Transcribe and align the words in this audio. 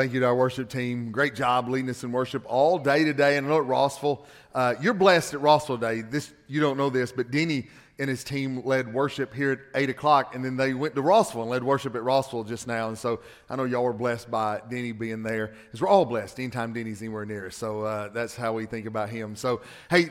Thank 0.00 0.14
you 0.14 0.20
to 0.20 0.24
our 0.24 0.34
worship 0.34 0.70
team. 0.70 1.12
Great 1.12 1.34
job 1.34 1.68
leading 1.68 1.90
us 1.90 2.02
in 2.02 2.10
worship 2.10 2.42
all 2.46 2.78
day 2.78 3.04
today. 3.04 3.36
And 3.36 3.46
I 3.46 3.50
know 3.50 3.58
at 3.58 3.66
Rossville, 3.66 4.24
uh, 4.54 4.74
you're 4.80 4.94
blessed 4.94 5.34
at 5.34 5.42
Rossville 5.42 5.76
Day. 5.76 6.00
This 6.00 6.32
you 6.48 6.58
don't 6.58 6.78
know 6.78 6.88
this, 6.88 7.12
but 7.12 7.30
Denny 7.30 7.68
and 7.98 8.08
his 8.08 8.24
team 8.24 8.62
led 8.64 8.94
worship 8.94 9.34
here 9.34 9.52
at 9.52 9.58
eight 9.74 9.90
o'clock, 9.90 10.34
and 10.34 10.42
then 10.42 10.56
they 10.56 10.72
went 10.72 10.94
to 10.94 11.02
Rossville 11.02 11.42
and 11.42 11.50
led 11.50 11.62
worship 11.62 11.94
at 11.96 12.02
Rossville 12.02 12.44
just 12.44 12.66
now. 12.66 12.88
And 12.88 12.96
so 12.96 13.20
I 13.50 13.56
know 13.56 13.64
y'all 13.64 13.84
were 13.84 13.92
blessed 13.92 14.30
by 14.30 14.62
Denny 14.70 14.92
being 14.92 15.22
there, 15.22 15.52
because 15.66 15.82
we're 15.82 15.88
all 15.88 16.06
blessed 16.06 16.38
anytime 16.38 16.72
Denny's 16.72 17.02
anywhere 17.02 17.26
near. 17.26 17.50
So 17.50 17.82
uh, 17.82 18.08
that's 18.08 18.34
how 18.34 18.54
we 18.54 18.64
think 18.64 18.86
about 18.86 19.10
him. 19.10 19.36
So 19.36 19.60
hey, 19.90 20.08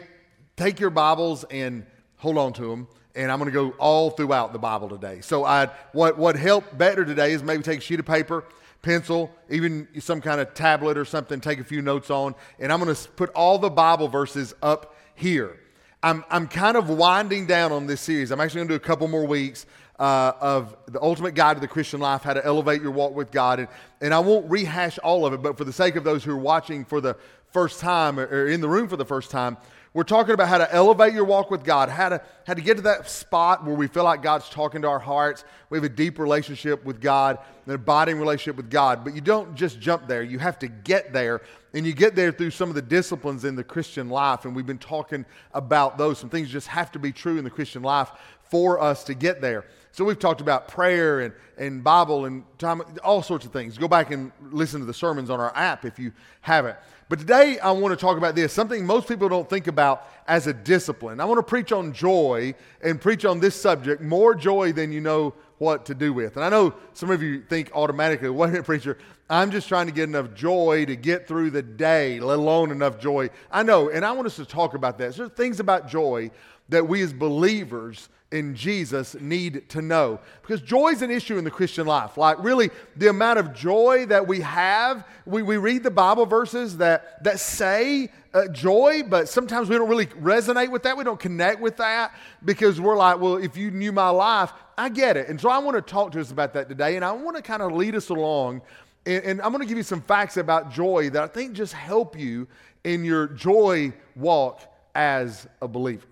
take 0.56 0.80
your 0.80 0.92
Bibles 0.92 1.46
and 1.46 1.84
hold 2.18 2.38
on 2.38 2.54
to 2.54 2.70
them 2.70 2.88
and 3.16 3.32
I'm 3.32 3.40
going 3.40 3.52
to 3.52 3.52
go 3.52 3.72
all 3.80 4.12
throughout 4.12 4.54
the 4.54 4.60
Bible 4.60 4.88
today. 4.88 5.22
So 5.22 5.44
I, 5.44 5.66
what, 5.94 6.20
what 6.20 6.36
helped 6.36 6.78
better 6.78 7.04
today 7.04 7.32
is 7.32 7.42
maybe 7.42 7.64
take 7.64 7.80
a 7.80 7.82
sheet 7.82 8.00
of 8.00 8.06
paper 8.06 8.46
pencil, 8.82 9.32
even 9.50 9.88
some 10.00 10.22
kind 10.22 10.40
of 10.40 10.54
tablet 10.54 10.98
or 10.98 11.06
something, 11.06 11.42
take 11.42 11.60
a 11.60 11.64
few 11.64 11.82
notes 11.82 12.10
on, 12.10 12.36
and 12.60 12.72
I'm 12.72 12.82
going 12.82 12.94
to 12.94 13.10
put 13.12 13.30
all 13.32 13.58
the 13.58 13.70
Bible 13.70 14.08
verses 14.08 14.54
up 14.62 14.96
here. 15.16 15.60
I'm, 16.02 16.24
I'm 16.30 16.48
kind 16.48 16.78
of 16.78 16.90
winding 16.90 17.46
down 17.46 17.72
on 17.74 17.86
this 17.86 18.00
series. 18.00 18.32
I'm 18.32 18.40
actually 18.40 18.60
going 18.60 18.68
to 18.70 18.74
do 18.74 18.78
a 18.78 18.88
couple 18.88 19.08
more 19.10 19.26
weeks 19.26 19.66
uh, 20.00 20.32
of 20.40 20.78
the 20.88 21.02
ultimate 21.02 21.36
guide 21.36 21.56
to 21.56 21.60
the 21.60 21.68
Christian 21.68 22.00
life, 22.00 22.24
how 22.24 22.34
to 22.34 22.46
elevate 22.46 22.82
your 22.82 22.92
walk 22.92 23.14
with 23.14 23.32
God. 23.32 23.60
And, 23.60 23.68
and 24.00 24.14
I 24.14 24.20
won't 24.20 24.50
rehash 24.50 24.98
all 25.00 25.26
of 25.26 25.34
it, 25.34 25.42
but 25.42 25.58
for 25.58 25.66
the 25.66 25.74
sake 25.74 25.98
of 25.98 26.06
those 26.06 26.24
who 26.24 26.32
are 26.32 26.38
watching 26.38 26.86
for 26.86 27.02
the 27.02 27.18
first 27.52 27.82
time 27.82 28.18
or 28.18 28.48
in 28.48 28.62
the 28.62 28.70
room 28.70 28.88
for 28.88 28.96
the 28.96 29.06
first 29.06 29.30
time, 29.30 29.58
we're 29.94 30.04
talking 30.04 30.36
about 30.36 30.48
how 30.48 30.60
to 30.60 30.72
elevate 30.74 31.14
your 31.14 31.26
walk 31.26 31.50
with 31.50 31.64
God, 31.64 31.90
how 31.90 32.10
to, 32.10 32.22
how 32.46 32.54
to 32.54 32.62
get 32.62 32.78
to 32.78 32.84
that 32.84 33.10
spot 33.10 33.66
where 33.66 33.74
we 33.74 33.88
feel 33.88 34.04
like 34.04 34.22
God's 34.22 34.48
talking 34.48 34.84
to 34.84 34.88
our 34.88 35.00
hearts. 35.00 35.44
We 35.72 35.78
have 35.80 35.84
a 35.84 35.90
deep 35.90 36.20
relationship 36.20 36.86
with 36.86 37.02
God, 37.02 37.40
an 37.66 37.74
abiding 37.74 38.20
relationship 38.20 38.56
with 38.56 38.70
God. 38.70 39.04
But 39.04 39.16
you 39.16 39.22
don't 39.22 39.56
just 39.56 39.80
jump 39.80 40.08
there, 40.08 40.22
you 40.22 40.38
have 40.38 40.60
to 40.60 40.68
get 40.68 41.12
there. 41.12 41.42
And 41.74 41.86
you 41.86 41.94
get 41.94 42.16
there 42.16 42.32
through 42.32 42.52
some 42.52 42.70
of 42.70 42.76
the 42.76 42.82
disciplines 42.82 43.46
in 43.46 43.56
the 43.56 43.64
Christian 43.64 44.10
life. 44.10 44.46
And 44.46 44.56
we've 44.56 44.66
been 44.66 44.80
talking 44.80 45.26
about 45.54 45.98
those. 45.98 46.18
Some 46.18 46.30
things 46.30 46.50
just 46.50 46.68
have 46.68 46.92
to 46.94 47.00
be 47.00 47.12
true 47.12 47.38
in 47.38 47.44
the 47.44 47.50
Christian 47.50 47.84
life 47.84 48.10
for 48.50 48.80
us 48.80 49.04
to 49.06 49.14
get 49.14 49.42
there. 49.42 49.66
So 49.92 50.06
we've 50.06 50.20
talked 50.20 50.42
about 50.42 50.68
prayer 50.68 51.22
and, 51.22 51.34
and 51.58 51.84
Bible 51.84 52.26
and 52.26 52.44
time, 52.58 52.82
all 53.04 53.22
sorts 53.22 53.46
of 53.46 53.52
things. 53.52 53.78
Go 53.78 53.88
back 53.88 54.12
and 54.12 54.32
listen 54.52 54.80
to 54.80 54.86
the 54.86 54.94
sermons 54.94 55.30
on 55.30 55.40
our 55.40 55.56
app 55.56 55.86
if 55.86 56.00
you 56.00 56.12
haven't. 56.42 56.78
But 57.10 57.18
today 57.18 57.58
I 57.58 57.72
want 57.72 57.92
to 57.92 58.00
talk 58.00 58.18
about 58.18 58.36
this, 58.36 58.54
something 58.54 58.86
most 58.86 59.08
people 59.08 59.28
don't 59.30 59.50
think 59.50 59.66
about 59.66 60.08
as 60.28 60.46
a 60.46 60.54
discipline. 60.54 61.20
I 61.20 61.26
want 61.26 61.40
to 61.40 61.44
preach 61.44 61.72
on 61.72 61.92
joy 61.92 62.54
and 62.84 63.02
preach 63.02 63.26
on 63.26 63.40
this 63.40 63.60
subject, 63.60 64.00
more 64.00 64.36
joy 64.36 64.74
than 64.74 64.92
you 64.92 65.02
know 65.02 65.34
what 65.58 65.88
to 65.88 65.96
do 65.96 66.14
with. 66.14 66.36
And 66.36 66.46
I 66.46 66.50
know 66.50 66.76
some 66.94 67.10
of 67.10 67.24
you 67.24 67.42
think 67.42 67.72
automatically, 67.74 68.30
wait 68.30 68.50
a 68.50 68.52
minute, 68.52 68.66
preacher, 68.66 68.96
I'm 69.28 69.50
just 69.50 69.68
trying 69.68 69.88
to 69.88 69.92
get 69.92 70.04
enough 70.04 70.36
joy 70.36 70.86
to 70.86 70.96
get 70.96 71.28
through 71.28 71.50
the 71.50 71.64
day, 71.64 72.20
let 72.20 72.38
alone 72.38 72.70
enough 72.70 73.00
joy. 73.00 73.32
I 73.52 73.64
know, 73.64 73.90
and 73.90 74.06
I 74.06 74.12
want 74.12 74.28
us 74.28 74.36
to 74.36 74.46
talk 74.46 74.76
about 74.76 75.00
that. 75.00 75.16
So 75.16 75.24
there's 75.24 75.36
things 75.36 75.60
about 75.60 75.88
joy 75.88 76.30
that 76.70 76.88
we 76.88 77.02
as 77.02 77.12
believers 77.12 78.08
in 78.32 78.56
Jesus 78.56 79.16
need 79.20 79.68
to 79.70 79.82
know. 79.82 80.20
Because 80.42 80.62
joy 80.62 80.90
is 80.90 81.02
an 81.02 81.10
issue 81.10 81.38
in 81.38 81.44
the 81.44 81.52
Christian 81.52 81.88
life. 81.88 82.16
Like, 82.16 82.38
really, 82.44 82.70
the 82.96 83.10
amount 83.10 83.40
of 83.40 83.54
joy 83.54 84.06
that 84.08 84.28
we 84.28 84.42
have, 84.42 85.08
we, 85.26 85.42
we 85.42 85.58
read 85.58 85.84
the 85.84 85.92
Bible 85.92 86.26
verses 86.26 86.78
that, 86.78 87.24
that 87.24 87.40
say 87.40 88.10
uh, 88.34 88.48
joy, 88.50 89.02
but 89.08 89.28
sometimes 89.28 89.68
we 89.68 89.78
don't 89.78 89.90
really 89.90 90.06
resonate 90.06 90.70
with 90.70 90.84
that. 90.84 90.96
We 90.96 91.04
don't 91.04 91.20
connect 91.20 91.60
with 91.60 91.78
that 91.78 92.14
because 92.46 92.80
we're 92.80 92.98
like, 92.98 93.20
well, 93.20 93.38
if 93.38 93.58
you 93.58 93.72
knew 93.72 93.92
my 93.92 94.10
life, 94.10 94.52
I 94.78 94.90
get 94.90 95.18
it. 95.18 95.28
And 95.28 95.42
so 95.42 95.50
I 95.50 95.58
want 95.58 95.76
to 95.76 95.82
talk 95.82 96.12
to 96.12 96.22
us 96.22 96.32
about 96.32 96.54
that 96.54 96.70
today, 96.70 96.96
and 96.96 97.04
I 97.04 97.12
want 97.12 97.36
to 97.36 97.42
kind 97.42 97.64
of 97.64 97.72
lead 97.72 97.96
us 97.96 98.10
along. 98.10 98.62
And, 99.08 99.24
and 99.24 99.42
I'm 99.42 99.52
going 99.52 99.62
to 99.62 99.68
give 99.68 99.78
you 99.78 99.84
some 99.84 100.02
facts 100.02 100.38
about 100.38 100.72
joy 100.72 101.10
that 101.10 101.24
I 101.24 101.28
think 101.28 101.54
just 101.54 101.74
help 101.74 102.18
you 102.18 102.48
in 102.84 103.04
your 103.04 103.28
joy 103.28 103.92
walk 104.16 104.62
as 104.94 105.48
a 105.62 105.68
believer. 105.68 106.06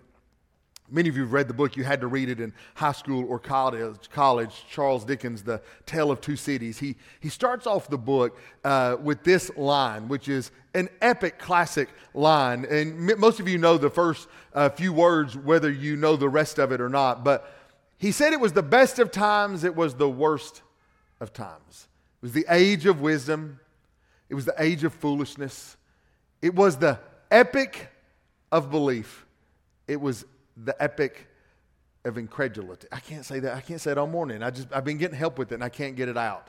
Many 0.90 1.10
of 1.10 1.18
you 1.18 1.24
have 1.24 1.34
read 1.34 1.48
the 1.48 1.54
book. 1.54 1.76
You 1.76 1.84
had 1.84 2.00
to 2.02 2.08
read 2.08 2.30
it 2.30 2.40
in 2.40 2.54
high 2.76 2.94
school 2.94 3.26
or 3.28 3.40
college. 3.40 4.10
college. 4.10 4.66
Charles 4.70 5.04
Dickens, 5.04 5.44
The 5.44 5.62
Tale 5.86 6.12
of 6.12 6.22
Two 6.22 6.36
Cities. 6.38 6.80
He, 6.80 6.96
he 7.20 7.30
starts 7.30 7.68
off 7.68 7.90
the 7.90 7.98
book 7.98 8.38
uh, 8.64 8.96
with 9.02 9.24
this 9.24 9.52
line, 9.58 10.08
which 10.08 10.30
is 10.30 10.52
an 10.74 10.88
epic 11.02 11.40
classic 11.40 11.90
line. 12.14 12.66
And 12.70 13.12
m- 13.12 13.20
most 13.20 13.40
of 13.40 13.50
you 13.50 13.58
know 13.58 13.78
the 13.78 13.90
first 13.90 14.30
uh, 14.54 14.70
few 14.70 14.94
words, 14.94 15.36
whether 15.36 15.70
you 15.70 15.98
know 15.98 16.16
the 16.16 16.30
rest 16.30 16.58
of 16.58 16.72
it 16.72 16.80
or 16.80 16.90
not. 16.90 17.24
But 17.24 17.54
he 17.98 18.12
said 18.12 18.32
it 18.32 18.40
was 18.40 18.54
the 18.54 18.64
best 18.64 19.00
of 19.00 19.12
times, 19.12 19.64
it 19.64 19.76
was 19.76 19.96
the 19.96 20.10
worst 20.10 20.62
of 21.20 21.34
times. 21.34 21.88
It 22.22 22.26
was 22.26 22.32
the 22.32 22.46
age 22.50 22.86
of 22.86 23.02
wisdom, 23.02 23.60
it 24.30 24.36
was 24.36 24.46
the 24.46 24.56
age 24.58 24.84
of 24.84 24.94
foolishness, 24.94 25.76
it 26.42 26.56
was 26.56 26.78
the 26.78 27.00
epic 27.30 27.90
of 28.52 28.72
belief. 28.72 29.26
It 29.88 30.02
was 30.02 30.26
the 30.64 30.82
epic 30.82 31.28
of 32.06 32.18
incredulity. 32.18 32.88
I 32.92 33.00
can't 33.00 33.26
say 33.26 33.40
that. 33.40 33.56
I 33.56 33.62
can't 33.62 33.82
say 33.82 33.92
it 33.92 33.98
all 33.98 34.08
morning. 34.08 34.42
I 34.42 34.50
just 34.50 34.68
I've 34.72 34.86
been 34.86 34.98
getting 34.98 35.18
help 35.18 35.38
with 35.38 35.52
it 35.52 35.56
and 35.56 35.64
I 35.64 35.70
can't 35.70 35.96
get 35.96 36.10
it 36.10 36.18
out. 36.18 36.48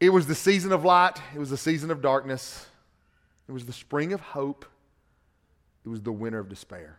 It 0.00 0.10
was 0.10 0.26
the 0.26 0.34
season 0.34 0.72
of 0.72 0.84
light, 0.84 1.20
it 1.34 1.38
was 1.38 1.50
the 1.50 1.56
season 1.56 1.90
of 1.90 2.02
darkness. 2.02 2.66
It 3.48 3.52
was 3.52 3.64
the 3.64 3.72
spring 3.72 4.12
of 4.12 4.20
hope. 4.20 4.66
It 5.84 5.88
was 5.88 6.02
the 6.02 6.12
winter 6.12 6.38
of 6.38 6.50
despair. 6.50 6.98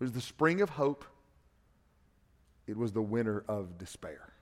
It 0.00 0.04
was 0.04 0.12
the 0.12 0.20
spring 0.20 0.60
of 0.60 0.70
hope. 0.70 1.04
It 2.68 2.76
was 2.76 2.92
the 2.92 3.02
winter 3.02 3.44
of 3.48 3.76
despair. 3.76 4.32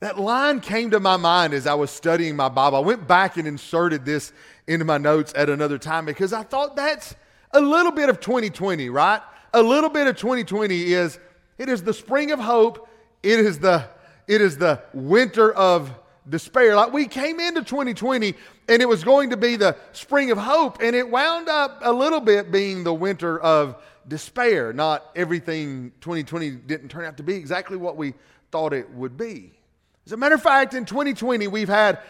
That 0.00 0.18
line 0.18 0.60
came 0.60 0.90
to 0.90 1.00
my 1.00 1.16
mind 1.16 1.54
as 1.54 1.66
I 1.66 1.74
was 1.74 1.90
studying 1.90 2.36
my 2.36 2.48
Bible. 2.48 2.78
I 2.78 2.80
went 2.80 3.06
back 3.06 3.36
and 3.36 3.46
inserted 3.48 4.04
this 4.04 4.32
into 4.66 4.84
my 4.84 4.98
notes 4.98 5.32
at 5.36 5.48
another 5.48 5.78
time 5.78 6.04
because 6.04 6.32
I 6.32 6.42
thought 6.42 6.76
that's 6.76 7.14
a 7.52 7.60
little 7.60 7.92
bit 7.92 8.08
of 8.08 8.20
2020, 8.20 8.90
right? 8.90 9.20
A 9.54 9.62
little 9.62 9.90
bit 9.90 10.06
of 10.06 10.16
2020 10.16 10.92
is 10.92 11.18
it 11.56 11.68
is 11.68 11.82
the 11.82 11.94
spring 11.94 12.30
of 12.30 12.38
hope. 12.38 12.88
It 13.22 13.40
is 13.40 13.58
the 13.58 13.88
it 14.26 14.40
is 14.40 14.58
the 14.58 14.82
winter 14.92 15.52
of 15.52 15.90
despair. 16.28 16.76
Like 16.76 16.92
we 16.92 17.06
came 17.06 17.40
into 17.40 17.62
2020 17.62 18.34
and 18.68 18.82
it 18.82 18.88
was 18.88 19.02
going 19.02 19.30
to 19.30 19.36
be 19.36 19.56
the 19.56 19.76
spring 19.92 20.30
of 20.30 20.38
hope 20.38 20.78
and 20.82 20.94
it 20.94 21.10
wound 21.10 21.48
up 21.48 21.80
a 21.82 21.92
little 21.92 22.20
bit 22.20 22.52
being 22.52 22.84
the 22.84 22.92
winter 22.92 23.40
of 23.40 23.82
despair. 24.06 24.72
Not 24.72 25.10
everything 25.16 25.92
2020 26.02 26.50
didn't 26.50 26.88
turn 26.88 27.06
out 27.06 27.16
to 27.16 27.22
be 27.22 27.34
exactly 27.34 27.78
what 27.78 27.96
we 27.96 28.14
thought 28.50 28.72
it 28.72 28.90
would 28.90 29.16
be. 29.16 29.52
As 30.06 30.12
a 30.12 30.16
matter 30.16 30.34
of 30.34 30.42
fact, 30.42 30.74
in 30.74 30.84
2020 30.84 31.46
we've 31.48 31.68
had 31.68 32.00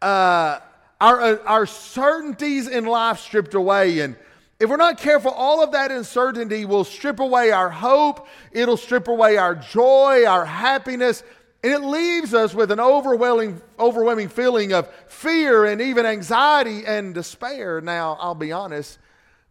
uh, 0.00 0.60
our, 1.00 1.20
uh, 1.20 1.36
our 1.44 1.66
certainties 1.66 2.68
in 2.68 2.86
life 2.86 3.18
stripped 3.18 3.54
away 3.54 4.00
and 4.00 4.16
if 4.64 4.70
we're 4.70 4.76
not 4.76 4.98
careful, 4.98 5.30
all 5.30 5.62
of 5.62 5.72
that 5.72 5.90
uncertainty 5.90 6.64
will 6.64 6.84
strip 6.84 7.20
away 7.20 7.50
our 7.50 7.68
hope, 7.68 8.26
it'll 8.50 8.78
strip 8.78 9.08
away 9.08 9.36
our 9.36 9.54
joy, 9.54 10.24
our 10.24 10.46
happiness, 10.46 11.22
and 11.62 11.70
it 11.70 11.82
leaves 11.82 12.32
us 12.32 12.54
with 12.54 12.70
an 12.70 12.80
overwhelming, 12.80 13.60
overwhelming 13.78 14.28
feeling 14.28 14.72
of 14.72 14.88
fear 15.06 15.66
and 15.66 15.82
even 15.82 16.06
anxiety 16.06 16.86
and 16.86 17.12
despair. 17.12 17.82
Now, 17.82 18.16
I'll 18.18 18.34
be 18.34 18.52
honest, 18.52 18.98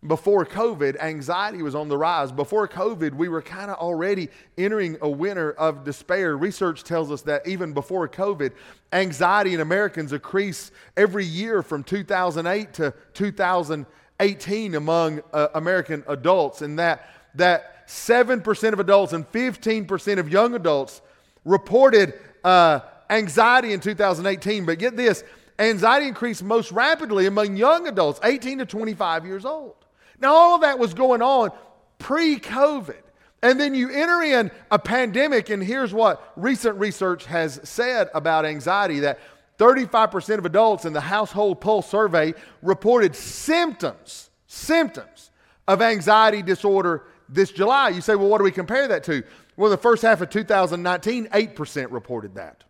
before 0.07 0.47
COVID, 0.47 0.99
anxiety 0.99 1.61
was 1.61 1.75
on 1.75 1.89
the 1.89 1.97
rise. 1.97 2.31
Before 2.31 2.67
COVID, 2.67 3.13
we 3.13 3.29
were 3.29 3.43
kind 3.43 3.69
of 3.69 3.77
already 3.77 4.29
entering 4.57 4.97
a 5.01 5.09
winter 5.09 5.51
of 5.51 5.83
despair. 5.83 6.35
Research 6.35 6.83
tells 6.83 7.11
us 7.11 7.21
that 7.21 7.47
even 7.47 7.71
before 7.71 8.09
COVID, 8.09 8.51
anxiety 8.91 9.53
in 9.53 9.59
Americans 9.59 10.11
increased 10.11 10.71
every 10.97 11.23
year 11.23 11.61
from 11.61 11.83
2008 11.83 12.73
to 12.73 12.93
2000. 13.13 13.85
18 14.19 14.75
among 14.75 15.21
uh, 15.31 15.47
American 15.55 16.03
adults, 16.07 16.61
and 16.61 16.79
that, 16.79 17.09
that 17.35 17.87
7% 17.87 18.73
of 18.73 18.79
adults 18.79 19.13
and 19.13 19.29
15% 19.31 20.19
of 20.19 20.29
young 20.29 20.55
adults 20.55 21.01
reported 21.45 22.13
uh, 22.43 22.79
anxiety 23.09 23.73
in 23.73 23.79
2018. 23.79 24.65
But 24.65 24.79
get 24.79 24.95
this 24.95 25.23
anxiety 25.59 26.07
increased 26.07 26.43
most 26.43 26.71
rapidly 26.71 27.25
among 27.25 27.57
young 27.57 27.87
adults, 27.87 28.19
18 28.23 28.59
to 28.59 28.65
25 28.65 29.25
years 29.25 29.45
old. 29.45 29.75
Now, 30.19 30.33
all 30.33 30.55
of 30.55 30.61
that 30.61 30.79
was 30.79 30.93
going 30.93 31.21
on 31.21 31.51
pre 31.99 32.39
COVID. 32.39 33.01
And 33.41 33.59
then 33.59 33.75
you 33.75 33.89
enter 33.89 34.21
in 34.21 34.51
a 34.71 34.79
pandemic, 34.79 35.49
and 35.49 35.61
here's 35.61 35.93
what 35.93 36.31
recent 36.37 36.79
research 36.79 37.25
has 37.25 37.59
said 37.65 38.09
about 38.13 38.45
anxiety 38.45 39.01
that 39.01 39.19
35% 39.63 40.39
of 40.39 40.45
adults 40.45 40.83
in 40.83 40.91
the 40.91 40.99
household 40.99 41.61
pulse 41.61 41.89
survey 41.89 42.33
reported 42.61 43.15
symptoms, 43.15 44.29
symptoms 44.45 45.31
of 45.69 45.81
anxiety 45.81 46.41
disorder 46.41 47.03
this 47.29 47.49
July. 47.49 47.87
You 47.87 48.01
say, 48.01 48.15
well, 48.15 48.27
what 48.27 48.39
do 48.39 48.43
we 48.43 48.51
compare 48.51 48.89
that 48.89 49.05
to? 49.05 49.23
Well, 49.55 49.69
the 49.71 49.77
first 49.77 50.01
half 50.01 50.19
of 50.19 50.29
2019, 50.29 51.27
8% 51.27 51.91
reported 51.91 52.35
that. 52.35 52.65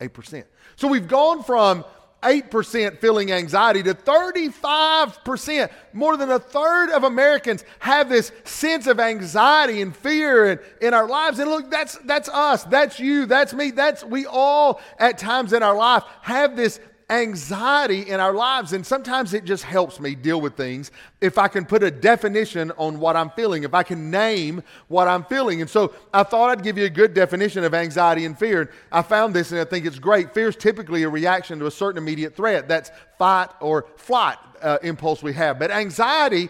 8%. 0.00 0.42
So 0.74 0.88
we've 0.88 1.06
gone 1.06 1.44
from 1.44 1.84
8% 2.22 2.98
feeling 2.98 3.32
anxiety 3.32 3.82
to 3.82 3.94
35%. 3.94 5.70
More 5.92 6.16
than 6.16 6.30
a 6.30 6.38
third 6.38 6.90
of 6.90 7.04
Americans 7.04 7.64
have 7.80 8.08
this 8.08 8.32
sense 8.44 8.86
of 8.86 9.00
anxiety 9.00 9.82
and 9.82 9.94
fear 9.94 10.52
in, 10.52 10.58
in 10.80 10.94
our 10.94 11.08
lives. 11.08 11.38
And 11.38 11.50
look, 11.50 11.70
that's, 11.70 11.98
that's 11.98 12.28
us. 12.28 12.64
That's 12.64 13.00
you. 13.00 13.26
That's 13.26 13.52
me. 13.52 13.70
That's 13.70 14.04
we 14.04 14.26
all 14.26 14.80
at 14.98 15.18
times 15.18 15.52
in 15.52 15.62
our 15.62 15.76
life 15.76 16.04
have 16.22 16.56
this 16.56 16.80
anxiety 17.12 18.08
in 18.08 18.20
our 18.20 18.32
lives. 18.32 18.72
And 18.72 18.84
sometimes 18.84 19.34
it 19.34 19.44
just 19.44 19.64
helps 19.64 20.00
me 20.00 20.14
deal 20.14 20.40
with 20.40 20.56
things 20.56 20.90
if 21.20 21.36
I 21.36 21.46
can 21.46 21.66
put 21.66 21.82
a 21.82 21.90
definition 21.90 22.72
on 22.78 22.98
what 22.98 23.16
I'm 23.16 23.30
feeling, 23.30 23.64
if 23.64 23.74
I 23.74 23.82
can 23.82 24.10
name 24.10 24.62
what 24.88 25.08
I'm 25.08 25.24
feeling. 25.24 25.60
And 25.60 25.68
so 25.68 25.94
I 26.12 26.22
thought 26.22 26.50
I'd 26.50 26.64
give 26.64 26.78
you 26.78 26.86
a 26.86 26.90
good 26.90 27.12
definition 27.12 27.64
of 27.64 27.74
anxiety 27.74 28.24
and 28.24 28.36
fear. 28.36 28.62
And 28.62 28.70
I 28.90 29.02
found 29.02 29.34
this 29.34 29.52
and 29.52 29.60
I 29.60 29.64
think 29.64 29.84
it's 29.84 29.98
great. 29.98 30.32
Fear 30.32 30.48
is 30.48 30.56
typically 30.56 31.02
a 31.02 31.08
reaction 31.08 31.58
to 31.58 31.66
a 31.66 31.70
certain 31.70 32.02
immediate 32.02 32.34
threat. 32.34 32.66
That's 32.66 32.90
fight 33.18 33.50
or 33.60 33.86
flight 33.96 34.38
uh, 34.62 34.78
impulse 34.82 35.22
we 35.22 35.34
have. 35.34 35.58
But 35.58 35.70
anxiety 35.70 36.48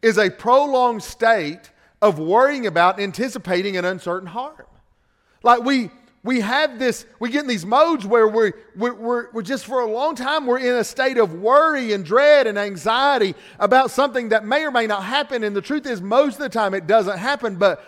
is 0.00 0.16
a 0.16 0.30
prolonged 0.30 1.02
state 1.02 1.70
of 2.00 2.18
worrying 2.18 2.66
about, 2.66 3.00
anticipating 3.00 3.76
an 3.76 3.84
uncertain 3.84 4.28
harm. 4.28 4.66
Like 5.42 5.64
we, 5.64 5.90
we 6.24 6.40
have 6.40 6.78
this, 6.78 7.04
we 7.20 7.28
get 7.28 7.42
in 7.42 7.46
these 7.46 7.66
modes 7.66 8.06
where 8.06 8.26
we're, 8.26 8.52
we're, 8.74 8.94
we're, 8.94 9.30
we're, 9.30 9.42
just 9.42 9.66
for 9.66 9.80
a 9.80 9.86
long 9.86 10.16
time, 10.16 10.46
we're 10.46 10.58
in 10.58 10.74
a 10.74 10.82
state 10.82 11.18
of 11.18 11.34
worry 11.34 11.92
and 11.92 12.02
dread 12.02 12.46
and 12.46 12.58
anxiety 12.58 13.34
about 13.60 13.90
something 13.90 14.30
that 14.30 14.42
may 14.44 14.64
or 14.64 14.70
may 14.70 14.86
not 14.86 15.04
happen. 15.04 15.44
And 15.44 15.54
the 15.54 15.60
truth 15.60 15.84
is, 15.84 16.00
most 16.00 16.36
of 16.36 16.40
the 16.40 16.48
time 16.48 16.72
it 16.72 16.86
doesn't 16.86 17.18
happen, 17.18 17.56
but 17.56 17.84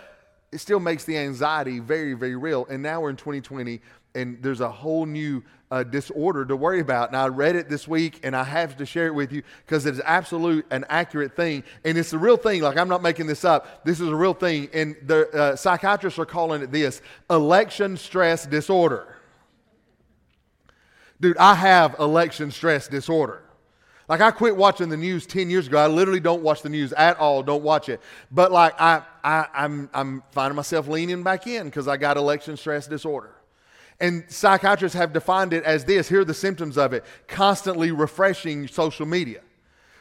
it 0.51 0.59
still 0.59 0.79
makes 0.79 1.03
the 1.03 1.17
anxiety 1.17 1.79
very, 1.79 2.13
very 2.13 2.35
real. 2.35 2.67
And 2.69 2.83
now 2.83 3.01
we're 3.01 3.09
in 3.09 3.17
2020, 3.17 3.81
and 4.15 4.41
there's 4.41 4.61
a 4.61 4.69
whole 4.69 5.05
new 5.05 5.43
uh, 5.69 5.83
disorder 5.83 6.45
to 6.45 6.55
worry 6.55 6.79
about. 6.79 7.09
And 7.09 7.17
I 7.17 7.27
read 7.27 7.55
it 7.55 7.69
this 7.69 7.87
week, 7.87 8.21
and 8.23 8.35
I 8.35 8.43
have 8.43 8.77
to 8.77 8.85
share 8.85 9.07
it 9.07 9.13
with 9.13 9.31
you 9.31 9.43
because 9.65 9.85
it 9.85 9.95
is 9.95 10.01
absolute 10.05 10.65
and 10.71 10.85
accurate 10.89 11.35
thing, 11.35 11.63
and 11.83 11.97
it's 11.97 12.13
a 12.13 12.17
real 12.17 12.37
thing. 12.37 12.61
Like 12.61 12.77
I'm 12.77 12.89
not 12.89 13.01
making 13.01 13.27
this 13.27 13.43
up. 13.43 13.83
This 13.85 13.99
is 13.99 14.07
a 14.07 14.15
real 14.15 14.33
thing, 14.33 14.69
and 14.73 14.95
the 15.05 15.29
uh, 15.31 15.55
psychiatrists 15.55 16.19
are 16.19 16.25
calling 16.25 16.61
it 16.61 16.71
this: 16.71 17.01
election 17.29 17.97
stress 17.97 18.45
disorder. 18.45 19.15
Dude, 21.19 21.37
I 21.37 21.55
have 21.55 21.95
election 21.99 22.51
stress 22.51 22.87
disorder. 22.87 23.41
Like 24.07 24.21
I 24.21 24.31
quit 24.31 24.55
watching 24.55 24.87
the 24.87 24.97
news 24.97 25.25
10 25.25 25.49
years 25.49 25.67
ago. 25.67 25.77
I 25.77 25.87
literally 25.87 26.21
don't 26.21 26.41
watch 26.41 26.61
the 26.61 26.69
news 26.69 26.93
at 26.93 27.17
all, 27.17 27.43
don't 27.43 27.63
watch 27.63 27.89
it. 27.89 27.99
But 28.31 28.51
like 28.51 28.79
I, 28.79 29.01
I 29.23 29.47
I'm 29.53 29.89
I'm 29.93 30.23
finding 30.31 30.55
myself 30.55 30.87
leaning 30.87 31.23
back 31.23 31.45
in 31.47 31.65
because 31.65 31.87
I 31.87 31.97
got 31.97 32.15
election 32.15 32.55
stress 32.55 32.87
disorder. 32.87 33.36
And 33.99 34.25
psychiatrists 34.27 34.97
have 34.97 35.11
defined 35.11 35.53
it 35.53 35.63
as 35.63 35.85
this 35.85 36.07
here 36.07 36.21
are 36.21 36.25
the 36.25 36.33
symptoms 36.33 36.77
of 36.77 36.93
it 36.93 37.03
constantly 37.27 37.91
refreshing 37.91 38.67
social 38.67 39.05
media. 39.05 39.41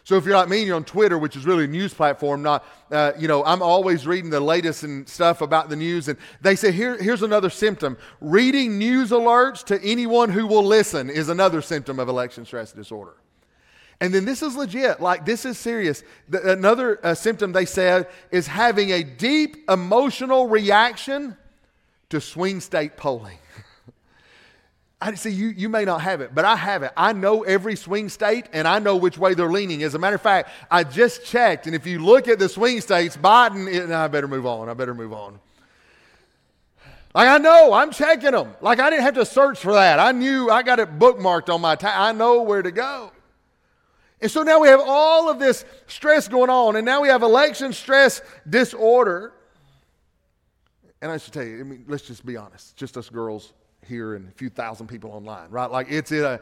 So 0.07 0.17
if 0.17 0.25
you're 0.25 0.37
like 0.37 0.49
me 0.49 0.59
and 0.59 0.67
you're 0.69 0.77
on 0.77 0.85
Twitter, 0.85 1.19
which 1.19 1.35
is 1.35 1.45
really 1.45 1.65
a 1.65 1.67
news 1.67 1.93
platform, 1.93 2.41
not, 2.41 2.65
uh, 2.93 3.11
you 3.19 3.27
know, 3.27 3.45
I'm 3.45 3.61
always 3.61 4.07
reading 4.07 4.31
the 4.31 4.39
latest 4.39 4.85
and 4.85 5.09
stuff 5.09 5.41
about 5.41 5.69
the 5.69 5.75
news. 5.75 6.07
And 6.07 6.17
they 6.41 6.55
say, 6.55 6.71
Here, 6.71 6.97
here's 6.97 7.23
another 7.23 7.51
symptom. 7.51 7.99
Reading 8.21 8.79
news 8.79 9.11
alerts 9.11 9.65
to 9.65 9.83
anyone 9.83 10.31
who 10.31 10.47
will 10.47 10.63
listen 10.63 11.11
is 11.11 11.29
another 11.29 11.61
symptom 11.61 11.99
of 11.99 12.09
election 12.09 12.45
stress 12.45 12.71
disorder. 12.71 13.15
And 14.01 14.15
then 14.15 14.25
this 14.25 14.43
is 14.43 14.55
legit, 14.55 15.01
like 15.01 15.27
this 15.27 15.45
is 15.45 15.59
serious. 15.59 16.05
The, 16.29 16.53
another 16.53 17.05
uh, 17.05 17.15
symptom 17.15 17.51
they 17.51 17.65
said 17.65 18.07
is 18.31 18.47
having 18.47 18.93
a 18.93 19.03
deep 19.03 19.69
emotional 19.69 20.47
reaction 20.47 21.37
to 22.11 22.21
swing 22.21 22.61
state 22.61 22.97
polling. 22.97 23.39
I 25.01 25.15
see 25.15 25.31
you, 25.31 25.49
you 25.49 25.69
may 25.69 25.85
not 25.85 26.01
have 26.01 26.23
it, 26.23 26.35
but 26.35 26.47
I 26.47 26.57
have 26.57 26.83
it. 26.83 26.91
I 26.97 27.13
know 27.13 27.43
every 27.43 27.77
swing 27.77 28.09
state 28.09 28.47
and 28.53 28.67
I 28.67 28.79
know 28.79 28.97
which 28.97 29.19
way 29.19 29.35
they're 29.35 29.51
leaning. 29.51 29.83
As 29.83 29.95
a 29.95 29.99
matter 29.99 30.17
of 30.17 30.23
fact, 30.23 30.49
I 30.71 30.85
just 30.85 31.25
checked, 31.25 31.67
and 31.67 31.77
if 31.77 31.87
you 31.87 31.99
look 31.99 32.29
at 32.29 32.39
the 32.39 32.49
swing 32.49 32.81
states, 32.81 33.17
Biden, 33.17 33.67
eh, 33.69 33.85
it, 33.85 33.91
I 33.91 34.09
better 34.09 34.29
move 34.29 34.47
on. 34.47 34.71
I 34.71 34.75
better 34.75 34.95
move 34.95 35.13
on. 35.13 35.39
Like 37.15 37.29
I 37.29 37.39
know, 37.39 37.75
I'm 37.75 37.91
checking 37.91 38.33
them. 38.33 38.55
Like 38.63 38.81
I 38.81 38.89
didn't 38.89 39.03
have 39.03 39.15
to 39.15 39.27
search 39.27 39.59
for 39.59 39.75
that. 39.75 39.99
I 39.99 40.13
knew 40.13 40.51
I 40.51 40.63
got 40.63 40.79
it 40.79 40.99
bookmarked 40.99 41.53
on 41.53 41.61
my 41.61 41.75
time. 41.75 41.95
I 41.95 42.13
know 42.13 42.43
where 42.43 42.63
to 42.63 42.71
go. 42.71 43.13
And 44.23 44.31
so 44.31 44.43
now 44.43 44.61
we 44.61 44.69
have 44.69 44.81
all 44.83 45.29
of 45.29 45.39
this 45.39 45.67
stress 45.89 46.27
going 46.27 46.49
on, 46.49 46.77
and 46.77 46.87
now 46.87 47.03
we 47.03 47.09
have 47.09 47.23
election 47.23 47.75
stress 47.75 48.23
disorder. 48.49 49.35
And 51.03 51.13
I 51.13 51.19
should 51.19 51.35
tell 51.35 51.45
you, 51.45 51.61
I 51.61 51.65
mean, 51.65 51.85
let's 51.87 52.07
just 52.07 52.25
be 52.25 52.39
honest, 52.39 52.77
just 52.77 52.97
us 52.97 53.11
girls 53.11 53.53
here 53.87 54.15
and 54.15 54.29
a 54.29 54.33
few 54.33 54.49
thousand 54.49 54.89
people 54.89 55.11
online, 55.11 55.51
right? 55.51 55.71
Like 55.71 55.87
it's 55.91 56.13
a, 56.13 56.29
uh, 56.29 56.39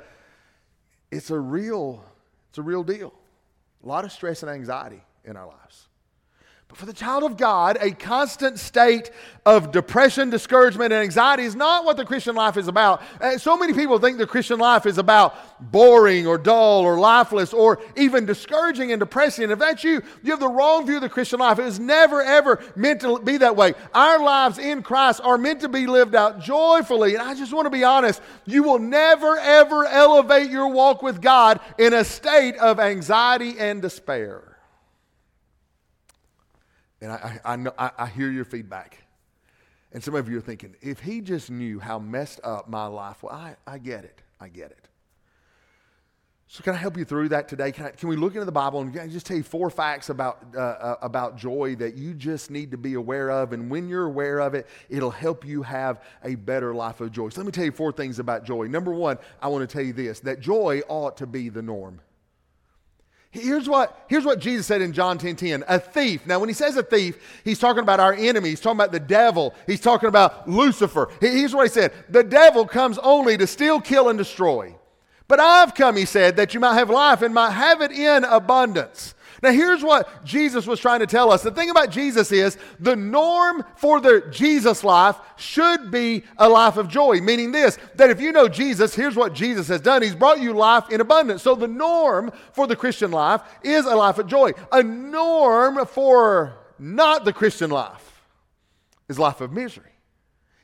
it's 1.11 1.31
a 1.31 1.39
real, 1.39 2.05
it's 2.49 2.59
a 2.59 2.63
real 2.63 2.83
deal. 2.83 3.13
A 3.83 3.87
lot 3.87 4.05
of 4.05 4.13
stress 4.13 4.43
and 4.43 4.51
anxiety 4.51 5.03
in 5.25 5.37
our 5.37 5.47
lives. 5.47 5.89
For 6.75 6.87
the 6.87 6.93
child 6.93 7.23
of 7.23 7.37
God, 7.37 7.79
a 7.81 7.93
constant 7.93 8.59
state 8.59 9.13
of 9.47 9.71
depression, 9.71 10.29
discouragement, 10.29 10.93
and 10.93 11.03
anxiety 11.03 11.45
is 11.45 11.55
not 11.55 11.85
what 11.85 11.97
the 11.97 12.05
Christian 12.05 12.35
life 12.35 12.57
is 12.57 12.67
about. 12.67 13.01
Uh, 13.21 13.39
so 13.39 13.57
many 13.57 13.73
people 13.73 14.01
think 14.01 14.19
the 14.19 14.27
Christian 14.27 14.59
life 14.59 14.85
is 14.85 14.99
about 14.99 15.37
boring 15.71 16.27
or 16.27 16.37
dull 16.37 16.81
or 16.81 16.99
lifeless 16.99 17.53
or 17.53 17.81
even 17.97 18.27
discouraging 18.27 18.91
and 18.91 18.99
depressing. 18.99 19.45
And 19.45 19.53
if 19.53 19.61
that's 19.61 19.85
you, 19.85 20.03
you 20.25 20.33
have 20.33 20.41
the 20.41 20.49
wrong 20.49 20.85
view 20.85 20.97
of 20.97 21.03
the 21.03 21.09
Christian 21.09 21.39
life. 21.39 21.61
It 21.61 21.65
was 21.65 21.79
never, 21.79 22.21
ever 22.21 22.61
meant 22.75 23.03
to 23.03 23.21
be 23.21 23.37
that 23.37 23.55
way. 23.55 23.75
Our 23.95 24.19
lives 24.19 24.59
in 24.59 24.83
Christ 24.83 25.21
are 25.23 25.39
meant 25.39 25.61
to 25.61 25.69
be 25.69 25.87
lived 25.87 26.17
out 26.17 26.41
joyfully. 26.41 27.15
And 27.15 27.23
I 27.23 27.35
just 27.35 27.53
want 27.53 27.67
to 27.67 27.71
be 27.71 27.85
honest 27.85 28.21
you 28.47 28.65
will 28.65 28.81
never, 28.81 29.37
ever 29.39 29.87
elevate 29.87 30.51
your 30.51 30.69
walk 30.69 31.03
with 31.03 31.23
God 31.23 31.61
in 31.79 31.95
a 31.95 32.05
state 32.05 32.57
of 32.57 32.81
anxiety 32.81 33.61
and 33.61 33.81
despair. 33.81 34.54
And 37.05 37.13
I, 37.13 37.41
I, 37.45 37.57
know, 37.57 37.73
I, 37.79 37.91
I 37.99 38.07
hear 38.07 38.31
your 38.31 38.47
feedback. 38.47 38.97
And 39.93 40.03
some 40.03 40.15
of 40.15 40.27
you 40.27 40.39
are 40.39 40.41
thinking, 40.41 40.75
if 40.81 41.01
he 41.01 41.21
just 41.21 41.51
knew 41.51 41.79
how 41.79 41.99
messed 41.99 42.41
up 42.43 42.67
my 42.69 42.87
life 42.87 43.23
was, 43.23 43.33
I, 43.33 43.57
I 43.67 43.77
get 43.77 44.05
it. 44.05 44.23
I 44.41 44.49
get 44.49 44.71
it. 44.71 44.89
So, 46.49 46.63
can 46.63 46.73
I 46.73 46.77
help 46.77 46.97
you 46.97 47.05
through 47.05 47.29
that 47.31 47.47
today? 47.47 47.73
Can, 47.73 47.87
I, 47.87 47.91
can 47.91 48.09
we 48.09 48.17
look 48.17 48.35
into 48.35 48.45
the 48.47 48.53
Bible 48.53 48.81
and 48.81 49.11
just 49.11 49.27
tell 49.27 49.37
you 49.37 49.43
four 49.43 49.69
facts 49.71 50.09
about, 50.09 50.45
uh, 50.55 50.61
uh, 50.61 50.97
about 51.03 51.37
joy 51.37 51.75
that 51.77 51.95
you 51.95 52.15
just 52.15 52.51
need 52.51 52.71
to 52.71 52.79
be 52.79 52.95
aware 52.95 53.31
of? 53.31 53.53
And 53.53 53.71
when 53.71 53.89
you're 53.89 54.07
aware 54.07 54.39
of 54.39 54.55
it, 54.55 54.67
it'll 54.89 55.11
help 55.11 55.45
you 55.45 55.63
have 55.63 56.03
a 56.23 56.37
better 56.37 56.75
life 56.75 57.01
of 57.01 57.13
joy. 57.13 57.29
So, 57.29 57.41
let 57.41 57.47
me 57.47 57.53
tell 57.53 57.65
you 57.65 57.73
four 57.73 57.93
things 57.93 58.19
about 58.19 58.45
joy. 58.45 58.67
Number 58.67 58.93
one, 58.93 59.19
I 59.43 59.49
want 59.49 59.69
to 59.69 59.73
tell 59.73 59.85
you 59.85 59.93
this 59.93 60.21
that 60.21 60.41
joy 60.41 60.81
ought 60.89 61.19
to 61.19 61.27
be 61.27 61.51
the 61.51 61.63
norm. 61.63 62.01
Here's 63.35 63.69
what, 63.69 64.05
here's 64.09 64.25
what 64.25 64.39
Jesus 64.39 64.65
said 64.65 64.81
in 64.81 64.93
John 64.93 65.19
10 65.19 65.35
10. 65.35 65.65
A 65.67 65.81
thief. 65.81 66.25
Now, 66.25 66.39
when 66.39 66.49
he 66.49 66.55
says 66.55 66.77
a 66.77 66.85
thief, 66.85 67.19
he's 67.43 67.59
talking 67.59 67.83
about 67.83 67.99
our 67.99 68.15
enemy. 68.15 68.51
He's 68.51 68.61
talking 68.61 68.79
about 68.79 68.93
the 68.93 69.01
devil. 69.01 69.55
He's 69.67 69.81
talking 69.81 70.09
about 70.09 70.49
Lucifer. 70.49 71.11
Here's 71.21 71.53
what 71.53 71.67
he 71.67 71.73
said 71.73 71.93
The 72.09 72.23
devil 72.23 72.65
comes 72.65 72.97
only 72.99 73.37
to 73.37 73.49
steal, 73.49 73.81
kill, 73.81 74.09
and 74.09 74.17
destroy. 74.17 74.77
But 75.27 75.41
I've 75.41 75.75
come, 75.75 75.97
he 75.97 76.05
said, 76.05 76.37
that 76.37 76.55
you 76.55 76.61
might 76.61 76.75
have 76.75 76.91
life 76.91 77.23
and 77.23 77.35
might 77.35 77.51
have 77.51 77.81
it 77.81 77.91
in 77.91 78.23
abundance. 78.23 79.15
Now, 79.45 79.53
here's 79.53 79.83
what 79.83 80.25
Jesus 80.25 80.67
was 80.67 80.81
trying 80.81 81.01
to 81.01 81.07
tell 81.07 81.31
us. 81.31 81.43
The 81.43 81.51
thing 81.51 81.69
about 81.69 81.91
Jesus 81.91 82.33
is 82.33 82.57
the 82.81 82.97
norm 82.97 83.63
for 83.77 84.01
the 84.01 84.27
Jesus 84.31 84.83
life 84.83 85.17
should 85.37 85.91
be 85.91 86.25
a 86.39 86.49
life 86.49 86.79
of 86.79 86.89
joy, 86.89 87.21
meaning 87.21 87.53
this 87.53 87.77
that 87.97 88.09
if 88.09 88.23
you 88.23 88.33
know 88.33 88.49
Jesus, 88.49 88.95
here's 88.95 89.17
what 89.17 89.35
Jesus 89.35 89.69
has 89.69 89.83
done 89.83 90.01
He's 90.01 90.15
brought 90.15 90.41
you 90.41 90.55
life 90.55 90.89
in 90.89 91.03
abundance. 91.03 91.43
So, 91.43 91.55
the 91.55 91.69
norm 91.69 92.33
for 92.55 92.67
the 92.67 92.75
Christian 92.75 93.11
life 93.11 93.43
is 93.63 93.85
a 93.85 93.95
life 93.95 94.17
of 94.17 94.29
joy. 94.29 94.53
A 94.73 94.83
norm 94.83 95.85
for 95.85 96.57
not 96.79 97.27
the 97.27 97.35
Christian 97.35 97.69
life 97.69 98.23
is 99.11 99.19
life 99.19 99.43
of 99.43 99.53
misery. 99.53 99.94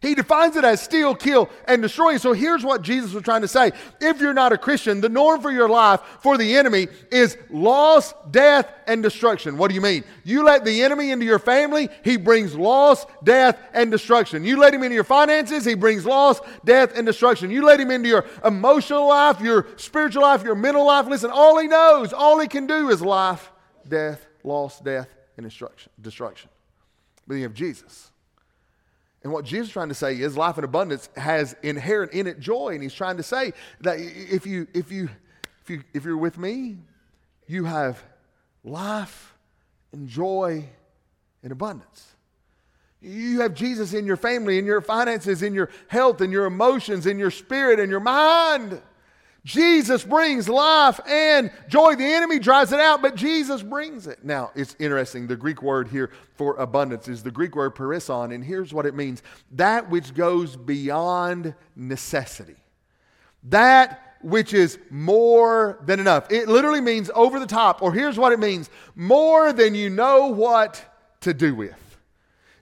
He 0.00 0.14
defines 0.14 0.56
it 0.56 0.64
as 0.64 0.80
steal, 0.80 1.14
kill, 1.14 1.50
and 1.66 1.82
destroy. 1.82 2.16
So 2.16 2.32
here's 2.32 2.64
what 2.64 2.80
Jesus 2.80 3.12
was 3.12 3.22
trying 3.22 3.42
to 3.42 3.48
say. 3.48 3.72
If 4.00 4.18
you're 4.18 4.32
not 4.32 4.50
a 4.50 4.56
Christian, 4.56 5.02
the 5.02 5.10
norm 5.10 5.42
for 5.42 5.50
your 5.50 5.68
life 5.68 6.00
for 6.20 6.38
the 6.38 6.56
enemy 6.56 6.88
is 7.12 7.36
loss, 7.50 8.14
death, 8.30 8.72
and 8.86 9.02
destruction. 9.02 9.58
What 9.58 9.68
do 9.68 9.74
you 9.74 9.82
mean? 9.82 10.04
You 10.24 10.42
let 10.42 10.64
the 10.64 10.82
enemy 10.82 11.10
into 11.10 11.26
your 11.26 11.38
family, 11.38 11.90
he 12.02 12.16
brings 12.16 12.54
loss, 12.54 13.04
death, 13.24 13.58
and 13.74 13.90
destruction. 13.90 14.42
You 14.42 14.58
let 14.58 14.72
him 14.72 14.82
into 14.82 14.94
your 14.94 15.04
finances, 15.04 15.66
he 15.66 15.74
brings 15.74 16.06
loss, 16.06 16.40
death, 16.64 16.96
and 16.96 17.06
destruction. 17.06 17.50
You 17.50 17.62
let 17.66 17.78
him 17.78 17.90
into 17.90 18.08
your 18.08 18.24
emotional 18.42 19.06
life, 19.06 19.38
your 19.42 19.66
spiritual 19.76 20.22
life, 20.22 20.42
your 20.42 20.54
mental 20.54 20.86
life. 20.86 21.08
Listen, 21.08 21.30
all 21.30 21.58
he 21.58 21.66
knows, 21.66 22.14
all 22.14 22.40
he 22.40 22.48
can 22.48 22.66
do 22.66 22.88
is 22.88 23.02
life, 23.02 23.52
death, 23.86 24.26
loss, 24.44 24.80
death, 24.80 25.08
and 25.36 25.44
destruction. 25.44 25.92
destruction. 26.00 26.48
But 27.26 27.34
you 27.34 27.42
have 27.42 27.54
Jesus. 27.54 28.10
And 29.22 29.32
what 29.32 29.44
Jesus 29.44 29.68
is 29.68 29.72
trying 29.72 29.90
to 29.90 29.94
say 29.94 30.18
is 30.18 30.36
life 30.36 30.56
in 30.56 30.64
abundance 30.64 31.10
has 31.16 31.54
inherent 31.62 32.12
in 32.12 32.26
it 32.26 32.40
joy. 32.40 32.74
And 32.74 32.82
he's 32.82 32.94
trying 32.94 33.18
to 33.18 33.22
say 33.22 33.52
that 33.82 33.98
if 33.98 34.46
you 34.46 34.66
if 34.72 34.90
you 34.90 35.10
if 35.62 35.70
you 35.70 35.84
if 35.92 36.04
you're 36.04 36.16
with 36.16 36.38
me, 36.38 36.78
you 37.46 37.64
have 37.64 38.02
life 38.64 39.34
and 39.92 40.08
joy 40.08 40.64
in 41.42 41.52
abundance. 41.52 42.06
You 43.02 43.40
have 43.40 43.54
Jesus 43.54 43.94
in 43.94 44.06
your 44.06 44.18
family, 44.18 44.58
in 44.58 44.66
your 44.66 44.82
finances, 44.82 45.42
in 45.42 45.54
your 45.54 45.70
health, 45.88 46.20
in 46.20 46.30
your 46.30 46.44
emotions, 46.44 47.06
in 47.06 47.18
your 47.18 47.30
spirit, 47.30 47.80
in 47.80 47.88
your 47.88 48.00
mind. 48.00 48.80
Jesus 49.44 50.04
brings 50.04 50.48
life 50.48 51.00
and 51.06 51.50
joy. 51.68 51.96
The 51.96 52.04
enemy 52.04 52.38
drives 52.38 52.72
it 52.72 52.80
out, 52.80 53.00
but 53.00 53.14
Jesus 53.14 53.62
brings 53.62 54.06
it. 54.06 54.22
Now, 54.22 54.50
it's 54.54 54.76
interesting. 54.78 55.26
The 55.26 55.36
Greek 55.36 55.62
word 55.62 55.88
here 55.88 56.10
for 56.34 56.56
abundance 56.56 57.08
is 57.08 57.22
the 57.22 57.30
Greek 57.30 57.56
word 57.56 57.74
perisson, 57.74 58.32
and 58.32 58.44
here's 58.44 58.74
what 58.74 58.86
it 58.86 58.94
means 58.94 59.22
that 59.52 59.88
which 59.88 60.14
goes 60.14 60.56
beyond 60.56 61.54
necessity. 61.74 62.56
That 63.44 64.16
which 64.22 64.52
is 64.52 64.78
more 64.90 65.78
than 65.86 65.98
enough. 65.98 66.30
It 66.30 66.46
literally 66.46 66.82
means 66.82 67.10
over 67.14 67.40
the 67.40 67.46
top, 67.46 67.80
or 67.80 67.92
here's 67.92 68.18
what 68.18 68.32
it 68.32 68.38
means 68.38 68.68
more 68.94 69.52
than 69.54 69.74
you 69.74 69.88
know 69.88 70.26
what 70.26 70.84
to 71.20 71.32
do 71.32 71.54
with. 71.54 71.74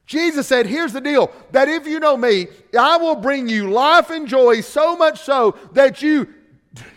Jesus 0.07 0.47
said, 0.47 0.67
Here's 0.67 0.93
the 0.93 1.01
deal 1.01 1.31
that 1.51 1.69
if 1.69 1.87
you 1.87 2.01
know 2.01 2.17
me, 2.17 2.47
I 2.79 2.97
will 2.97 3.17
bring 3.17 3.49
you 3.49 3.71
life 3.71 4.11
and 4.11 4.27
joy 4.27 4.63
so 4.63 4.97
much 4.97 5.21
so 5.21 5.57
that 5.73 6.01
you 6.01 6.33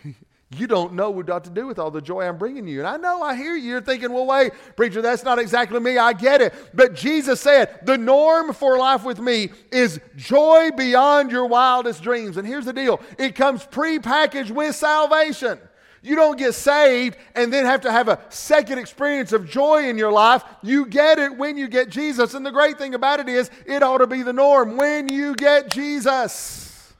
you 0.57 0.67
don't 0.67 0.93
know 0.93 1.09
what 1.09 1.45
to 1.45 1.49
do 1.49 1.65
with 1.65 1.79
all 1.79 1.91
the 1.91 2.01
joy 2.01 2.23
I'm 2.23 2.37
bringing 2.37 2.67
you. 2.67 2.79
And 2.79 2.87
I 2.87 2.97
know, 2.97 3.21
I 3.21 3.35
hear 3.35 3.55
you. 3.55 3.69
You're 3.69 3.81
thinking, 3.81 4.11
well, 4.11 4.25
wait, 4.25 4.51
preacher, 4.75 5.01
that's 5.01 5.23
not 5.23 5.39
exactly 5.39 5.79
me. 5.79 5.97
I 5.97 6.11
get 6.11 6.41
it. 6.41 6.53
But 6.73 6.93
Jesus 6.93 7.39
said, 7.39 7.85
the 7.85 7.97
norm 7.97 8.53
for 8.53 8.77
life 8.77 9.05
with 9.05 9.19
me 9.19 9.51
is 9.71 10.01
joy 10.17 10.71
beyond 10.75 11.31
your 11.31 11.45
wildest 11.45 12.03
dreams. 12.03 12.35
And 12.35 12.45
here's 12.45 12.65
the 12.65 12.73
deal 12.73 12.99
it 13.17 13.35
comes 13.35 13.65
prepackaged 13.65 14.51
with 14.51 14.75
salvation. 14.75 15.57
You 16.03 16.15
don't 16.15 16.37
get 16.37 16.55
saved 16.55 17.15
and 17.35 17.53
then 17.53 17.65
have 17.65 17.81
to 17.81 17.91
have 17.91 18.07
a 18.07 18.19
second 18.29 18.79
experience 18.79 19.33
of 19.33 19.47
joy 19.47 19.87
in 19.87 19.99
your 19.99 20.11
life. 20.11 20.43
You 20.63 20.87
get 20.87 21.19
it 21.19 21.37
when 21.37 21.57
you 21.57 21.67
get 21.67 21.89
Jesus. 21.89 22.33
And 22.33 22.43
the 22.43 22.51
great 22.51 22.79
thing 22.79 22.95
about 22.95 23.19
it 23.19 23.29
is, 23.29 23.51
it 23.67 23.83
ought 23.83 23.99
to 23.99 24.07
be 24.07 24.23
the 24.23 24.33
norm 24.33 24.77
when 24.77 25.07
you 25.07 25.35
get 25.35 25.69
Jesus. 25.69 26.93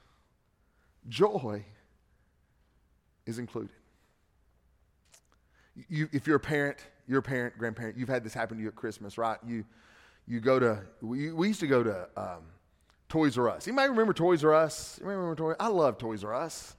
Joy 1.08 1.64
is 3.26 3.38
included. 3.38 3.70
You, 5.88 6.08
if 6.12 6.26
you're 6.26 6.36
a 6.36 6.40
parent, 6.40 6.78
you're 7.06 7.20
a 7.20 7.22
parent, 7.22 7.56
grandparent, 7.58 7.96
you've 7.96 8.08
had 8.08 8.24
this 8.24 8.34
happen 8.34 8.56
to 8.58 8.62
you 8.62 8.68
at 8.68 8.74
Christmas, 8.74 9.16
right? 9.16 9.38
You, 9.46 9.64
you 10.26 10.40
go 10.40 10.58
to, 10.58 10.80
we, 11.00 11.32
we 11.32 11.48
used 11.48 11.60
to 11.60 11.66
go 11.66 11.82
to 11.82 12.08
um, 12.16 12.42
Toys 13.08 13.36
R 13.38 13.50
Us. 13.50 13.66
You 13.66 13.72
might 13.72 13.90
remember 13.90 14.12
Toys 14.12 14.44
R 14.44 14.54
Us? 14.54 14.98
You 15.00 15.06
remember 15.06 15.34
Toys? 15.34 15.56
I 15.58 15.68
love 15.68 15.98
Toys 15.98 16.24
R 16.24 16.34
Us. 16.34 16.76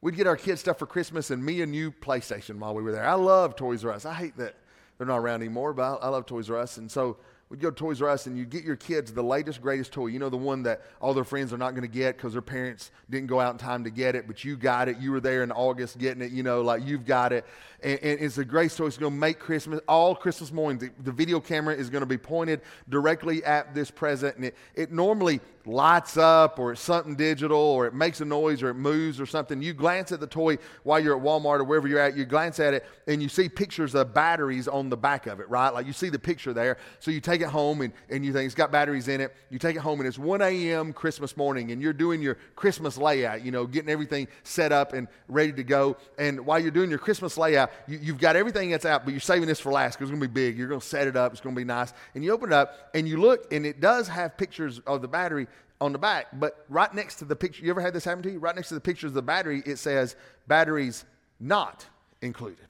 We'd 0.00 0.16
get 0.16 0.26
our 0.26 0.36
kids 0.36 0.60
stuff 0.60 0.78
for 0.78 0.86
Christmas 0.86 1.30
and 1.30 1.44
me 1.44 1.62
and 1.62 1.74
you 1.74 1.90
PlayStation 1.90 2.58
while 2.58 2.74
we 2.74 2.82
were 2.82 2.92
there. 2.92 3.06
I 3.06 3.14
love 3.14 3.56
Toys 3.56 3.84
R 3.84 3.92
Us. 3.92 4.04
I 4.04 4.14
hate 4.14 4.36
that 4.36 4.54
they're 4.96 5.06
not 5.06 5.18
around 5.18 5.42
anymore, 5.42 5.72
but 5.72 5.82
I, 5.82 6.06
I 6.06 6.08
love 6.08 6.26
Toys 6.26 6.50
R 6.50 6.58
Us. 6.58 6.76
And 6.76 6.90
so 6.90 7.16
we'd 7.48 7.60
go 7.60 7.70
to 7.70 7.76
Toys 7.76 8.02
R 8.02 8.08
Us 8.08 8.26
and 8.26 8.36
you 8.36 8.44
get 8.44 8.64
your 8.64 8.76
kids 8.76 9.12
the 9.12 9.22
latest, 9.22 9.62
greatest 9.62 9.92
toy. 9.92 10.06
You 10.06 10.18
know, 10.18 10.28
the 10.28 10.36
one 10.36 10.62
that 10.64 10.82
all 11.00 11.14
their 11.14 11.24
friends 11.24 11.52
are 11.52 11.58
not 11.58 11.70
going 11.70 11.82
to 11.82 11.88
get 11.88 12.16
because 12.16 12.32
their 12.32 12.42
parents 12.42 12.90
didn't 13.08 13.28
go 13.28 13.40
out 13.40 13.52
in 13.52 13.58
time 13.58 13.84
to 13.84 13.90
get 13.90 14.14
it, 14.14 14.26
but 14.26 14.44
you 14.44 14.56
got 14.56 14.88
it. 14.88 14.98
You 14.98 15.12
were 15.12 15.20
there 15.20 15.42
in 15.42 15.52
August 15.52 15.98
getting 15.98 16.22
it, 16.22 16.32
you 16.32 16.42
know, 16.42 16.62
like 16.62 16.84
you've 16.84 17.06
got 17.06 17.32
it. 17.32 17.44
And, 17.82 17.98
and 18.02 18.20
it's 18.20 18.38
a 18.38 18.44
great 18.44 18.72
toy. 18.72 18.86
It's 18.86 18.98
going 18.98 19.12
to 19.12 19.18
make 19.18 19.38
Christmas, 19.38 19.80
all 19.88 20.14
Christmas 20.14 20.52
morning. 20.52 20.78
The, 20.78 20.90
the 21.04 21.12
video 21.12 21.40
camera 21.40 21.74
is 21.74 21.90
going 21.90 22.02
to 22.02 22.06
be 22.06 22.18
pointed 22.18 22.60
directly 22.88 23.44
at 23.44 23.74
this 23.74 23.90
present. 23.90 24.36
And 24.36 24.44
it, 24.46 24.56
it 24.74 24.92
normally 24.92 25.40
lights 25.68 26.16
up 26.16 26.58
or 26.58 26.72
it's 26.72 26.80
something 26.80 27.14
digital 27.14 27.58
or 27.58 27.86
it 27.86 27.94
makes 27.94 28.20
a 28.20 28.24
noise 28.24 28.62
or 28.62 28.70
it 28.70 28.74
moves 28.74 29.20
or 29.20 29.26
something. 29.26 29.60
You 29.60 29.74
glance 29.74 30.10
at 30.12 30.20
the 30.20 30.26
toy 30.26 30.56
while 30.82 30.98
you're 30.98 31.16
at 31.16 31.22
Walmart 31.22 31.60
or 31.60 31.64
wherever 31.64 31.86
you're 31.86 32.00
at, 32.00 32.16
you 32.16 32.24
glance 32.24 32.58
at 32.58 32.72
it 32.74 32.86
and 33.06 33.22
you 33.22 33.28
see 33.28 33.48
pictures 33.48 33.94
of 33.94 34.14
batteries 34.14 34.66
on 34.66 34.88
the 34.88 34.96
back 34.96 35.26
of 35.26 35.40
it, 35.40 35.48
right? 35.48 35.68
Like 35.68 35.86
you 35.86 35.92
see 35.92 36.08
the 36.08 36.18
picture 36.18 36.52
there. 36.52 36.78
So 37.00 37.10
you 37.10 37.20
take 37.20 37.42
it 37.42 37.48
home 37.48 37.82
and, 37.82 37.92
and 38.08 38.24
you 38.24 38.32
think 38.32 38.46
it's 38.46 38.54
got 38.54 38.72
batteries 38.72 39.08
in 39.08 39.20
it. 39.20 39.34
You 39.50 39.58
take 39.58 39.76
it 39.76 39.80
home 39.80 40.00
and 40.00 40.08
it's 40.08 40.18
1 40.18 40.40
a.m. 40.40 40.92
Christmas 40.92 41.36
morning 41.36 41.70
and 41.70 41.82
you're 41.82 41.92
doing 41.92 42.22
your 42.22 42.38
Christmas 42.56 42.96
layout, 42.96 43.44
you 43.44 43.50
know, 43.50 43.66
getting 43.66 43.90
everything 43.90 44.26
set 44.44 44.72
up 44.72 44.94
and 44.94 45.06
ready 45.28 45.52
to 45.52 45.62
go. 45.62 45.96
And 46.18 46.46
while 46.46 46.58
you're 46.58 46.70
doing 46.70 46.88
your 46.88 46.98
Christmas 46.98 47.36
layout, 47.36 47.70
you, 47.86 47.98
you've 48.00 48.18
got 48.18 48.36
everything 48.36 48.70
that's 48.70 48.86
out, 48.86 49.04
but 49.04 49.12
you're 49.12 49.20
saving 49.20 49.48
this 49.48 49.60
for 49.60 49.70
last 49.70 49.98
because 49.98 50.08
it's 50.08 50.18
going 50.18 50.22
to 50.22 50.28
be 50.28 50.32
big. 50.32 50.56
You're 50.56 50.68
going 50.68 50.80
to 50.80 50.86
set 50.86 51.06
it 51.06 51.16
up. 51.16 51.32
It's 51.32 51.42
going 51.42 51.54
to 51.54 51.60
be 51.60 51.64
nice. 51.64 51.92
And 52.14 52.24
you 52.24 52.32
open 52.32 52.50
it 52.50 52.54
up 52.54 52.90
and 52.94 53.06
you 53.06 53.18
look 53.18 53.52
and 53.52 53.66
it 53.66 53.80
does 53.80 54.08
have 54.08 54.38
pictures 54.38 54.80
of 54.86 55.02
the 55.02 55.08
battery 55.08 55.46
on 55.80 55.92
the 55.92 55.98
back, 55.98 56.26
but 56.32 56.64
right 56.68 56.92
next 56.92 57.16
to 57.16 57.24
the 57.24 57.36
picture, 57.36 57.64
you 57.64 57.70
ever 57.70 57.80
had 57.80 57.94
this 57.94 58.04
happen 58.04 58.22
to 58.24 58.32
you? 58.32 58.38
Right 58.38 58.54
next 58.54 58.68
to 58.68 58.74
the 58.74 58.80
pictures 58.80 59.10
of 59.10 59.14
the 59.14 59.22
battery, 59.22 59.62
it 59.64 59.76
says 59.76 60.16
batteries 60.46 61.04
not 61.38 61.86
included. 62.20 62.66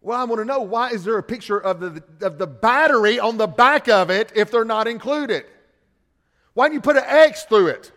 Well, 0.00 0.18
I 0.18 0.24
want 0.24 0.40
to 0.40 0.44
know 0.44 0.60
why 0.60 0.90
is 0.90 1.04
there 1.04 1.18
a 1.18 1.22
picture 1.22 1.58
of 1.58 1.80
the, 1.80 2.02
of 2.22 2.38
the 2.38 2.46
battery 2.46 3.20
on 3.20 3.36
the 3.36 3.46
back 3.46 3.88
of 3.88 4.10
it 4.10 4.32
if 4.34 4.50
they're 4.50 4.64
not 4.64 4.88
included? 4.88 5.44
Why 6.54 6.66
don't 6.66 6.74
you 6.74 6.80
put 6.80 6.96
an 6.96 7.04
X 7.06 7.44
through 7.44 7.68
it? 7.68 7.92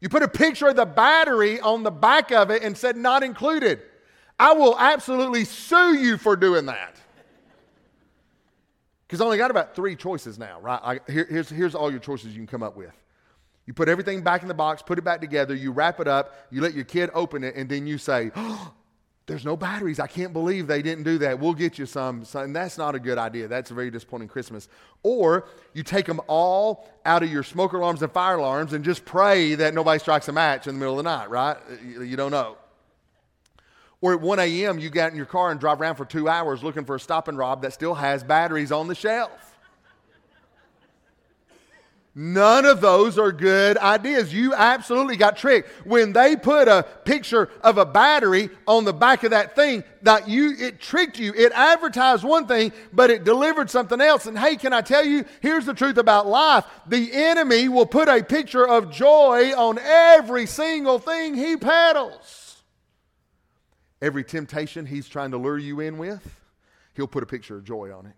You 0.00 0.08
put 0.08 0.22
a 0.22 0.28
picture 0.28 0.68
of 0.68 0.76
the 0.76 0.84
battery 0.84 1.60
on 1.60 1.82
the 1.82 1.90
back 1.90 2.30
of 2.30 2.50
it 2.50 2.62
and 2.62 2.76
said 2.76 2.96
not 2.96 3.22
included. 3.22 3.80
I 4.38 4.52
will 4.52 4.78
absolutely 4.78 5.44
sue 5.44 5.96
you 5.96 6.18
for 6.18 6.36
doing 6.36 6.66
that. 6.66 7.00
I 9.20 9.24
only 9.24 9.38
got 9.38 9.50
about 9.50 9.74
three 9.74 9.96
choices 9.96 10.38
now, 10.38 10.60
right? 10.60 10.80
I, 10.82 11.12
here, 11.12 11.26
here's, 11.28 11.48
here's 11.48 11.74
all 11.74 11.90
your 11.90 12.00
choices 12.00 12.32
you 12.32 12.38
can 12.38 12.46
come 12.46 12.62
up 12.62 12.76
with. 12.76 12.92
You 13.66 13.72
put 13.72 13.88
everything 13.88 14.22
back 14.22 14.42
in 14.42 14.48
the 14.48 14.54
box, 14.54 14.82
put 14.82 14.98
it 14.98 15.02
back 15.02 15.20
together, 15.20 15.54
you 15.54 15.72
wrap 15.72 16.00
it 16.00 16.06
up, 16.08 16.34
you 16.50 16.60
let 16.60 16.74
your 16.74 16.84
kid 16.84 17.10
open 17.14 17.44
it, 17.44 17.54
and 17.56 17.68
then 17.68 17.86
you 17.86 17.96
say, 17.98 18.30
oh, 18.36 18.74
There's 19.26 19.44
no 19.44 19.56
batteries. 19.56 20.00
I 20.00 20.06
can't 20.06 20.34
believe 20.34 20.66
they 20.66 20.82
didn't 20.82 21.04
do 21.04 21.16
that. 21.18 21.38
We'll 21.40 21.54
get 21.54 21.78
you 21.78 21.86
some. 21.86 22.26
And 22.34 22.54
that's 22.54 22.76
not 22.76 22.94
a 22.94 22.98
good 22.98 23.16
idea. 23.16 23.48
That's 23.48 23.70
a 23.70 23.74
very 23.74 23.90
disappointing 23.90 24.28
Christmas. 24.28 24.68
Or 25.02 25.46
you 25.72 25.82
take 25.82 26.04
them 26.04 26.20
all 26.26 26.90
out 27.06 27.22
of 27.22 27.32
your 27.32 27.42
smoke 27.42 27.72
alarms 27.72 28.02
and 28.02 28.12
fire 28.12 28.36
alarms 28.36 28.74
and 28.74 28.84
just 28.84 29.06
pray 29.06 29.54
that 29.54 29.72
nobody 29.72 29.98
strikes 29.98 30.28
a 30.28 30.32
match 30.32 30.66
in 30.66 30.74
the 30.74 30.78
middle 30.78 30.98
of 30.98 31.04
the 31.04 31.10
night, 31.10 31.30
right? 31.30 31.56
You 31.82 32.16
don't 32.16 32.32
know. 32.32 32.58
Or 34.04 34.12
at 34.12 34.20
1 34.20 34.38
a.m., 34.38 34.78
you 34.78 34.90
get 34.90 35.12
in 35.12 35.16
your 35.16 35.24
car 35.24 35.50
and 35.50 35.58
drive 35.58 35.80
around 35.80 35.94
for 35.94 36.04
two 36.04 36.28
hours 36.28 36.62
looking 36.62 36.84
for 36.84 36.96
a 36.96 37.00
stop 37.00 37.26
and 37.26 37.38
rob 37.38 37.62
that 37.62 37.72
still 37.72 37.94
has 37.94 38.22
batteries 38.22 38.70
on 38.70 38.86
the 38.86 38.94
shelf. 38.94 39.56
None 42.14 42.66
of 42.66 42.82
those 42.82 43.18
are 43.18 43.32
good 43.32 43.78
ideas. 43.78 44.30
You 44.30 44.52
absolutely 44.52 45.16
got 45.16 45.38
tricked. 45.38 45.70
When 45.86 46.12
they 46.12 46.36
put 46.36 46.68
a 46.68 46.82
picture 47.06 47.48
of 47.62 47.78
a 47.78 47.86
battery 47.86 48.50
on 48.66 48.84
the 48.84 48.92
back 48.92 49.24
of 49.24 49.30
that 49.30 49.56
thing, 49.56 49.82
that 50.02 50.28
you 50.28 50.54
it 50.58 50.82
tricked 50.82 51.18
you. 51.18 51.32
It 51.34 51.52
advertised 51.54 52.24
one 52.24 52.46
thing, 52.46 52.72
but 52.92 53.08
it 53.08 53.24
delivered 53.24 53.70
something 53.70 54.02
else. 54.02 54.26
And 54.26 54.38
hey, 54.38 54.56
can 54.56 54.74
I 54.74 54.82
tell 54.82 55.06
you, 55.06 55.24
here's 55.40 55.64
the 55.64 55.72
truth 55.72 55.96
about 55.96 56.26
life. 56.26 56.66
The 56.86 57.10
enemy 57.10 57.70
will 57.70 57.86
put 57.86 58.10
a 58.10 58.22
picture 58.22 58.68
of 58.68 58.90
joy 58.90 59.54
on 59.56 59.78
every 59.78 60.44
single 60.44 60.98
thing 60.98 61.34
he 61.34 61.56
peddles. 61.56 62.43
Every 64.02 64.24
temptation 64.24 64.86
he's 64.86 65.08
trying 65.08 65.30
to 65.30 65.38
lure 65.38 65.58
you 65.58 65.80
in 65.80 65.98
with, 65.98 66.40
he'll 66.94 67.06
put 67.06 67.22
a 67.22 67.26
picture 67.26 67.56
of 67.56 67.64
joy 67.64 67.92
on 67.96 68.06
it. 68.06 68.14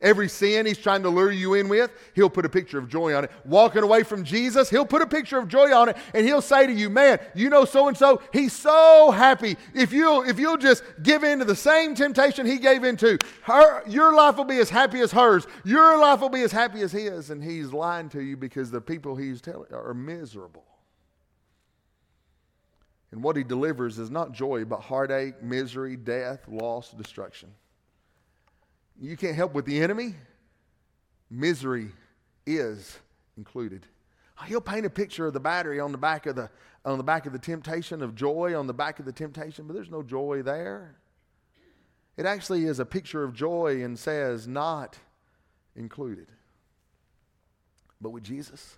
Every 0.00 0.28
sin 0.28 0.64
he's 0.64 0.78
trying 0.78 1.02
to 1.02 1.08
lure 1.08 1.32
you 1.32 1.54
in 1.54 1.68
with, 1.68 1.90
he'll 2.14 2.30
put 2.30 2.44
a 2.44 2.48
picture 2.48 2.78
of 2.78 2.88
joy 2.88 3.14
on 3.14 3.24
it. 3.24 3.32
Walking 3.44 3.82
away 3.82 4.04
from 4.04 4.22
Jesus, 4.22 4.70
he'll 4.70 4.86
put 4.86 5.02
a 5.02 5.06
picture 5.06 5.38
of 5.38 5.48
joy 5.48 5.74
on 5.74 5.88
it 5.88 5.96
and 6.14 6.24
he'll 6.24 6.40
say 6.40 6.68
to 6.68 6.72
you, 6.72 6.88
Man, 6.88 7.18
you 7.34 7.50
know 7.50 7.64
so 7.64 7.88
and 7.88 7.96
so, 7.96 8.22
he's 8.32 8.52
so 8.52 9.10
happy. 9.10 9.56
If 9.74 9.92
you'll, 9.92 10.22
if 10.22 10.38
you'll 10.38 10.56
just 10.56 10.84
give 11.02 11.24
in 11.24 11.40
to 11.40 11.44
the 11.44 11.56
same 11.56 11.96
temptation 11.96 12.46
he 12.46 12.58
gave 12.58 12.84
into, 12.84 13.18
her, 13.42 13.82
your 13.88 14.14
life 14.14 14.36
will 14.36 14.44
be 14.44 14.58
as 14.58 14.70
happy 14.70 15.00
as 15.00 15.10
hers. 15.10 15.48
Your 15.64 15.98
life 15.98 16.20
will 16.20 16.28
be 16.28 16.42
as 16.42 16.52
happy 16.52 16.82
as 16.82 16.92
his. 16.92 17.30
And 17.30 17.42
he's 17.42 17.72
lying 17.72 18.08
to 18.10 18.22
you 18.22 18.36
because 18.36 18.70
the 18.70 18.80
people 18.80 19.16
he's 19.16 19.40
telling 19.40 19.72
are 19.72 19.94
miserable. 19.94 20.67
And 23.10 23.22
what 23.22 23.36
he 23.36 23.42
delivers 23.42 23.98
is 23.98 24.10
not 24.10 24.32
joy, 24.32 24.64
but 24.64 24.80
heartache, 24.80 25.42
misery, 25.42 25.96
death, 25.96 26.40
loss, 26.46 26.90
destruction. 26.90 27.50
You 29.00 29.16
can't 29.16 29.36
help 29.36 29.54
with 29.54 29.64
the 29.64 29.80
enemy, 29.80 30.14
misery, 31.30 31.92
is 32.46 32.98
included. 33.36 33.86
He'll 34.46 34.60
paint 34.60 34.86
a 34.86 34.90
picture 34.90 35.26
of 35.26 35.32
the 35.32 35.40
battery 35.40 35.80
on 35.80 35.92
the 35.92 35.98
back 35.98 36.26
of 36.26 36.36
the 36.36 36.50
on 36.84 36.96
the 36.96 37.04
back 37.04 37.26
of 37.26 37.32
the 37.32 37.38
temptation 37.38 38.02
of 38.02 38.14
joy 38.14 38.58
on 38.58 38.66
the 38.66 38.72
back 38.72 38.98
of 38.98 39.04
the 39.04 39.12
temptation, 39.12 39.66
but 39.66 39.74
there's 39.74 39.90
no 39.90 40.02
joy 40.02 40.42
there. 40.42 40.96
It 42.16 42.24
actually 42.24 42.64
is 42.64 42.78
a 42.78 42.86
picture 42.86 43.24
of 43.24 43.34
joy 43.34 43.82
and 43.84 43.98
says 43.98 44.46
not 44.46 44.96
included. 45.76 46.28
But 48.00 48.10
with 48.10 48.22
Jesus, 48.22 48.76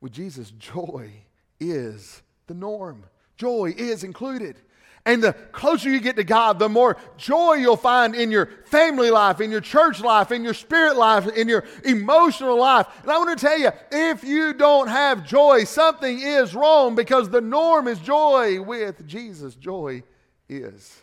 with 0.00 0.12
Jesus, 0.12 0.50
joy 0.50 1.10
is 1.58 2.22
the 2.46 2.54
norm. 2.54 3.04
Joy 3.36 3.74
is 3.76 4.04
included. 4.04 4.56
And 5.04 5.22
the 5.22 5.34
closer 5.52 5.88
you 5.88 6.00
get 6.00 6.16
to 6.16 6.24
God, 6.24 6.58
the 6.58 6.68
more 6.68 6.96
joy 7.16 7.54
you'll 7.54 7.76
find 7.76 8.16
in 8.16 8.32
your 8.32 8.46
family 8.64 9.10
life, 9.10 9.40
in 9.40 9.52
your 9.52 9.60
church 9.60 10.00
life, 10.00 10.32
in 10.32 10.42
your 10.42 10.52
spirit 10.52 10.96
life, 10.96 11.28
in 11.28 11.48
your 11.48 11.64
emotional 11.84 12.58
life. 12.58 12.88
And 13.02 13.12
I 13.12 13.18
want 13.18 13.38
to 13.38 13.46
tell 13.46 13.56
you 13.56 13.70
if 13.92 14.24
you 14.24 14.52
don't 14.52 14.88
have 14.88 15.24
joy, 15.24 15.62
something 15.62 16.18
is 16.18 16.56
wrong 16.56 16.96
because 16.96 17.30
the 17.30 17.40
norm 17.40 17.86
is 17.86 18.00
joy 18.00 18.60
with 18.60 19.06
Jesus. 19.06 19.54
Joy 19.54 20.02
is 20.48 21.02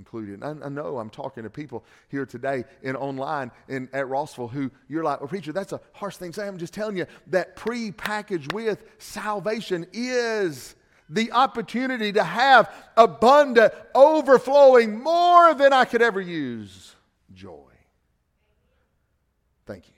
included. 0.00 0.42
I, 0.42 0.54
I, 0.64 0.68
know 0.70 0.98
I'm 0.98 1.10
talking 1.10 1.42
to 1.42 1.50
people 1.50 1.84
here 2.08 2.24
today 2.24 2.64
and 2.82 2.96
online 2.96 3.50
and 3.68 3.88
at 3.92 4.08
Rossville 4.08 4.48
who 4.48 4.70
you're 4.88 5.04
like, 5.04 5.20
well, 5.20 5.28
preacher, 5.28 5.52
that's 5.52 5.72
a 5.72 5.80
harsh 5.92 6.16
thing 6.16 6.32
to 6.32 6.40
say. 6.40 6.48
I'm 6.48 6.56
just 6.56 6.72
telling 6.72 6.96
you 6.96 7.06
that 7.26 7.54
pre-packaged 7.54 8.52
with 8.54 8.82
salvation 8.98 9.86
is 9.92 10.74
the 11.10 11.30
opportunity 11.32 12.12
to 12.12 12.24
have 12.24 12.72
abundant, 12.96 13.74
overflowing, 13.94 15.02
more 15.02 15.52
than 15.54 15.72
I 15.72 15.84
could 15.84 16.00
ever 16.00 16.20
use 16.20 16.94
joy. 17.34 17.72
Thank 19.66 19.86
you. 19.88 19.94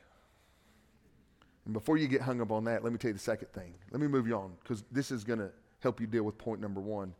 And 1.64 1.72
before 1.72 1.96
you 1.96 2.08
get 2.08 2.22
hung 2.22 2.40
up 2.40 2.50
on 2.50 2.64
that, 2.64 2.82
let 2.82 2.92
me 2.92 2.98
tell 2.98 3.10
you 3.10 3.14
the 3.14 3.20
second 3.20 3.52
thing. 3.52 3.74
Let 3.92 4.00
me 4.00 4.08
move 4.08 4.26
you 4.26 4.36
on 4.36 4.54
because 4.62 4.82
this 4.90 5.12
is 5.12 5.22
going 5.22 5.38
to 5.38 5.50
help 5.78 6.00
you 6.00 6.08
deal 6.08 6.24
with 6.24 6.36
point 6.38 6.60
number 6.60 6.80
one. 6.80 7.14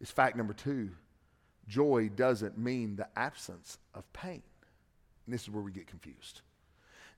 It's 0.00 0.10
fact 0.10 0.36
number 0.36 0.54
two 0.54 0.90
joy 1.68 2.10
doesn't 2.14 2.58
mean 2.58 2.96
the 2.96 3.08
absence 3.16 3.78
of 3.94 4.10
pain. 4.12 4.42
And 5.26 5.34
this 5.34 5.42
is 5.42 5.50
where 5.50 5.62
we 5.62 5.72
get 5.72 5.86
confused. 5.86 6.42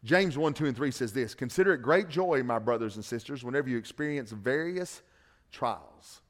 James 0.04 0.38
1, 0.38 0.54
2, 0.54 0.66
and 0.66 0.76
3 0.76 0.90
says 0.90 1.12
this 1.12 1.34
Consider 1.34 1.74
it 1.74 1.82
great 1.82 2.08
joy, 2.08 2.42
my 2.42 2.58
brothers 2.58 2.96
and 2.96 3.04
sisters, 3.04 3.44
whenever 3.44 3.68
you 3.68 3.76
experience 3.76 4.30
various 4.30 5.02
trials. 5.50 6.20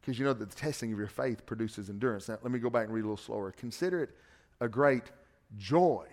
Because 0.00 0.18
you 0.18 0.24
know 0.24 0.32
that 0.32 0.50
the 0.50 0.56
testing 0.56 0.92
of 0.92 0.98
your 0.98 1.08
faith 1.08 1.44
produces 1.46 1.90
endurance. 1.90 2.28
Now, 2.28 2.38
let 2.42 2.52
me 2.52 2.58
go 2.58 2.70
back 2.70 2.84
and 2.84 2.94
read 2.94 3.00
a 3.00 3.08
little 3.08 3.16
slower. 3.16 3.52
Consider 3.52 4.04
it 4.04 4.10
a 4.60 4.68
great 4.68 5.04
joy 5.58 6.06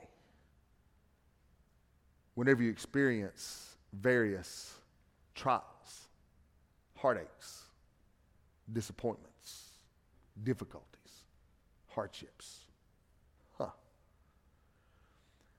whenever 2.35 2.63
you 2.63 2.71
experience 2.71 3.75
various 3.93 4.73
trials, 5.35 6.07
heartaches, 6.95 7.63
disappointments, 8.71 9.69
difficulties, 10.43 10.92
hardships. 11.93 12.61
Huh. 13.57 13.69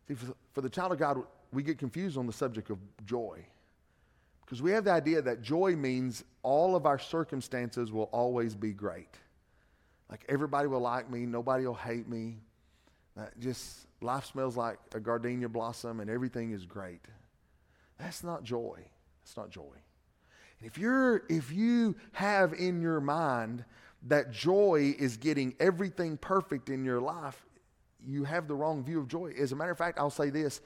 See, 0.08 0.14
for, 0.52 0.60
the 0.60 0.68
child 0.68 0.92
of 0.92 0.98
God, 0.98 1.22
we 1.52 1.62
get 1.62 1.78
confused 1.78 2.16
on 2.16 2.26
the 2.26 2.32
subject 2.32 2.70
of 2.70 2.78
joy. 3.06 3.44
Because 4.44 4.60
we 4.60 4.72
have 4.72 4.84
the 4.84 4.92
idea 4.92 5.22
that 5.22 5.42
joy 5.42 5.74
means 5.74 6.22
all 6.42 6.76
of 6.76 6.84
our 6.84 6.98
circumstances 6.98 7.90
will 7.90 8.10
always 8.12 8.54
be 8.54 8.72
great. 8.72 9.08
Like 10.10 10.24
everybody 10.28 10.68
will 10.68 10.80
like 10.80 11.10
me, 11.10 11.26
nobody 11.26 11.66
will 11.66 11.74
hate 11.74 12.08
me. 12.08 12.36
just 13.38 13.86
life 14.00 14.26
smells 14.26 14.56
like 14.56 14.78
a 14.94 15.00
gardenia 15.00 15.48
blossom 15.48 16.00
and 16.00 16.10
everything 16.10 16.52
is 16.52 16.66
great. 16.66 17.00
That's 17.98 18.22
not 18.22 18.44
joy. 18.44 18.80
That's 19.22 19.36
not 19.36 19.50
joy. 19.50 19.74
And 20.60 20.70
if 20.70 20.76
you're 20.76 21.24
if 21.28 21.52
you 21.52 21.96
have 22.12 22.52
in 22.52 22.82
your 22.82 23.00
mind 23.00 23.64
that 24.04 24.30
joy 24.30 24.94
is 24.98 25.16
getting 25.16 25.54
everything 25.58 26.16
perfect 26.16 26.68
in 26.68 26.84
your 26.84 27.00
life, 27.00 27.44
you 28.06 28.24
have 28.24 28.48
the 28.48 28.54
wrong 28.54 28.84
view 28.84 29.00
of 29.00 29.08
joy. 29.08 29.32
As 29.38 29.52
a 29.52 29.56
matter 29.56 29.70
of 29.70 29.78
fact, 29.78 29.98
I'll 29.98 30.10
say 30.10 30.30
this 30.30 30.60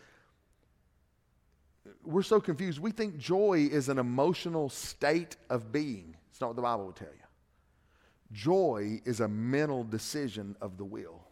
we're 2.05 2.23
so 2.23 2.41
confused. 2.41 2.81
We 2.81 2.91
think 2.91 3.17
joy 3.19 3.69
is 3.71 3.89
an 3.89 3.99
emotional 3.99 4.69
state 4.69 5.37
of 5.49 5.73
being. 5.73 6.17
It's 6.31 6.41
not 6.41 6.49
what 6.49 6.57
the 6.57 6.63
Bible 6.63 6.87
will 6.87 6.93
tell 6.93 7.09
you. 7.09 7.25
Joy 8.33 9.01
is 9.05 9.21
a 9.21 9.29
mental 9.29 9.85
decision 9.85 10.57
of 10.61 10.77
the 10.77 10.85
will. 10.85 11.28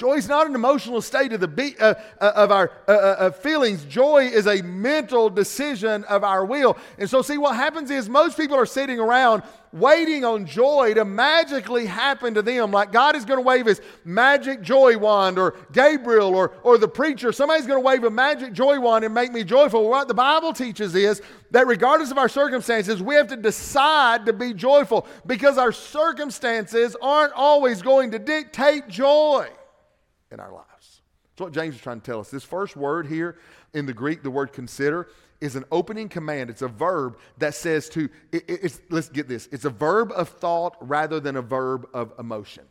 Joy 0.00 0.14
is 0.14 0.28
not 0.28 0.46
an 0.46 0.54
emotional 0.54 1.02
state 1.02 1.34
of, 1.34 1.40
the 1.40 1.46
be- 1.46 1.78
uh, 1.78 1.92
uh, 2.22 2.32
of 2.34 2.50
our 2.50 2.72
uh, 2.88 2.90
uh 2.90 3.30
feelings. 3.32 3.84
Joy 3.84 4.28
is 4.28 4.46
a 4.46 4.62
mental 4.62 5.28
decision 5.28 6.04
of 6.04 6.24
our 6.24 6.42
will. 6.42 6.78
And 6.96 7.08
so, 7.08 7.20
see, 7.20 7.36
what 7.36 7.54
happens 7.54 7.90
is 7.90 8.08
most 8.08 8.38
people 8.38 8.56
are 8.56 8.64
sitting 8.64 8.98
around 8.98 9.42
waiting 9.74 10.24
on 10.24 10.46
joy 10.46 10.94
to 10.94 11.04
magically 11.04 11.84
happen 11.84 12.32
to 12.32 12.40
them. 12.40 12.70
Like 12.70 12.92
God 12.92 13.14
is 13.14 13.26
going 13.26 13.36
to 13.36 13.42
wave 13.42 13.66
his 13.66 13.82
magic 14.02 14.62
joy 14.62 14.96
wand, 14.96 15.38
or 15.38 15.54
Gabriel, 15.70 16.34
or, 16.34 16.52
or 16.62 16.78
the 16.78 16.88
preacher. 16.88 17.30
Somebody's 17.30 17.66
going 17.66 17.78
to 17.78 17.86
wave 17.86 18.02
a 18.02 18.10
magic 18.10 18.54
joy 18.54 18.80
wand 18.80 19.04
and 19.04 19.12
make 19.12 19.32
me 19.32 19.44
joyful. 19.44 19.86
What 19.86 20.08
the 20.08 20.14
Bible 20.14 20.54
teaches 20.54 20.94
is 20.94 21.20
that 21.50 21.66
regardless 21.66 22.10
of 22.10 22.16
our 22.16 22.30
circumstances, 22.30 23.02
we 23.02 23.16
have 23.16 23.28
to 23.28 23.36
decide 23.36 24.24
to 24.24 24.32
be 24.32 24.54
joyful 24.54 25.06
because 25.26 25.58
our 25.58 25.72
circumstances 25.72 26.96
aren't 27.02 27.34
always 27.34 27.82
going 27.82 28.12
to 28.12 28.18
dictate 28.18 28.88
joy 28.88 29.50
in 30.30 30.40
our 30.40 30.52
lives. 30.52 31.02
That's 31.40 31.46
what 31.46 31.52
James 31.52 31.74
is 31.74 31.80
trying 31.80 32.00
to 32.00 32.06
tell 32.06 32.20
us. 32.20 32.30
This 32.30 32.44
first 32.44 32.76
word 32.76 33.06
here 33.06 33.38
in 33.72 33.86
the 33.86 33.94
Greek, 33.94 34.22
the 34.22 34.30
word 34.30 34.52
consider, 34.52 35.08
is 35.40 35.56
an 35.56 35.64
opening 35.72 36.08
command. 36.08 36.50
It's 36.50 36.62
a 36.62 36.68
verb 36.68 37.18
that 37.38 37.54
says 37.54 37.88
to, 37.90 38.10
it, 38.32 38.78
let's 38.90 39.08
get 39.08 39.28
this, 39.28 39.48
it's 39.50 39.64
a 39.64 39.70
verb 39.70 40.12
of 40.14 40.28
thought 40.28 40.76
rather 40.80 41.18
than 41.18 41.36
a 41.36 41.42
verb 41.42 41.88
of 41.94 42.12
emotion. 42.18 42.64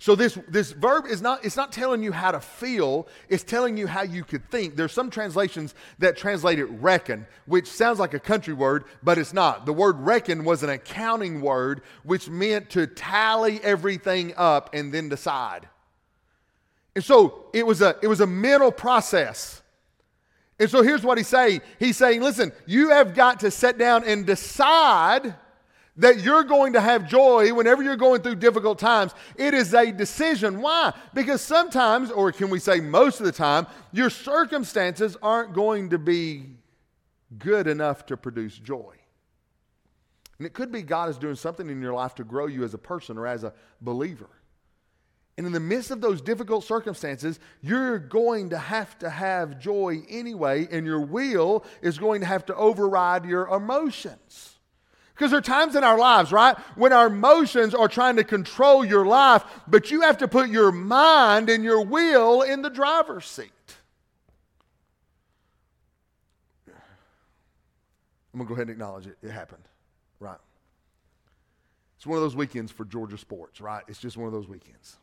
So 0.00 0.14
this, 0.14 0.38
this 0.46 0.70
verb 0.70 1.06
is 1.06 1.20
not, 1.20 1.44
it's 1.44 1.56
not 1.56 1.72
telling 1.72 2.04
you 2.04 2.12
how 2.12 2.30
to 2.30 2.40
feel, 2.40 3.08
it's 3.28 3.42
telling 3.42 3.76
you 3.76 3.88
how 3.88 4.02
you 4.02 4.22
could 4.22 4.48
think. 4.48 4.76
There's 4.76 4.92
some 4.92 5.10
translations 5.10 5.74
that 5.98 6.16
translate 6.16 6.60
it 6.60 6.66
reckon, 6.66 7.26
which 7.46 7.66
sounds 7.66 7.98
like 7.98 8.14
a 8.14 8.20
country 8.20 8.54
word, 8.54 8.84
but 9.02 9.18
it's 9.18 9.32
not. 9.32 9.66
The 9.66 9.72
word 9.72 9.98
reckon 9.98 10.44
was 10.44 10.62
an 10.62 10.70
accounting 10.70 11.40
word, 11.40 11.82
which 12.04 12.28
meant 12.28 12.70
to 12.70 12.86
tally 12.86 13.60
everything 13.62 14.34
up 14.36 14.70
and 14.72 14.94
then 14.94 15.08
decide. 15.08 15.68
And 16.98 17.04
so 17.04 17.44
it 17.52 17.64
was 17.64 17.80
a, 17.80 17.94
it 18.02 18.08
was 18.08 18.20
a 18.20 18.26
mental 18.26 18.72
process. 18.72 19.62
And 20.58 20.68
so 20.68 20.82
here's 20.82 21.04
what 21.04 21.16
he's 21.16 21.28
saying. 21.28 21.60
He's 21.78 21.96
saying, 21.96 22.22
listen, 22.22 22.50
you 22.66 22.90
have 22.90 23.14
got 23.14 23.38
to 23.38 23.52
sit 23.52 23.78
down 23.78 24.02
and 24.02 24.26
decide 24.26 25.32
that 25.98 26.18
you're 26.18 26.42
going 26.42 26.72
to 26.72 26.80
have 26.80 27.08
joy 27.08 27.54
whenever 27.54 27.84
you're 27.84 27.94
going 27.94 28.20
through 28.22 28.34
difficult 28.34 28.80
times. 28.80 29.14
It 29.36 29.54
is 29.54 29.72
a 29.74 29.92
decision. 29.92 30.60
Why? 30.60 30.92
Because 31.14 31.40
sometimes, 31.40 32.10
or 32.10 32.32
can 32.32 32.50
we 32.50 32.58
say 32.58 32.80
most 32.80 33.20
of 33.20 33.26
the 33.26 33.30
time, 33.30 33.68
your 33.92 34.10
circumstances 34.10 35.16
aren't 35.22 35.54
going 35.54 35.90
to 35.90 36.00
be 36.00 36.46
good 37.38 37.68
enough 37.68 38.06
to 38.06 38.16
produce 38.16 38.58
joy. 38.58 38.96
And 40.38 40.48
it 40.48 40.52
could 40.52 40.72
be 40.72 40.82
God 40.82 41.10
is 41.10 41.16
doing 41.16 41.36
something 41.36 41.70
in 41.70 41.80
your 41.80 41.94
life 41.94 42.16
to 42.16 42.24
grow 42.24 42.46
you 42.46 42.64
as 42.64 42.74
a 42.74 42.78
person 42.78 43.16
or 43.16 43.28
as 43.28 43.44
a 43.44 43.52
believer. 43.80 44.30
And 45.38 45.46
in 45.46 45.52
the 45.52 45.60
midst 45.60 45.92
of 45.92 46.00
those 46.00 46.20
difficult 46.20 46.64
circumstances, 46.64 47.38
you're 47.62 48.00
going 48.00 48.50
to 48.50 48.58
have 48.58 48.98
to 48.98 49.08
have 49.08 49.60
joy 49.60 50.02
anyway, 50.08 50.66
and 50.68 50.84
your 50.84 51.00
will 51.00 51.64
is 51.80 51.96
going 51.96 52.22
to 52.22 52.26
have 52.26 52.44
to 52.46 52.56
override 52.56 53.24
your 53.24 53.46
emotions. 53.46 54.56
Because 55.14 55.30
there 55.30 55.38
are 55.38 55.40
times 55.40 55.76
in 55.76 55.84
our 55.84 55.96
lives, 55.96 56.32
right, 56.32 56.58
when 56.74 56.92
our 56.92 57.06
emotions 57.06 57.72
are 57.72 57.86
trying 57.86 58.16
to 58.16 58.24
control 58.24 58.84
your 58.84 59.06
life, 59.06 59.44
but 59.68 59.92
you 59.92 60.00
have 60.00 60.18
to 60.18 60.26
put 60.26 60.48
your 60.48 60.72
mind 60.72 61.48
and 61.48 61.62
your 61.62 61.84
will 61.84 62.42
in 62.42 62.62
the 62.62 62.70
driver's 62.70 63.24
seat. 63.24 63.52
I'm 66.66 68.40
going 68.40 68.44
to 68.44 68.48
go 68.48 68.54
ahead 68.54 68.62
and 68.62 68.70
acknowledge 68.70 69.06
it. 69.06 69.18
It 69.22 69.30
happened, 69.30 69.62
right? 70.18 70.38
It's 71.96 72.06
one 72.08 72.16
of 72.16 72.22
those 72.22 72.34
weekends 72.34 72.72
for 72.72 72.84
Georgia 72.84 73.18
sports, 73.18 73.60
right? 73.60 73.84
It's 73.86 74.00
just 74.00 74.16
one 74.16 74.26
of 74.26 74.32
those 74.32 74.48
weekends 74.48 74.96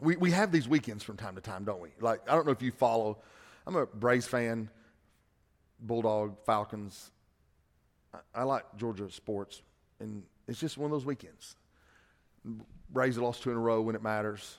we, 0.00 0.16
we 0.16 0.30
have 0.30 0.52
these 0.52 0.68
weekends 0.68 1.02
from 1.02 1.16
time 1.16 1.34
to 1.34 1.40
time, 1.40 1.64
don't 1.64 1.80
we? 1.80 1.90
Like, 2.00 2.20
I 2.28 2.34
don't 2.34 2.46
know 2.46 2.52
if 2.52 2.62
you 2.62 2.70
follow, 2.70 3.18
I'm 3.66 3.76
a 3.76 3.86
Braves 3.86 4.26
fan, 4.26 4.70
Bulldog, 5.80 6.36
Falcons. 6.44 7.10
I, 8.14 8.18
I 8.34 8.42
like 8.44 8.64
Georgia 8.76 9.10
sports, 9.10 9.62
and 10.00 10.22
it's 10.46 10.60
just 10.60 10.78
one 10.78 10.86
of 10.86 10.92
those 10.92 11.04
weekends. 11.04 11.56
Braves 12.90 13.18
lost 13.18 13.42
two 13.42 13.50
in 13.50 13.56
a 13.56 13.60
row 13.60 13.80
when 13.82 13.94
it 13.94 14.02
matters. 14.02 14.58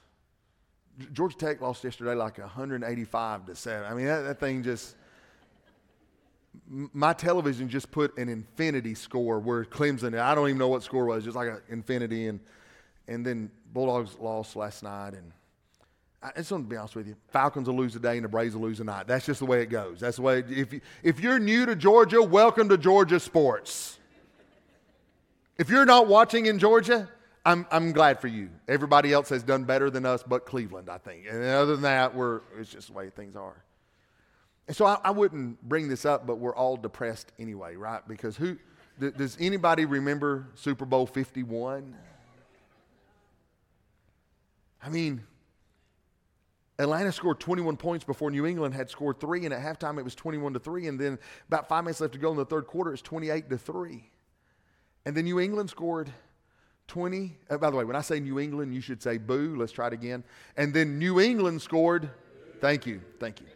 Georgia 1.14 1.38
Tech 1.38 1.62
lost 1.62 1.84
yesterday 1.84 2.14
like 2.14 2.38
185 2.38 3.46
to 3.46 3.56
7. 3.56 3.90
I 3.90 3.94
mean, 3.94 4.06
that, 4.06 4.22
that 4.22 4.40
thing 4.40 4.64
just. 4.64 4.96
My 6.68 7.14
television 7.14 7.70
just 7.70 7.90
put 7.90 8.18
an 8.18 8.28
infinity 8.28 8.94
score 8.94 9.40
where 9.40 9.64
Clemson, 9.64 10.20
I 10.20 10.36
don't 10.36 10.50
even 10.50 10.58
know 10.58 10.68
what 10.68 10.84
score 10.84 11.06
was, 11.06 11.24
just 11.24 11.36
like 11.36 11.48
an 11.48 11.62
infinity. 11.70 12.28
And, 12.28 12.40
and 13.10 13.26
then 13.26 13.52
Bulldogs 13.74 14.16
lost 14.20 14.56
last 14.56 14.84
night, 14.84 15.14
and 15.14 15.34
I 16.22 16.32
just 16.38 16.52
want 16.52 16.66
to 16.66 16.70
be 16.70 16.78
honest 16.78 16.96
with 16.96 17.08
you. 17.08 17.16
Falcons 17.30 17.68
will 17.68 17.76
lose 17.76 17.96
a 17.96 18.00
day 18.00 18.16
and 18.16 18.24
the 18.24 18.30
Braves 18.30 18.56
will 18.56 18.62
lose 18.62 18.80
a 18.80 18.84
night. 18.84 19.08
That's 19.08 19.26
just 19.26 19.40
the 19.40 19.46
way 19.46 19.62
it 19.62 19.68
goes. 19.68 20.00
That's 20.00 20.18
the 20.18 20.22
way. 20.22 20.44
If 20.48 20.74
you, 20.74 20.82
if 21.02 21.20
you're 21.20 21.40
new 21.40 21.66
to 21.66 21.76
Georgia, 21.76 22.22
welcome 22.22 22.70
to 22.70 22.78
Georgia 22.78 23.20
sports. 23.20 23.98
If 25.58 25.70
you're 25.70 25.86
not 25.86 26.08
watching 26.08 26.46
in 26.46 26.60
Georgia, 26.60 27.10
I'm, 27.46 27.66
I'm 27.72 27.94
glad 27.94 28.20
for 28.20 28.28
you. 28.28 28.50
Everybody 28.68 29.12
else 29.12 29.30
has 29.30 29.44
done 29.44 29.64
better 29.64 29.90
than 29.90 30.06
us, 30.06 30.22
but 30.22 30.46
Cleveland, 30.46 30.90
I 30.90 30.98
think. 31.00 31.26
And 31.30 31.44
other 31.44 31.74
than 31.74 31.84
that, 31.84 32.14
we're 32.14 32.42
it's 32.60 32.70
just 32.70 32.88
the 32.88 32.94
way 32.94 33.10
things 33.10 33.36
are. 33.36 33.64
And 34.68 34.76
so 34.76 34.86
I, 34.86 35.00
I 35.04 35.12
wouldn't 35.12 35.62
bring 35.68 35.88
this 35.88 36.06
up, 36.06 36.28
but 36.28 36.38
we're 36.38 36.56
all 36.56 36.78
depressed 36.78 37.32
anyway, 37.40 37.76
right? 37.76 38.08
Because 38.08 38.38
who 38.38 38.58
does 39.00 39.38
anybody 39.40 39.86
remember 39.86 40.48
Super 40.56 40.86
Bowl 40.86 41.08
51? 41.08 41.96
I 44.82 44.90
mean, 44.90 45.24
Atlanta 46.80 47.12
scored 47.12 47.40
21 47.40 47.76
points 47.76 48.06
before 48.06 48.32
New 48.32 48.46
England 48.46 48.74
had 48.74 48.90
scored 48.90 49.20
three, 49.20 49.44
and 49.46 49.54
at 49.54 49.62
halftime 49.62 50.00
it 50.00 50.04
was 50.04 50.16
21 50.16 50.54
to 50.54 50.60
3. 50.60 50.88
And 50.88 51.00
then 51.00 51.20
about 51.48 51.68
five 51.68 51.84
minutes 51.84 52.00
left 52.00 52.14
to 52.14 52.20
go 52.20 52.32
in 52.32 52.38
the 52.38 52.46
third 52.46 52.68
quarter, 52.68 52.94
it's 52.94 53.02
28 53.02 53.50
to 53.50 53.58
3. 53.58 54.10
And 55.06 55.16
then 55.16 55.26
New 55.26 55.40
England 55.40 55.70
scored 55.70 56.10
20. 56.88 57.38
Uh, 57.50 57.58
by 57.58 57.70
the 57.70 57.76
way, 57.76 57.84
when 57.84 57.98
I 57.98 58.02
say 58.02 58.22
New 58.22 58.40
England, 58.40 58.74
you 58.74 58.80
should 58.80 59.04
say 59.04 59.18
boo. 59.18 59.56
Let's 59.58 59.74
try 59.74 59.88
it 59.88 59.94
again. 59.94 60.24
And 60.56 60.74
then 60.74 60.98
New 60.98 61.20
England 61.20 61.62
scored, 61.62 62.10
thank 62.62 62.86
you, 62.86 63.02
thank 63.20 63.42
you. 63.42 63.48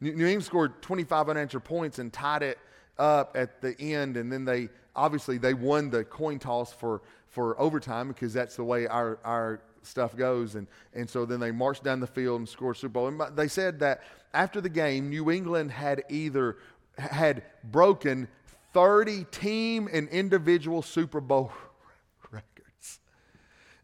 New, 0.00 0.14
New 0.14 0.26
England 0.26 0.44
scored 0.44 0.80
25 0.82 1.30
unanswered 1.30 1.64
points 1.64 1.98
and 1.98 2.12
tied 2.12 2.42
it 2.42 2.58
up 2.96 3.36
at 3.36 3.60
the 3.60 3.78
end. 3.80 4.16
And 4.16 4.32
then 4.32 4.44
they, 4.44 4.68
obviously, 4.94 5.36
they 5.36 5.54
won 5.54 5.90
the 5.90 6.04
coin 6.04 6.38
toss 6.38 6.72
for, 6.72 7.02
for 7.30 7.58
overtime 7.60 8.08
because 8.08 8.32
that's 8.32 8.56
the 8.56 8.64
way 8.64 8.86
our, 8.86 9.18
our 9.24 9.62
stuff 9.82 10.16
goes. 10.16 10.56
And, 10.56 10.66
and 10.92 11.08
so 11.08 11.24
then 11.24 11.40
they 11.40 11.52
marched 11.52 11.84
down 11.84 12.00
the 12.00 12.06
field 12.06 12.40
and 12.40 12.48
scored 12.48 12.76
Super 12.76 12.92
Bowl. 12.92 13.08
And 13.08 13.20
they 13.36 13.48
said 13.48 13.78
that 13.80 14.02
after 14.34 14.60
the 14.60 14.68
game, 14.68 15.08
New 15.08 15.30
England 15.30 15.70
had 15.70 16.02
either 16.08 16.58
had 16.98 17.42
broken 17.64 18.28
30 18.72 19.24
team 19.30 19.88
and 19.92 20.08
individual 20.08 20.82
Super 20.82 21.20
Bowl 21.20 21.52
records. 22.30 23.00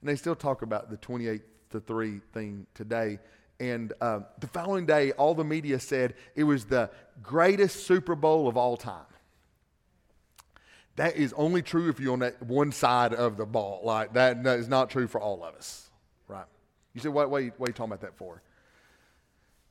And 0.00 0.08
they 0.08 0.16
still 0.16 0.36
talk 0.36 0.62
about 0.62 0.90
the 0.90 0.96
28 0.98 1.42
to 1.70 1.80
3 1.80 2.20
thing 2.32 2.66
today. 2.74 3.18
And 3.58 3.92
uh, 4.00 4.20
the 4.38 4.48
following 4.48 4.84
day, 4.84 5.12
all 5.12 5.34
the 5.34 5.44
media 5.44 5.78
said 5.80 6.14
it 6.34 6.44
was 6.44 6.66
the 6.66 6.90
greatest 7.22 7.86
Super 7.86 8.14
Bowl 8.14 8.48
of 8.48 8.56
all 8.56 8.76
time. 8.76 9.06
That 10.96 11.16
is 11.16 11.32
only 11.34 11.62
true 11.62 11.88
if 11.88 12.00
you're 12.00 12.14
on 12.14 12.20
that 12.20 12.42
one 12.42 12.72
side 12.72 13.12
of 13.14 13.36
the 13.36 13.46
ball. 13.46 13.82
Like 13.84 14.14
that, 14.14 14.44
is 14.46 14.68
not 14.68 14.90
true 14.90 15.06
for 15.06 15.20
all 15.20 15.44
of 15.44 15.54
us, 15.54 15.90
right? 16.26 16.46
You 16.94 17.00
say, 17.00 17.10
what, 17.10 17.30
what, 17.30 17.42
what 17.58 17.66
are 17.66 17.70
you 17.70 17.74
talking 17.74 17.92
about 17.92 18.00
that 18.00 18.16
for? 18.16 18.42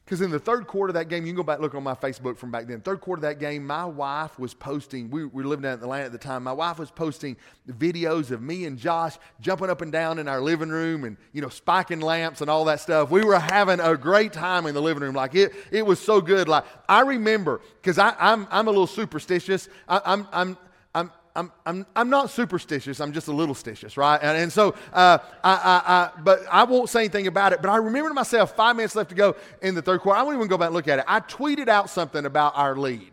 Because 0.06 0.22
in 0.22 0.30
the 0.30 0.38
third 0.38 0.68
quarter 0.68 0.92
of 0.92 0.94
that 0.94 1.10
game, 1.10 1.26
you 1.26 1.32
can 1.32 1.38
go 1.38 1.42
back 1.42 1.60
look 1.60 1.74
on 1.74 1.82
my 1.82 1.96
Facebook 1.96 2.38
from 2.38 2.52
back 2.52 2.68
then. 2.68 2.80
Third 2.80 3.02
quarter 3.02 3.18
of 3.18 3.22
that 3.24 3.40
game, 3.40 3.66
my 3.66 3.86
wife 3.86 4.38
was 4.38 4.54
posting. 4.54 5.10
We, 5.10 5.26
we 5.26 5.42
were 5.42 5.50
living 5.50 5.64
down 5.64 5.80
in 5.80 5.84
Atlanta 5.84 6.06
at 6.06 6.12
the 6.12 6.20
time. 6.20 6.44
My 6.44 6.54
wife 6.54 6.78
was 6.78 6.92
posting 6.92 7.36
videos 7.68 8.30
of 8.30 8.40
me 8.40 8.66
and 8.66 8.78
Josh 8.78 9.18
jumping 9.42 9.72
up 9.72 9.82
and 9.82 9.92
down 9.92 10.20
in 10.20 10.28
our 10.28 10.42
living 10.42 10.70
room 10.70 11.06
and 11.06 11.18
you 11.34 11.42
know 11.42 11.50
spiking 11.50 12.02
lamps 12.02 12.42
and 12.42 12.52
all 12.52 12.66
that 12.66 12.82
stuff. 12.82 13.10
We 13.10 13.26
were 13.26 13.40
having 13.40 13.80
a 13.80 13.98
great 13.98 14.32
time 14.32 14.68
in 14.68 14.76
the 14.76 14.82
living 14.82 15.02
room. 15.02 15.16
Like 15.16 15.34
it, 15.34 15.54
it 15.72 15.84
was 15.84 16.00
so 16.00 16.22
good. 16.22 16.48
Like 16.48 16.66
I 16.88 17.02
remember 17.02 17.62
because 17.82 17.98
I'm 17.98 18.48
I'm 18.52 18.68
a 18.68 18.70
little 18.70 18.86
superstitious. 18.86 19.70
I, 19.88 20.02
I'm 20.06 20.28
I'm 20.32 20.58
I'm, 20.96 21.12
I'm, 21.36 21.52
I'm 21.66 21.86
I'm 21.96 22.10
not 22.10 22.30
superstitious. 22.30 23.02
I'm 23.02 23.12
just 23.12 23.28
a 23.28 23.32
little 23.34 23.54
stitious, 23.54 23.98
right? 23.98 24.20
And, 24.24 24.38
and 24.38 24.52
so, 24.52 24.74
uh, 24.94 25.18
I, 25.44 25.54
I, 25.54 25.94
I, 25.94 26.22
but 26.22 26.40
I 26.50 26.64
won't 26.64 26.90
say 26.90 27.02
anything 27.02 27.28
about 27.28 27.52
it. 27.52 27.62
But 27.62 27.70
I 27.70 27.76
remember 27.76 28.10
to 28.10 28.16
myself, 28.16 28.56
five 28.56 28.78
minutes 28.78 28.96
left 28.96 29.10
to 29.10 29.16
go 29.16 29.36
in 29.62 29.76
the 29.76 29.82
third 29.82 30.00
quarter. 30.00 30.18
I 30.18 30.24
won't 30.24 30.38
even 30.38 30.48
go 30.48 30.58
back 30.58 30.68
and 30.68 30.76
look 30.76 30.88
at 30.88 31.00
it. 31.00 31.06
I 31.08 31.20
tweeted 31.20 31.68
out 31.68 31.90
something 31.90 32.26
about 32.26 32.54
our 32.56 32.76
lead. 32.76 33.12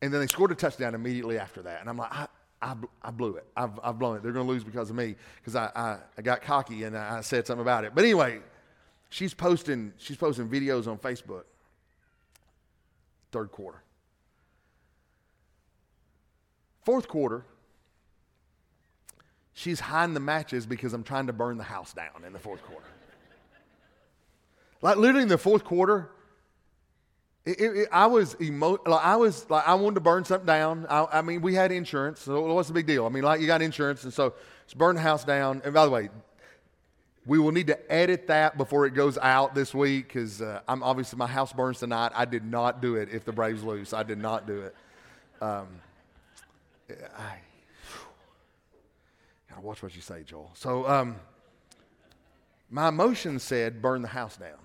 And 0.00 0.12
then 0.12 0.20
they 0.20 0.26
scored 0.26 0.50
a 0.50 0.54
touchdown 0.54 0.94
immediately 0.94 1.38
after 1.38 1.62
that. 1.62 1.80
And 1.80 1.88
I'm 1.88 1.96
like, 1.96 2.12
I, 2.12 2.26
I, 2.60 2.74
I 3.02 3.10
blew 3.10 3.36
it. 3.36 3.46
I've, 3.56 3.78
I've 3.84 3.98
blown 3.98 4.16
it. 4.16 4.22
They're 4.22 4.32
going 4.32 4.46
to 4.46 4.52
lose 4.52 4.64
because 4.64 4.88
of 4.88 4.96
me 4.96 5.14
because 5.36 5.54
I, 5.54 5.70
I, 5.76 5.98
I 6.16 6.22
got 6.22 6.42
cocky 6.42 6.84
and 6.84 6.96
I 6.96 7.20
said 7.20 7.46
something 7.46 7.62
about 7.62 7.84
it. 7.84 7.94
But 7.94 8.04
anyway, 8.04 8.40
she's 9.10 9.34
posting, 9.34 9.92
she's 9.98 10.16
posting 10.16 10.48
videos 10.48 10.88
on 10.88 10.98
Facebook. 10.98 11.44
Third 13.30 13.52
quarter. 13.52 13.82
Fourth 16.82 17.08
quarter, 17.08 17.44
she's 19.52 19.80
hiding 19.80 20.14
the 20.14 20.20
matches 20.20 20.66
because 20.66 20.92
I'm 20.92 21.04
trying 21.04 21.28
to 21.28 21.32
burn 21.32 21.58
the 21.58 21.64
house 21.64 21.92
down 21.92 22.24
in 22.26 22.32
the 22.32 22.38
fourth 22.38 22.62
quarter. 22.64 22.86
like 24.82 24.96
literally 24.96 25.22
in 25.22 25.28
the 25.28 25.38
fourth 25.38 25.64
quarter, 25.64 26.10
it, 27.44 27.60
it, 27.60 27.76
it, 27.76 27.88
I 27.90 28.06
was 28.06 28.36
emo- 28.40 28.80
like 28.86 29.04
I 29.04 29.16
was 29.16 29.48
like 29.50 29.66
I 29.66 29.74
wanted 29.74 29.96
to 29.96 30.00
burn 30.00 30.24
something 30.24 30.46
down. 30.46 30.86
I, 30.88 31.06
I, 31.12 31.22
mean, 31.22 31.42
we 31.42 31.54
had 31.54 31.72
insurance, 31.72 32.20
so 32.20 32.52
what's 32.52 32.68
the 32.68 32.74
big 32.74 32.86
deal? 32.86 33.04
I 33.04 33.08
mean, 33.08 33.24
like 33.24 33.40
you 33.40 33.46
got 33.46 33.62
insurance, 33.62 34.04
and 34.04 34.12
so 34.12 34.34
it's 34.64 34.74
burn 34.74 34.94
the 34.94 35.02
house 35.02 35.24
down. 35.24 35.62
And 35.64 35.74
by 35.74 35.84
the 35.84 35.90
way, 35.90 36.08
we 37.26 37.38
will 37.38 37.52
need 37.52 37.68
to 37.68 37.92
edit 37.92 38.26
that 38.28 38.56
before 38.56 38.86
it 38.86 38.94
goes 38.94 39.18
out 39.18 39.54
this 39.54 39.74
week 39.74 40.08
because 40.08 40.42
uh, 40.42 40.60
I'm 40.66 40.82
obviously 40.82 41.16
my 41.16 41.26
house 41.26 41.52
burns 41.52 41.78
tonight. 41.78 42.12
I 42.14 42.24
did 42.24 42.44
not 42.44 42.80
do 42.80 42.96
it 42.96 43.08
if 43.12 43.24
the 43.24 43.32
Braves 43.32 43.62
lose. 43.62 43.92
I 43.92 44.02
did 44.02 44.18
not 44.18 44.46
do 44.46 44.62
it. 44.62 44.74
Um, 45.40 45.68
I 46.90 47.36
gotta 49.48 49.60
watch 49.60 49.82
what 49.82 49.94
you 49.94 50.02
say, 50.02 50.22
Joel. 50.22 50.50
So, 50.54 50.88
um, 50.88 51.16
my 52.70 52.88
emotion 52.88 53.38
said, 53.38 53.82
burn 53.82 54.02
the 54.02 54.08
house 54.08 54.36
down. 54.36 54.58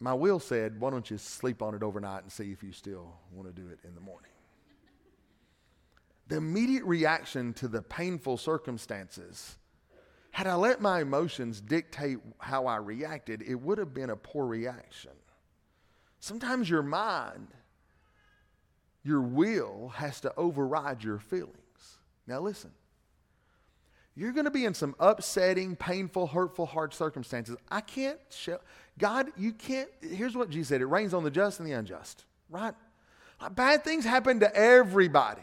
My 0.00 0.14
will 0.14 0.40
said, 0.40 0.80
why 0.80 0.90
don't 0.90 1.10
you 1.10 1.18
sleep 1.18 1.62
on 1.62 1.74
it 1.74 1.82
overnight 1.82 2.22
and 2.22 2.32
see 2.32 2.50
if 2.50 2.62
you 2.62 2.72
still 2.72 3.14
want 3.32 3.48
to 3.48 3.54
do 3.54 3.68
it 3.68 3.78
in 3.84 3.94
the 3.94 4.00
morning? 4.00 4.30
The 6.28 6.36
immediate 6.36 6.84
reaction 6.84 7.52
to 7.54 7.68
the 7.68 7.82
painful 7.82 8.38
circumstances, 8.38 9.56
had 10.30 10.46
I 10.46 10.54
let 10.54 10.80
my 10.80 11.02
emotions 11.02 11.60
dictate 11.60 12.18
how 12.38 12.66
I 12.66 12.76
reacted, 12.76 13.42
it 13.42 13.54
would 13.54 13.78
have 13.78 13.92
been 13.92 14.10
a 14.10 14.16
poor 14.16 14.46
reaction. 14.46 15.12
Sometimes 16.20 16.70
your 16.70 16.82
mind 16.82 17.48
your 19.04 19.20
will 19.20 19.92
has 19.96 20.20
to 20.22 20.34
override 20.36 21.04
your 21.04 21.18
feelings. 21.18 21.98
Now, 22.26 22.40
listen. 22.40 22.70
You're 24.16 24.32
going 24.32 24.44
to 24.44 24.50
be 24.50 24.64
in 24.64 24.74
some 24.74 24.94
upsetting, 25.00 25.74
painful, 25.74 26.28
hurtful, 26.28 26.66
hard 26.66 26.94
circumstances. 26.94 27.56
I 27.68 27.80
can't 27.80 28.18
show. 28.30 28.60
God, 28.96 29.26
you 29.36 29.52
can't. 29.52 29.88
Here's 30.00 30.36
what 30.36 30.50
Jesus 30.50 30.68
said 30.68 30.80
it 30.80 30.86
rains 30.86 31.12
on 31.12 31.24
the 31.24 31.30
just 31.30 31.58
and 31.58 31.68
the 31.68 31.72
unjust, 31.72 32.24
right? 32.48 32.74
Bad 33.52 33.82
things 33.82 34.04
happen 34.04 34.40
to 34.40 34.56
everybody. 34.56 35.42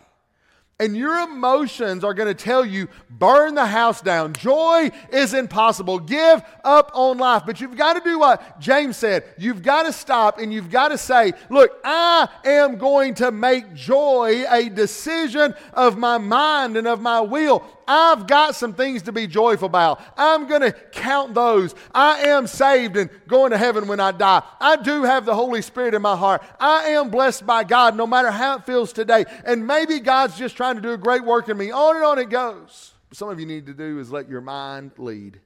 And 0.82 0.98
your 0.98 1.20
emotions 1.20 2.04
are 2.04 2.15
going 2.15 2.28
to 2.28 2.34
tell 2.34 2.65
you, 2.65 2.89
burn 3.08 3.54
the 3.54 3.67
house 3.67 4.02
down. 4.02 4.34
Joy 4.34 4.89
is 5.13 5.36
impossible. 5.36 6.00
Give 6.00 6.41
up 6.63 6.89
on 6.96 7.20
life. 7.20 7.44
But 7.46 7.62
you've 7.62 7.78
got 7.78 7.94
to 7.94 8.00
do 8.00 8.17
what 8.17 8.60
James 8.60 8.98
said. 8.98 9.24
You've 9.38 9.62
got 9.62 9.84
to 9.84 9.94
stop 9.94 10.39
and 10.39 10.52
you've 10.52 10.72
got 10.72 10.88
to 10.88 10.98
say, 10.98 11.34
look, 11.52 11.70
I 11.84 12.28
am 12.44 12.80
going 12.80 13.13
to 13.15 13.32
make 13.32 13.76
joy 13.76 14.44
a 14.50 14.70
decision 14.70 15.54
of 15.74 16.00
my 16.00 16.17
mind 16.17 16.76
and 16.76 16.88
of 16.88 17.00
my 17.00 17.22
will. 17.22 17.63
I've 17.94 18.26
got 18.26 18.56
some 18.56 18.74
things 18.74 19.02
to 19.02 19.12
be 19.12 19.28
joyful 19.28 19.66
about. 19.66 20.02
I'm 20.16 20.48
going 20.48 20.62
to 20.62 20.72
count 20.72 21.34
those. 21.34 21.76
I 21.94 22.22
am 22.30 22.48
saved 22.48 22.96
and 22.96 23.10
going 23.28 23.52
to 23.52 23.58
heaven 23.58 23.86
when 23.86 24.00
I 24.00 24.14
die. 24.14 24.42
I 24.62 24.78
do 24.78 25.04
have 25.04 25.26
the 25.26 25.36
Holy 25.36 25.62
Spirit 25.62 25.94
in 25.94 26.02
my 26.02 26.16
heart. 26.16 26.42
I 26.58 26.92
am 26.92 27.10
blessed 27.10 27.46
by 27.46 27.66
God 27.66 27.98
no 27.98 28.08
matter 28.08 28.32
how 28.32 28.56
it 28.56 28.66
feels 28.66 28.94
today. 28.94 29.26
And 29.44 29.68
maybe 29.68 30.00
God's 30.00 30.38
just 30.38 30.56
trying 30.56 30.76
to 30.76 30.82
do 30.82 30.94
a 30.94 30.98
great 30.98 31.26
work 31.26 31.50
in 31.50 31.58
me. 31.58 31.70
On 31.70 31.98
and 31.98 32.06
on 32.06 32.18
it 32.18 32.30
goes. 32.30 32.94
Some 33.12 33.28
of 33.28 33.42
you 33.42 33.46
need 33.46 33.66
to 33.66 33.74
do 33.74 34.00
is 34.00 34.10
let 34.10 34.30
your 34.30 34.40
mind 34.40 34.94
lead. 34.98 35.42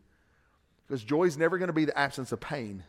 Because 0.88 1.04
joy 1.04 1.24
is 1.24 1.40
never 1.40 1.58
going 1.58 1.70
to 1.70 1.74
be 1.74 1.86
the 1.86 1.98
absence 1.98 2.32
of 2.32 2.40
pain. 2.40 2.84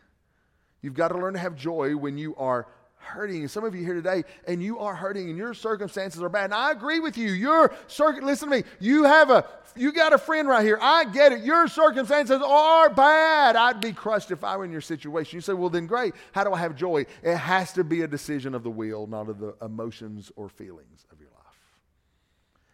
You've 0.83 0.93
got 0.93 1.07
to 1.07 1.17
learn 1.17 1.33
to 1.33 1.39
have 1.39 1.55
joy 1.55 1.97
when 1.97 2.19
you 2.19 2.35
are 2.35 2.67
hurting. 2.97 3.47
Some 3.47 3.63
of 3.63 3.73
you 3.73 3.83
here 3.83 3.93
today, 3.93 4.23
and 4.47 4.61
you 4.61 4.79
are 4.79 4.93
hurting, 4.93 5.29
and 5.29 5.37
your 5.37 5.53
circumstances 5.53 6.21
are 6.21 6.29
bad. 6.29 6.45
And 6.45 6.53
I 6.53 6.71
agree 6.71 6.99
with 6.99 7.17
you. 7.17 7.31
Your 7.31 7.73
circuit, 7.87 8.23
listen 8.23 8.49
to 8.49 8.57
me. 8.57 8.63
You 8.79 9.03
have 9.03 9.29
a, 9.29 9.45
you 9.75 9.91
got 9.91 10.13
a 10.13 10.17
friend 10.17 10.47
right 10.47 10.63
here. 10.63 10.77
I 10.81 11.05
get 11.05 11.31
it. 11.31 11.43
Your 11.43 11.67
circumstances 11.67 12.41
are 12.43 12.89
bad. 12.89 13.55
I'd 13.55 13.79
be 13.81 13.93
crushed 13.93 14.31
if 14.31 14.43
I 14.43 14.57
were 14.57 14.65
in 14.65 14.71
your 14.71 14.81
situation. 14.81 15.37
You 15.37 15.41
say, 15.41 15.53
well, 15.53 15.69
then 15.69 15.87
great. 15.87 16.13
How 16.31 16.43
do 16.43 16.53
I 16.53 16.59
have 16.59 16.75
joy? 16.75 17.05
It 17.23 17.37
has 17.37 17.73
to 17.73 17.83
be 17.83 18.01
a 18.01 18.07
decision 18.07 18.53
of 18.53 18.63
the 18.63 18.71
will, 18.71 19.07
not 19.07 19.29
of 19.29 19.39
the 19.39 19.55
emotions 19.61 20.31
or 20.35 20.49
feelings 20.49 21.05
of 21.11 21.19
your 21.19 21.29
life. 21.29 21.37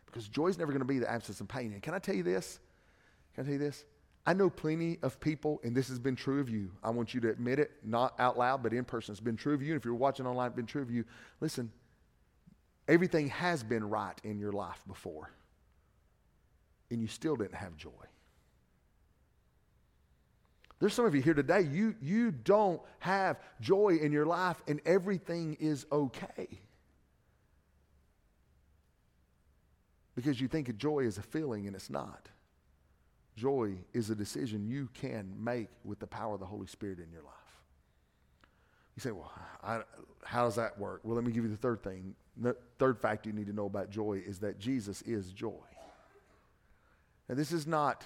Because 0.06 0.28
joy 0.28 0.48
is 0.48 0.58
never 0.58 0.72
going 0.72 0.82
to 0.82 0.86
be 0.86 1.00
the 1.00 1.10
absence 1.10 1.42
of 1.42 1.48
pain. 1.48 1.74
And 1.74 1.82
can 1.82 1.94
I 1.94 2.00
tell 2.00 2.16
you 2.16 2.24
this? 2.24 2.60
Can 3.36 3.44
I 3.44 3.46
tell 3.46 3.54
you 3.54 3.60
this? 3.60 3.86
I 4.26 4.34
know 4.34 4.50
plenty 4.50 5.00
of 5.02 5.20
people, 5.20 5.60
and 5.64 5.76
this 5.76 5.90
has 5.90 6.00
been 6.00 6.16
true 6.16 6.40
of 6.40 6.50
you. 6.50 6.72
I 6.82 6.92
want 6.92 7.14
you 7.14 7.20
to 7.22 7.30
admit 7.30 7.60
it, 7.60 7.72
not 7.84 8.18
out 8.20 8.38
loud, 8.38 8.64
but 8.64 8.74
in 8.74 8.86
person. 8.86 9.12
It's 9.12 9.20
been 9.20 9.36
true 9.36 9.54
of 9.54 9.62
you. 9.62 9.74
And 9.74 9.80
if 9.80 9.86
you're 9.86 9.94
watching 9.94 10.26
online, 10.26 10.48
it's 10.48 10.56
been 10.56 10.66
true 10.66 10.82
of 10.82 10.90
you. 10.90 11.04
Listen, 11.42 11.72
everything 12.88 13.28
has 13.30 13.64
been 13.64 13.90
right 13.90 14.18
in 14.24 14.40
your 14.40 14.54
life 14.54 14.82
before, 14.88 15.30
and 16.90 17.02
you 17.02 17.08
still 17.08 17.36
didn't 17.36 17.56
have 17.56 17.76
joy. 17.76 17.90
There's 20.84 20.94
some 20.94 21.06
of 21.06 21.16
you 21.16 21.22
here 21.22 21.34
today, 21.34 21.62
you, 21.62 21.96
you 22.02 22.32
don't 22.32 22.82
have 23.00 23.40
joy 23.62 24.00
in 24.02 24.12
your 24.12 24.26
life 24.26 24.62
and 24.68 24.82
everything 24.86 25.56
is 25.62 25.86
okay. 25.90 26.60
Because 30.14 30.42
you 30.42 30.50
think 30.50 30.76
joy 30.76 31.06
is 31.06 31.18
a 31.18 31.22
feeling 31.22 31.68
and 31.68 31.76
it's 31.78 31.90
not. 31.90 32.28
Joy 33.36 33.74
is 33.94 34.10
a 34.10 34.16
decision 34.16 34.68
you 34.68 34.90
can 34.94 35.34
make 35.38 35.70
with 35.84 36.00
the 36.00 36.08
power 36.08 36.36
of 36.36 36.40
the 36.40 36.46
Holy 36.46 36.68
Spirit 36.68 37.00
in 37.00 37.12
your 37.12 37.24
life. 37.24 37.34
You 38.96 39.02
say, 39.02 39.12
well, 39.12 39.32
I, 39.64 39.82
how 40.24 40.46
does 40.46 40.56
that 40.56 40.78
work? 40.78 41.02
Well, 41.04 41.16
let 41.16 41.26
me 41.26 41.32
give 41.32 41.44
you 41.44 41.50
the 41.50 41.58
third 41.58 41.82
thing. 41.84 42.16
The 42.38 42.56
third 42.78 43.00
fact 43.00 43.26
you 43.26 43.34
need 43.34 43.48
to 43.48 43.54
know 43.54 43.66
about 43.66 43.90
joy 43.90 44.22
is 44.26 44.40
that 44.40 44.60
Jesus 44.60 45.02
is 45.04 45.32
joy. 45.32 45.52
Now, 47.28 47.36
this 47.36 47.52
is 47.52 47.66
not, 47.66 48.06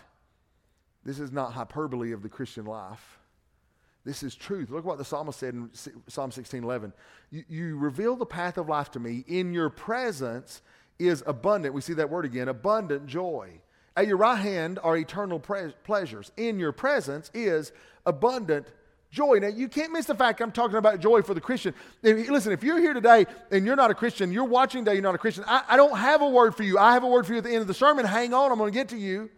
this 1.03 1.19
is 1.19 1.31
not 1.31 1.53
hyperbole 1.53 2.11
of 2.13 2.21
the 2.21 2.29
Christian 2.29 2.65
life. 2.65 3.19
This 4.05 4.23
is 4.23 4.35
truth. 4.35 4.69
Look 4.69 4.85
what 4.85 4.97
the 4.97 5.03
psalmist 5.03 5.37
said 5.37 5.53
in 5.53 5.69
Psalm 6.07 6.31
16 6.31 6.63
11. 6.63 6.93
You, 7.29 7.43
you 7.49 7.77
reveal 7.77 8.15
the 8.15 8.25
path 8.25 8.57
of 8.57 8.69
life 8.69 8.89
to 8.91 8.99
me. 8.99 9.25
In 9.27 9.53
your 9.53 9.69
presence 9.69 10.61
is 10.97 11.23
abundant. 11.27 11.73
We 11.73 11.81
see 11.81 11.93
that 11.93 12.09
word 12.09 12.23
again 12.23 12.47
abundant 12.47 13.07
joy. 13.07 13.59
At 13.97 14.05
your 14.05 14.17
right 14.17 14.37
hand 14.37 14.77
are 14.83 14.95
eternal 14.95 15.39
pre- 15.39 15.73
pleasures. 15.83 16.31
In 16.37 16.59
your 16.59 16.71
presence 16.71 17.31
is 17.33 17.71
abundant 18.05 18.67
joy. 19.09 19.39
Now, 19.39 19.47
you 19.47 19.67
can't 19.67 19.91
miss 19.91 20.05
the 20.05 20.13
fact 20.13 20.39
I'm 20.39 20.51
talking 20.51 20.77
about 20.77 20.99
joy 20.99 21.23
for 21.23 21.33
the 21.33 21.41
Christian. 21.41 21.73
Listen, 22.03 22.51
if 22.51 22.63
you're 22.63 22.79
here 22.79 22.93
today 22.93 23.25
and 23.51 23.65
you're 23.65 23.75
not 23.75 23.89
a 23.89 23.95
Christian, 23.95 24.31
you're 24.31 24.43
watching 24.43 24.85
today, 24.85 24.93
you're 24.93 25.01
not 25.01 25.15
a 25.15 25.17
Christian, 25.17 25.45
I, 25.47 25.63
I 25.67 25.77
don't 25.77 25.97
have 25.97 26.21
a 26.21 26.29
word 26.29 26.55
for 26.55 26.61
you. 26.61 26.77
I 26.77 26.93
have 26.93 27.03
a 27.03 27.07
word 27.07 27.25
for 27.25 27.33
you 27.33 27.39
at 27.39 27.43
the 27.43 27.49
end 27.49 27.61
of 27.61 27.67
the 27.67 27.73
sermon. 27.73 28.05
Hang 28.05 28.35
on, 28.35 28.51
I'm 28.51 28.59
going 28.59 28.71
to 28.71 28.77
get 28.77 28.89
to 28.89 28.97
you. 28.97 29.31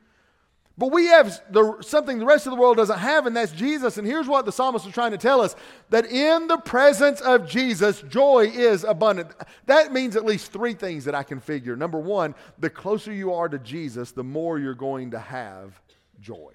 But 0.79 0.93
we 0.93 1.07
have 1.07 1.41
the, 1.51 1.75
something 1.81 2.19
the 2.19 2.25
rest 2.25 2.47
of 2.47 2.51
the 2.51 2.57
world 2.57 2.77
doesn't 2.77 2.99
have, 2.99 3.25
and 3.25 3.35
that's 3.35 3.51
Jesus. 3.51 3.97
And 3.97 4.07
here's 4.07 4.29
what 4.29 4.45
the 4.45 4.51
psalmist 4.53 4.87
is 4.87 4.93
trying 4.93 5.11
to 5.11 5.17
tell 5.17 5.41
us 5.41 5.53
that 5.89 6.05
in 6.05 6.47
the 6.47 6.57
presence 6.57 7.19
of 7.19 7.45
Jesus, 7.49 8.01
joy 8.03 8.49
is 8.51 8.85
abundant. 8.85 9.29
That 9.65 9.91
means 9.91 10.15
at 10.15 10.23
least 10.23 10.53
three 10.53 10.73
things 10.73 11.03
that 11.03 11.13
I 11.13 11.23
can 11.23 11.41
figure. 11.41 11.75
Number 11.75 11.99
one, 11.99 12.33
the 12.59 12.69
closer 12.69 13.11
you 13.11 13.33
are 13.33 13.49
to 13.49 13.59
Jesus, 13.59 14.13
the 14.13 14.23
more 14.23 14.57
you're 14.57 14.73
going 14.73 15.11
to 15.11 15.19
have 15.19 15.81
joy. 16.21 16.53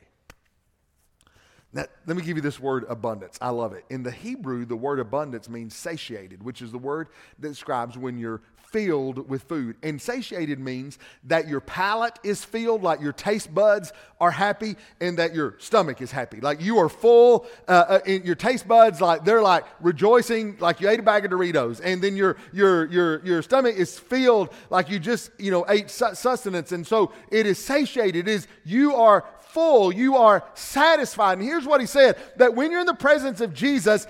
Now, 1.75 1.85
let 2.07 2.17
me 2.17 2.23
give 2.23 2.39
you 2.39 2.43
this 2.43 2.59
word 2.59 2.87
abundance. 2.89 3.37
I 3.43 3.51
love 3.51 3.75
it. 3.75 3.85
In 3.91 4.05
the 4.05 4.11
Hebrew, 4.11 4.65
the 4.65 4.77
word 4.77 5.01
abundance 5.01 5.51
means 5.51 5.77
satiated, 5.77 6.43
which 6.43 6.63
is 6.63 6.73
the 6.73 6.79
word 6.79 7.09
that 7.41 7.49
describes 7.49 7.99
when 7.99 8.17
you're 8.17 8.41
filled 8.75 9.29
with 9.29 9.45
food. 9.45 9.77
And 9.85 10.03
satiated 10.03 10.59
means 10.59 10.99
that 11.23 11.47
your 11.47 11.61
palate 11.61 12.19
is 12.25 12.45
filled, 12.45 12.83
like 12.83 13.01
your 13.01 13.13
taste 13.13 13.55
buds 13.55 13.93
are 14.21 14.33
happy, 14.33 14.75
and 15.01 15.17
that 15.17 15.33
your 15.33 15.55
stomach 15.61 16.03
is 16.03 16.11
happy. 16.11 16.41
Like 16.41 16.61
you 16.61 16.79
are 16.79 16.89
full, 16.89 17.47
uh, 17.69 17.85
uh, 17.89 17.99
in 18.05 18.25
your 18.25 18.35
taste 18.35 18.67
buds, 18.67 19.01
like 19.01 19.25
they're 19.25 19.43
like 19.43 19.65
rejoicing, 19.81 20.57
like 20.59 20.81
you 20.81 20.89
ate 20.89 20.99
a 20.99 21.05
bag 21.05 21.25
of 21.25 21.31
Doritos, 21.31 21.81
and 21.85 22.03
then 22.03 22.17
your 22.17 22.37
your 22.53 22.87
your 22.87 23.25
your 23.25 23.43
stomach 23.43 23.77
is 23.77 23.97
filled, 23.97 24.49
like 24.71 24.91
you 24.91 24.99
just 24.99 25.31
you 25.39 25.53
know 25.53 25.65
ate 25.69 25.89
sustenance, 25.89 26.73
and 26.73 26.85
so 26.85 27.13
it 27.31 27.47
is 27.47 27.65
satiated. 27.65 28.27
It 28.27 28.33
is 28.33 28.49
you 28.65 28.97
are 28.97 29.25
full, 29.39 29.95
you 29.95 30.17
are 30.17 30.43
satisfied. 30.55 31.39
And 31.39 31.47
here's 31.47 31.65
what 31.65 31.81
he 31.81 31.87
said 31.87 32.17
that 32.39 32.57
when 32.57 32.73
you're 32.73 32.81
in 32.81 32.87
the 32.87 32.95
presence 32.95 33.41
of 33.41 33.55
Jesus, 33.55 34.09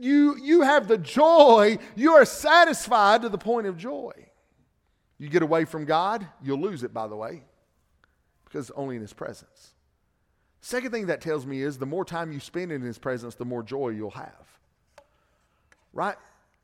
you, 0.00 0.36
you 0.42 0.62
have 0.62 0.88
the 0.88 0.98
joy, 0.98 1.78
you 1.94 2.12
are 2.12 2.24
satisfied 2.24 3.22
to 3.22 3.28
the 3.28 3.38
point 3.38 3.66
of 3.66 3.76
joy. 3.76 4.12
You 5.18 5.28
get 5.28 5.42
away 5.42 5.64
from 5.64 5.84
God, 5.84 6.26
you'll 6.42 6.60
lose 6.60 6.82
it, 6.82 6.92
by 6.92 7.06
the 7.06 7.16
way, 7.16 7.42
because 8.44 8.70
only 8.72 8.96
in 8.96 9.02
His 9.02 9.12
presence. 9.12 9.72
Second 10.60 10.90
thing 10.90 11.06
that 11.06 11.20
tells 11.20 11.46
me 11.46 11.62
is 11.62 11.78
the 11.78 11.86
more 11.86 12.04
time 12.04 12.32
you 12.32 12.40
spend 12.40 12.72
in 12.72 12.82
His 12.82 12.98
presence, 12.98 13.34
the 13.34 13.44
more 13.44 13.62
joy 13.62 13.90
you'll 13.90 14.10
have. 14.10 14.46
Right? 15.92 16.16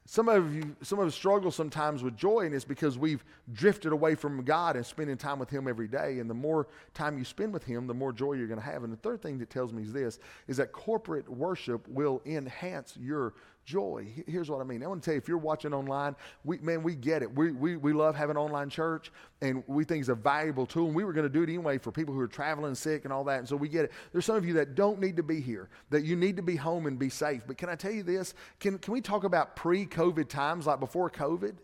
Some 0.04 0.28
of 0.28 0.52
you, 0.52 0.74
some 0.82 0.98
of 0.98 1.06
us 1.06 1.14
struggle 1.14 1.52
sometimes 1.52 2.02
with 2.02 2.16
joy, 2.16 2.40
and 2.40 2.54
it's 2.54 2.64
because 2.64 2.98
we've 2.98 3.24
drifted 3.52 3.92
away 3.92 4.16
from 4.16 4.42
God 4.42 4.74
and 4.74 4.84
spending 4.84 5.16
time 5.16 5.38
with 5.38 5.48
Him 5.48 5.68
every 5.68 5.86
day. 5.86 6.18
And 6.18 6.28
the 6.28 6.34
more 6.34 6.66
time 6.92 7.18
you 7.18 7.24
spend 7.24 7.52
with 7.52 7.62
Him, 7.62 7.86
the 7.86 7.94
more 7.94 8.12
joy 8.12 8.32
you're 8.32 8.48
going 8.48 8.58
to 8.58 8.66
have. 8.66 8.82
And 8.82 8.92
the 8.92 8.96
third 8.98 9.22
thing 9.22 9.38
that 9.38 9.48
tells 9.48 9.72
me 9.72 9.84
is 9.84 9.92
this: 9.92 10.18
is 10.48 10.56
that 10.56 10.72
corporate 10.72 11.28
worship 11.28 11.86
will 11.88 12.20
enhance 12.26 12.96
your 13.00 13.34
joy. 13.64 14.06
Here's 14.26 14.50
what 14.50 14.60
I 14.60 14.64
mean. 14.64 14.82
I 14.82 14.86
want 14.86 15.02
to 15.02 15.04
tell 15.04 15.14
you, 15.14 15.18
if 15.18 15.28
you're 15.28 15.38
watching 15.38 15.72
online, 15.72 16.16
we, 16.44 16.58
man, 16.58 16.82
we 16.82 16.94
get 16.94 17.22
it. 17.22 17.34
We, 17.34 17.52
we, 17.52 17.76
we 17.76 17.92
love 17.92 18.16
having 18.16 18.36
online 18.36 18.68
church, 18.70 19.12
and 19.40 19.62
we 19.66 19.84
think 19.84 20.00
it's 20.00 20.08
a 20.08 20.14
valuable 20.14 20.66
tool. 20.66 20.86
And 20.86 20.94
we 20.94 21.04
were 21.04 21.12
going 21.12 21.26
to 21.26 21.32
do 21.32 21.42
it 21.42 21.48
anyway 21.48 21.78
for 21.78 21.92
people 21.92 22.14
who 22.14 22.20
are 22.20 22.28
traveling 22.28 22.74
sick 22.74 23.04
and 23.04 23.12
all 23.12 23.24
that. 23.24 23.38
And 23.38 23.48
so 23.48 23.56
we 23.56 23.68
get 23.68 23.84
it. 23.84 23.92
There's 24.12 24.24
some 24.24 24.36
of 24.36 24.44
you 24.44 24.54
that 24.54 24.74
don't 24.74 25.00
need 25.00 25.16
to 25.16 25.22
be 25.22 25.40
here, 25.40 25.68
that 25.90 26.04
you 26.04 26.16
need 26.16 26.36
to 26.36 26.42
be 26.42 26.56
home 26.56 26.86
and 26.86 26.98
be 26.98 27.08
safe. 27.08 27.42
But 27.46 27.58
can 27.58 27.68
I 27.68 27.74
tell 27.74 27.92
you 27.92 28.02
this? 28.02 28.34
Can, 28.60 28.78
can 28.78 28.92
we 28.92 29.00
talk 29.00 29.24
about 29.24 29.56
pre 29.56 29.86
COVID 29.86 30.28
times, 30.28 30.66
like 30.66 30.80
before 30.80 31.10
COVID? 31.10 31.54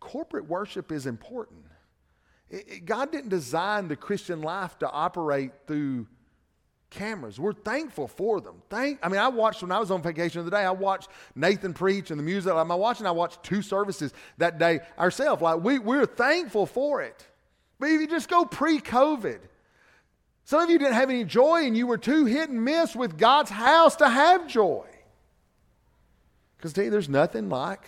Corporate 0.00 0.46
worship 0.46 0.92
is 0.92 1.06
important. 1.06 1.64
It, 2.50 2.64
it, 2.68 2.84
God 2.84 3.10
didn't 3.10 3.30
design 3.30 3.88
the 3.88 3.96
Christian 3.96 4.42
life 4.42 4.78
to 4.80 4.90
operate 4.90 5.52
through 5.66 6.06
cameras. 6.94 7.38
We're 7.38 7.52
thankful 7.52 8.08
for 8.08 8.40
them. 8.40 8.62
Thank, 8.70 9.00
I 9.02 9.08
mean, 9.08 9.20
I 9.20 9.28
watched 9.28 9.62
when 9.62 9.72
I 9.72 9.78
was 9.78 9.90
on 9.90 10.00
vacation 10.00 10.40
the 10.40 10.46
other 10.46 10.56
day, 10.56 10.64
I 10.64 10.70
watched 10.70 11.10
Nathan 11.34 11.74
preach 11.74 12.10
and 12.10 12.18
the 12.18 12.24
music. 12.24 12.52
I'm 12.54 12.68
watching, 12.68 13.06
I 13.06 13.10
watched 13.10 13.42
two 13.42 13.60
services 13.60 14.14
that 14.38 14.58
day 14.58 14.80
ourselves. 14.98 15.42
Like, 15.42 15.62
we, 15.62 15.78
we're 15.78 16.06
thankful 16.06 16.64
for 16.64 17.02
it. 17.02 17.26
But 17.78 17.90
if 17.90 18.00
you 18.00 18.06
just 18.06 18.28
go 18.28 18.44
pre 18.44 18.80
COVID, 18.80 19.40
some 20.44 20.62
of 20.62 20.70
you 20.70 20.78
didn't 20.78 20.94
have 20.94 21.10
any 21.10 21.24
joy 21.24 21.64
and 21.66 21.76
you 21.76 21.86
were 21.86 21.98
too 21.98 22.24
hit 22.24 22.48
and 22.48 22.64
miss 22.64 22.94
with 22.94 23.18
God's 23.18 23.50
house 23.50 23.96
to 23.96 24.08
have 24.08 24.46
joy. 24.46 24.86
Because 26.56 26.72
tell 26.72 26.84
you, 26.84 26.90
there's 26.90 27.08
nothing 27.08 27.48
like 27.48 27.86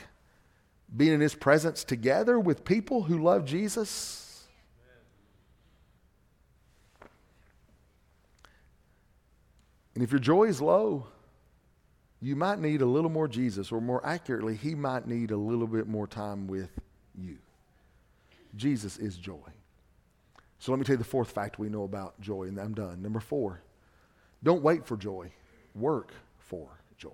being 0.94 1.12
in 1.12 1.20
His 1.20 1.34
presence 1.34 1.84
together 1.84 2.38
with 2.38 2.64
people 2.64 3.02
who 3.02 3.22
love 3.22 3.44
Jesus 3.44 4.25
And 9.96 10.04
if 10.04 10.12
your 10.12 10.20
joy 10.20 10.44
is 10.44 10.60
low, 10.60 11.06
you 12.20 12.36
might 12.36 12.58
need 12.58 12.82
a 12.82 12.86
little 12.86 13.08
more 13.08 13.26
Jesus, 13.26 13.72
or 13.72 13.80
more 13.80 14.04
accurately, 14.04 14.54
he 14.54 14.74
might 14.74 15.06
need 15.06 15.30
a 15.30 15.38
little 15.38 15.66
bit 15.66 15.88
more 15.88 16.06
time 16.06 16.46
with 16.46 16.68
you. 17.18 17.38
Jesus 18.54 18.98
is 18.98 19.16
joy. 19.16 19.48
So 20.58 20.70
let 20.70 20.78
me 20.78 20.84
tell 20.84 20.96
you 20.96 20.98
the 20.98 21.04
fourth 21.04 21.30
fact 21.30 21.58
we 21.58 21.70
know 21.70 21.84
about 21.84 22.20
joy, 22.20 22.42
and 22.42 22.58
I'm 22.58 22.74
done. 22.74 23.00
Number 23.00 23.20
four, 23.20 23.62
don't 24.42 24.62
wait 24.62 24.84
for 24.84 24.98
joy, 24.98 25.32
work 25.74 26.12
for 26.40 26.68
joy. 26.98 27.08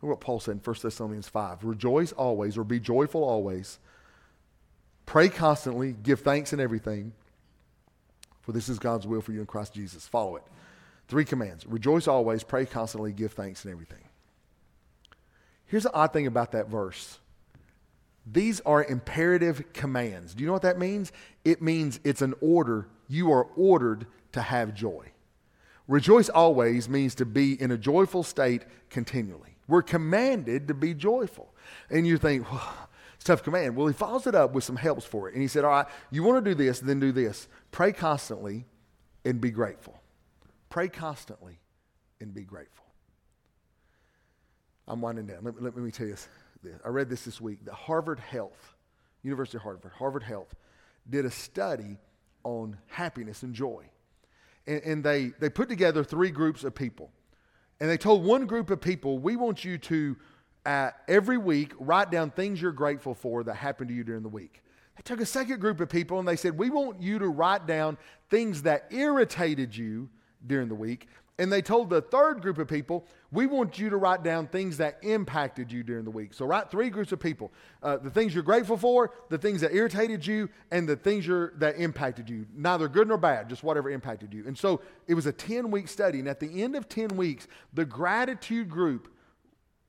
Look 0.00 0.08
what 0.08 0.20
Paul 0.20 0.40
said 0.40 0.52
in 0.52 0.60
1 0.60 0.76
Thessalonians 0.82 1.28
5 1.28 1.62
Rejoice 1.62 2.12
always, 2.12 2.56
or 2.56 2.64
be 2.64 2.80
joyful 2.80 3.22
always. 3.22 3.78
Pray 5.04 5.28
constantly, 5.28 5.94
give 6.02 6.20
thanks 6.20 6.54
in 6.54 6.60
everything, 6.60 7.12
for 8.40 8.52
this 8.52 8.70
is 8.70 8.78
God's 8.78 9.06
will 9.06 9.20
for 9.20 9.32
you 9.32 9.40
in 9.40 9.46
Christ 9.46 9.74
Jesus. 9.74 10.08
Follow 10.08 10.36
it. 10.36 10.42
Three 11.10 11.24
commands 11.24 11.66
rejoice 11.66 12.06
always, 12.06 12.44
pray 12.44 12.64
constantly, 12.64 13.12
give 13.12 13.32
thanks 13.32 13.64
in 13.64 13.72
everything. 13.72 14.04
Here's 15.66 15.82
the 15.82 15.92
odd 15.92 16.12
thing 16.12 16.28
about 16.28 16.52
that 16.52 16.68
verse 16.68 17.18
these 18.24 18.60
are 18.60 18.84
imperative 18.84 19.72
commands. 19.72 20.34
Do 20.34 20.42
you 20.42 20.46
know 20.46 20.52
what 20.52 20.62
that 20.62 20.78
means? 20.78 21.10
It 21.44 21.60
means 21.60 21.98
it's 22.04 22.22
an 22.22 22.34
order. 22.40 22.86
You 23.08 23.32
are 23.32 23.48
ordered 23.56 24.06
to 24.32 24.40
have 24.40 24.72
joy. 24.72 25.10
Rejoice 25.88 26.28
always 26.28 26.88
means 26.88 27.16
to 27.16 27.26
be 27.26 27.60
in 27.60 27.72
a 27.72 27.78
joyful 27.78 28.22
state 28.22 28.62
continually. 28.88 29.56
We're 29.66 29.82
commanded 29.82 30.68
to 30.68 30.74
be 30.74 30.94
joyful. 30.94 31.52
And 31.90 32.06
you 32.06 32.18
think, 32.18 32.48
well, 32.52 32.88
it's 33.16 33.24
tough 33.24 33.42
command. 33.42 33.74
Well, 33.74 33.88
he 33.88 33.94
follows 33.94 34.28
it 34.28 34.36
up 34.36 34.52
with 34.52 34.62
some 34.62 34.76
helps 34.76 35.04
for 35.04 35.28
it. 35.28 35.34
And 35.34 35.42
he 35.42 35.48
said, 35.48 35.64
All 35.64 35.70
right, 35.70 35.86
you 36.12 36.22
want 36.22 36.44
to 36.44 36.50
do 36.50 36.54
this, 36.54 36.78
then 36.78 37.00
do 37.00 37.10
this. 37.10 37.48
Pray 37.72 37.92
constantly 37.92 38.66
and 39.24 39.40
be 39.40 39.50
grateful. 39.50 39.99
Pray 40.70 40.88
constantly 40.88 41.58
and 42.20 42.32
be 42.32 42.42
grateful. 42.42 42.86
I'm 44.88 45.00
winding 45.00 45.26
down. 45.26 45.38
Let, 45.42 45.60
let, 45.60 45.74
let 45.74 45.84
me 45.84 45.90
tell 45.90 46.06
you 46.06 46.14
this. 46.14 46.28
I 46.84 46.88
read 46.88 47.10
this 47.10 47.24
this 47.24 47.40
week. 47.40 47.64
The 47.64 47.74
Harvard 47.74 48.20
Health, 48.20 48.74
University 49.22 49.58
of 49.58 49.62
Harvard, 49.62 49.92
Harvard 49.98 50.22
Health, 50.22 50.54
did 51.08 51.24
a 51.24 51.30
study 51.30 51.98
on 52.44 52.76
happiness 52.86 53.42
and 53.42 53.54
joy. 53.54 53.84
And, 54.66 54.82
and 54.82 55.04
they, 55.04 55.32
they 55.40 55.50
put 55.50 55.68
together 55.68 56.04
three 56.04 56.30
groups 56.30 56.64
of 56.64 56.74
people. 56.74 57.10
And 57.80 57.88
they 57.88 57.96
told 57.96 58.24
one 58.24 58.46
group 58.46 58.70
of 58.70 58.80
people, 58.80 59.18
we 59.18 59.36
want 59.36 59.64
you 59.64 59.78
to, 59.78 60.16
uh, 60.66 60.90
every 61.08 61.38
week, 61.38 61.72
write 61.78 62.10
down 62.10 62.30
things 62.30 62.60
you're 62.60 62.72
grateful 62.72 63.14
for 63.14 63.42
that 63.44 63.54
happened 63.54 63.88
to 63.88 63.94
you 63.94 64.04
during 64.04 64.22
the 64.22 64.28
week. 64.28 64.62
They 64.96 65.02
took 65.02 65.20
a 65.20 65.26
second 65.26 65.60
group 65.60 65.80
of 65.80 65.88
people 65.88 66.18
and 66.18 66.28
they 66.28 66.36
said, 66.36 66.58
we 66.58 66.68
want 66.68 67.00
you 67.00 67.18
to 67.18 67.28
write 67.28 67.66
down 67.66 67.96
things 68.28 68.62
that 68.62 68.86
irritated 68.90 69.74
you 69.74 70.10
during 70.46 70.68
the 70.68 70.74
week. 70.74 71.08
And 71.40 71.50
they 71.50 71.62
told 71.62 71.88
the 71.88 72.02
third 72.02 72.42
group 72.42 72.58
of 72.58 72.68
people, 72.68 73.06
we 73.32 73.46
want 73.46 73.78
you 73.78 73.88
to 73.88 73.96
write 73.96 74.22
down 74.22 74.46
things 74.46 74.76
that 74.76 74.98
impacted 75.00 75.72
you 75.72 75.82
during 75.82 76.04
the 76.04 76.10
week. 76.10 76.34
So 76.34 76.44
write 76.44 76.70
three 76.70 76.90
groups 76.90 77.12
of 77.12 77.20
people 77.20 77.50
uh, 77.82 77.96
the 77.96 78.10
things 78.10 78.34
you're 78.34 78.42
grateful 78.42 78.76
for, 78.76 79.14
the 79.30 79.38
things 79.38 79.62
that 79.62 79.74
irritated 79.74 80.26
you, 80.26 80.50
and 80.70 80.86
the 80.86 80.96
things 80.96 81.26
that 81.26 81.76
impacted 81.78 82.28
you. 82.28 82.44
Neither 82.54 82.88
good 82.88 83.08
nor 83.08 83.16
bad, 83.16 83.48
just 83.48 83.62
whatever 83.62 83.88
impacted 83.88 84.34
you. 84.34 84.44
And 84.46 84.56
so 84.56 84.82
it 85.08 85.14
was 85.14 85.24
a 85.24 85.32
10 85.32 85.70
week 85.70 85.88
study. 85.88 86.18
And 86.18 86.28
at 86.28 86.40
the 86.40 86.62
end 86.62 86.76
of 86.76 86.90
10 86.90 87.16
weeks, 87.16 87.48
the 87.72 87.86
gratitude 87.86 88.68
group, 88.68 89.10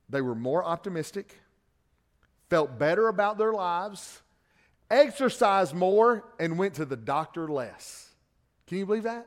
they 0.08 0.22
were 0.22 0.34
more 0.34 0.64
optimistic, 0.64 1.38
felt 2.48 2.78
better 2.78 3.08
about 3.08 3.36
their 3.36 3.52
lives, 3.52 4.22
exercised 4.90 5.74
more, 5.74 6.24
and 6.40 6.56
went 6.56 6.72
to 6.76 6.86
the 6.86 6.96
doctor 6.96 7.46
less. 7.46 8.08
Can 8.66 8.78
you 8.78 8.86
believe 8.86 9.02
that? 9.02 9.26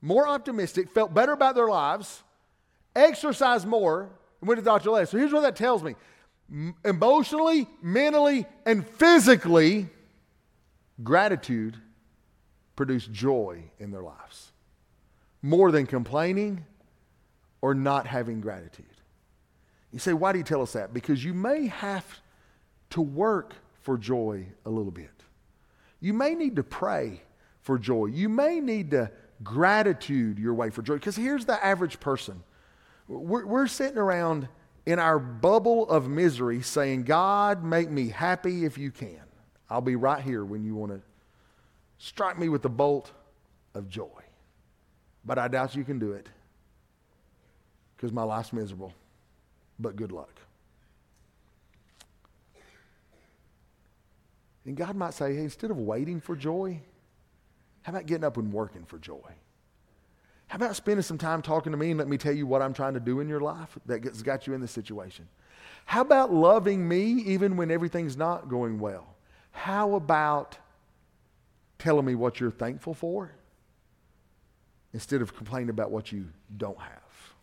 More 0.00 0.28
optimistic, 0.28 0.90
felt 0.90 1.12
better 1.12 1.32
about 1.32 1.54
their 1.54 1.68
lives, 1.68 2.22
exercised 2.94 3.66
more, 3.66 4.10
and 4.40 4.48
went 4.48 4.58
to 4.58 4.64
Dr. 4.64 4.90
less. 4.90 5.10
So 5.10 5.18
here's 5.18 5.32
what 5.32 5.42
that 5.42 5.56
tells 5.56 5.82
me 5.82 5.94
emotionally, 6.84 7.66
mentally, 7.82 8.46
and 8.64 8.86
physically, 8.86 9.88
gratitude 11.02 11.76
produced 12.74 13.12
joy 13.12 13.62
in 13.78 13.90
their 13.90 14.02
lives 14.02 14.52
more 15.42 15.70
than 15.70 15.86
complaining 15.86 16.64
or 17.60 17.74
not 17.74 18.06
having 18.06 18.40
gratitude. 18.40 18.86
You 19.92 19.98
say, 19.98 20.12
why 20.12 20.32
do 20.32 20.38
you 20.38 20.44
tell 20.44 20.62
us 20.62 20.72
that? 20.72 20.92
Because 20.92 21.24
you 21.24 21.34
may 21.34 21.66
have 21.66 22.04
to 22.90 23.00
work 23.00 23.54
for 23.82 23.96
joy 23.96 24.46
a 24.64 24.70
little 24.70 24.90
bit. 24.90 25.10
You 26.00 26.12
may 26.12 26.34
need 26.34 26.56
to 26.56 26.62
pray 26.62 27.22
for 27.62 27.78
joy. 27.78 28.06
You 28.06 28.28
may 28.28 28.60
need 28.60 28.90
to 28.92 29.10
gratitude 29.42 30.38
your 30.38 30.54
way 30.54 30.70
for 30.70 30.82
joy. 30.82 30.94
Because 30.94 31.16
here's 31.16 31.44
the 31.44 31.64
average 31.64 32.00
person 32.00 32.42
we're, 33.06 33.46
we're 33.46 33.66
sitting 33.66 33.98
around 33.98 34.48
in 34.86 34.98
our 34.98 35.18
bubble 35.18 35.88
of 35.88 36.08
misery 36.08 36.62
saying, 36.62 37.04
God, 37.04 37.64
make 37.64 37.90
me 37.90 38.08
happy 38.08 38.64
if 38.64 38.78
you 38.78 38.90
can. 38.90 39.20
I'll 39.70 39.80
be 39.80 39.96
right 39.96 40.22
here 40.22 40.44
when 40.44 40.64
you 40.64 40.74
want 40.74 40.92
to 40.92 41.00
strike 41.98 42.38
me 42.38 42.48
with 42.48 42.62
the 42.62 42.70
bolt 42.70 43.12
of 43.74 43.88
joy. 43.88 44.08
But 45.24 45.38
I 45.38 45.48
doubt 45.48 45.74
you 45.74 45.84
can 45.84 45.98
do 45.98 46.12
it 46.12 46.28
because 47.96 48.12
my 48.12 48.22
life's 48.22 48.52
miserable. 48.52 48.92
But 49.78 49.96
good 49.96 50.12
luck. 50.12 50.40
And 54.64 54.76
God 54.76 54.96
might 54.96 55.14
say, 55.14 55.34
hey, 55.34 55.44
instead 55.44 55.70
of 55.70 55.78
waiting 55.78 56.20
for 56.20 56.36
joy, 56.36 56.80
how 57.82 57.92
about 57.92 58.06
getting 58.06 58.24
up 58.24 58.36
and 58.36 58.52
working 58.52 58.84
for 58.84 58.98
joy? 58.98 59.30
How 60.48 60.56
about 60.56 60.76
spending 60.76 61.02
some 61.02 61.18
time 61.18 61.42
talking 61.42 61.72
to 61.72 61.78
me 61.78 61.90
and 61.90 61.98
let 61.98 62.08
me 62.08 62.16
tell 62.16 62.32
you 62.32 62.46
what 62.46 62.62
I'm 62.62 62.72
trying 62.72 62.94
to 62.94 63.00
do 63.00 63.20
in 63.20 63.28
your 63.28 63.40
life 63.40 63.78
that's 63.86 64.22
got 64.22 64.46
you 64.46 64.54
in 64.54 64.60
this 64.60 64.72
situation? 64.72 65.28
How 65.84 66.00
about 66.00 66.32
loving 66.32 66.86
me 66.88 67.04
even 67.26 67.56
when 67.56 67.70
everything's 67.70 68.16
not 68.16 68.48
going 68.48 68.78
well? 68.78 69.14
How 69.50 69.94
about 69.94 70.58
telling 71.78 72.04
me 72.04 72.14
what 72.14 72.40
you're 72.40 72.50
thankful 72.50 72.94
for 72.94 73.32
instead 74.92 75.22
of 75.22 75.36
complaining 75.36 75.70
about 75.70 75.90
what 75.90 76.12
you 76.12 76.26
don't 76.56 76.78
have? 76.78 77.34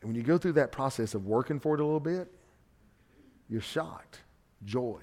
And 0.00 0.10
when 0.10 0.16
you 0.16 0.22
go 0.22 0.38
through 0.38 0.52
that 0.52 0.70
process 0.70 1.14
of 1.14 1.26
working 1.26 1.58
for 1.58 1.74
it 1.74 1.80
a 1.80 1.84
little 1.84 2.00
bit, 2.00 2.30
you're 3.48 3.60
shocked. 3.60 4.20
Joy 4.64 5.00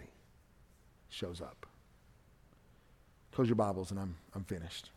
shows 1.10 1.42
up. 1.42 1.66
Close 3.42 3.50
your 3.50 3.56
Bibles 3.56 3.90
and 3.90 4.00
I'm, 4.00 4.16
I'm 4.36 4.44
finished. 4.44 4.92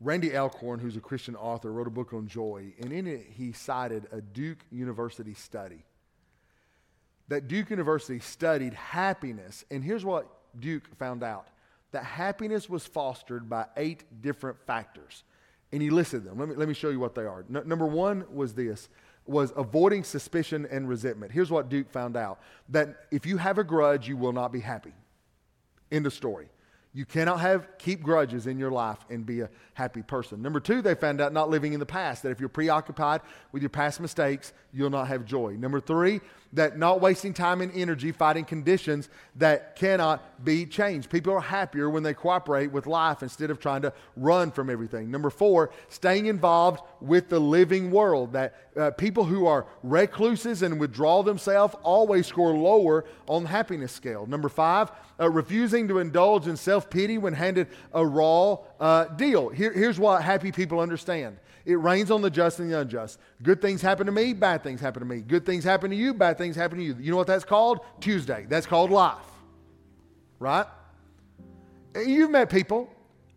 Randy 0.00 0.36
Alcorn, 0.36 0.80
who's 0.80 0.96
a 0.96 1.00
Christian 1.00 1.36
author, 1.36 1.70
wrote 1.70 1.86
a 1.86 1.90
book 1.90 2.12
on 2.12 2.26
joy, 2.26 2.72
and 2.80 2.92
in 2.92 3.06
it 3.06 3.28
he 3.36 3.52
cited 3.52 4.08
a 4.10 4.20
Duke 4.20 4.58
University 4.72 5.34
study. 5.34 5.84
That 7.28 7.46
Duke 7.46 7.70
University 7.70 8.18
studied 8.18 8.74
happiness, 8.74 9.64
and 9.70 9.84
here's 9.84 10.04
what 10.04 10.26
Duke 10.58 10.82
found 10.98 11.22
out 11.22 11.46
that 11.92 12.02
happiness 12.02 12.68
was 12.68 12.84
fostered 12.84 13.48
by 13.48 13.66
eight 13.76 14.02
different 14.20 14.56
factors. 14.66 15.22
And 15.70 15.80
he 15.80 15.90
listed 15.90 16.24
them. 16.24 16.40
Let 16.40 16.48
me, 16.48 16.56
let 16.56 16.66
me 16.66 16.74
show 16.74 16.88
you 16.90 16.98
what 16.98 17.14
they 17.14 17.22
are. 17.22 17.44
Number 17.48 17.86
one 17.86 18.24
was 18.34 18.52
this 18.52 18.88
was 19.26 19.52
avoiding 19.54 20.02
suspicion 20.02 20.66
and 20.72 20.88
resentment. 20.88 21.30
Here's 21.30 21.52
what 21.52 21.68
Duke 21.68 21.88
found 21.88 22.16
out 22.16 22.40
that 22.70 23.06
if 23.12 23.26
you 23.26 23.36
have 23.36 23.58
a 23.58 23.64
grudge, 23.64 24.08
you 24.08 24.16
will 24.16 24.32
not 24.32 24.50
be 24.50 24.58
happy. 24.58 24.92
End 25.92 26.06
of 26.06 26.12
story. 26.12 26.48
You 26.94 27.06
cannot 27.06 27.40
have 27.40 27.78
keep 27.78 28.02
grudges 28.02 28.46
in 28.46 28.58
your 28.58 28.70
life 28.70 28.98
and 29.08 29.24
be 29.24 29.40
a 29.40 29.50
happy 29.74 30.02
person. 30.02 30.42
Number 30.42 30.60
two, 30.60 30.82
they 30.82 30.94
found 30.94 31.20
out 31.20 31.32
not 31.32 31.48
living 31.48 31.72
in 31.72 31.80
the 31.80 31.86
past, 31.86 32.22
that 32.22 32.30
if 32.30 32.40
you're 32.40 32.50
preoccupied 32.50 33.20
with 33.52 33.62
your 33.62 33.70
past 33.70 34.00
mistakes, 34.00 34.52
you'll 34.72 34.90
not 34.90 35.08
have 35.08 35.24
joy. 35.24 35.52
Number 35.52 35.80
three, 35.80 36.20
that 36.52 36.78
not 36.78 37.00
wasting 37.00 37.32
time 37.32 37.60
and 37.60 37.72
energy 37.74 38.12
fighting 38.12 38.44
conditions 38.44 39.08
that 39.36 39.74
cannot 39.76 40.44
be 40.44 40.66
changed. 40.66 41.08
People 41.08 41.32
are 41.32 41.40
happier 41.40 41.88
when 41.88 42.02
they 42.02 42.12
cooperate 42.12 42.70
with 42.70 42.86
life 42.86 43.22
instead 43.22 43.50
of 43.50 43.58
trying 43.58 43.82
to 43.82 43.92
run 44.16 44.50
from 44.50 44.68
everything. 44.68 45.10
Number 45.10 45.30
four, 45.30 45.70
staying 45.88 46.26
involved 46.26 46.80
with 47.00 47.28
the 47.28 47.38
living 47.38 47.90
world. 47.90 48.32
That 48.32 48.54
uh, 48.76 48.90
people 48.90 49.24
who 49.24 49.46
are 49.46 49.66
recluses 49.82 50.62
and 50.62 50.78
withdraw 50.78 51.22
themselves 51.22 51.74
always 51.82 52.26
score 52.26 52.54
lower 52.54 53.04
on 53.26 53.44
the 53.44 53.48
happiness 53.48 53.92
scale. 53.92 54.26
Number 54.26 54.48
five, 54.48 54.90
uh, 55.18 55.30
refusing 55.30 55.88
to 55.88 55.98
indulge 55.98 56.48
in 56.48 56.56
self 56.56 56.90
pity 56.90 57.16
when 57.18 57.32
handed 57.32 57.68
a 57.92 58.04
raw 58.04 58.58
uh, 58.78 59.04
deal. 59.04 59.48
Here, 59.48 59.72
here's 59.72 59.98
what 59.98 60.22
happy 60.22 60.52
people 60.52 60.80
understand 60.80 61.38
it 61.64 61.74
rains 61.74 62.10
on 62.10 62.22
the 62.22 62.30
just 62.30 62.58
and 62.58 62.70
the 62.70 62.80
unjust. 62.80 63.18
Good 63.42 63.60
things 63.60 63.82
happen 63.82 64.06
to 64.06 64.12
me, 64.12 64.32
bad 64.32 64.62
things 64.62 64.80
happen 64.80 65.00
to 65.00 65.06
me. 65.06 65.20
Good 65.20 65.46
things 65.46 65.64
happen 65.64 65.90
to 65.90 65.96
you, 65.96 66.14
bad 66.14 66.38
things 66.38 66.56
happen 66.56 66.78
to 66.78 66.84
you. 66.84 66.96
You 67.00 67.10
know 67.10 67.16
what 67.16 67.26
that's 67.26 67.44
called? 67.44 67.80
Tuesday. 68.00 68.46
That's 68.48 68.66
called 68.66 68.90
life. 68.90 69.16
Right? 70.38 70.66
You've 71.94 72.30
met 72.30 72.50
people 72.50 72.90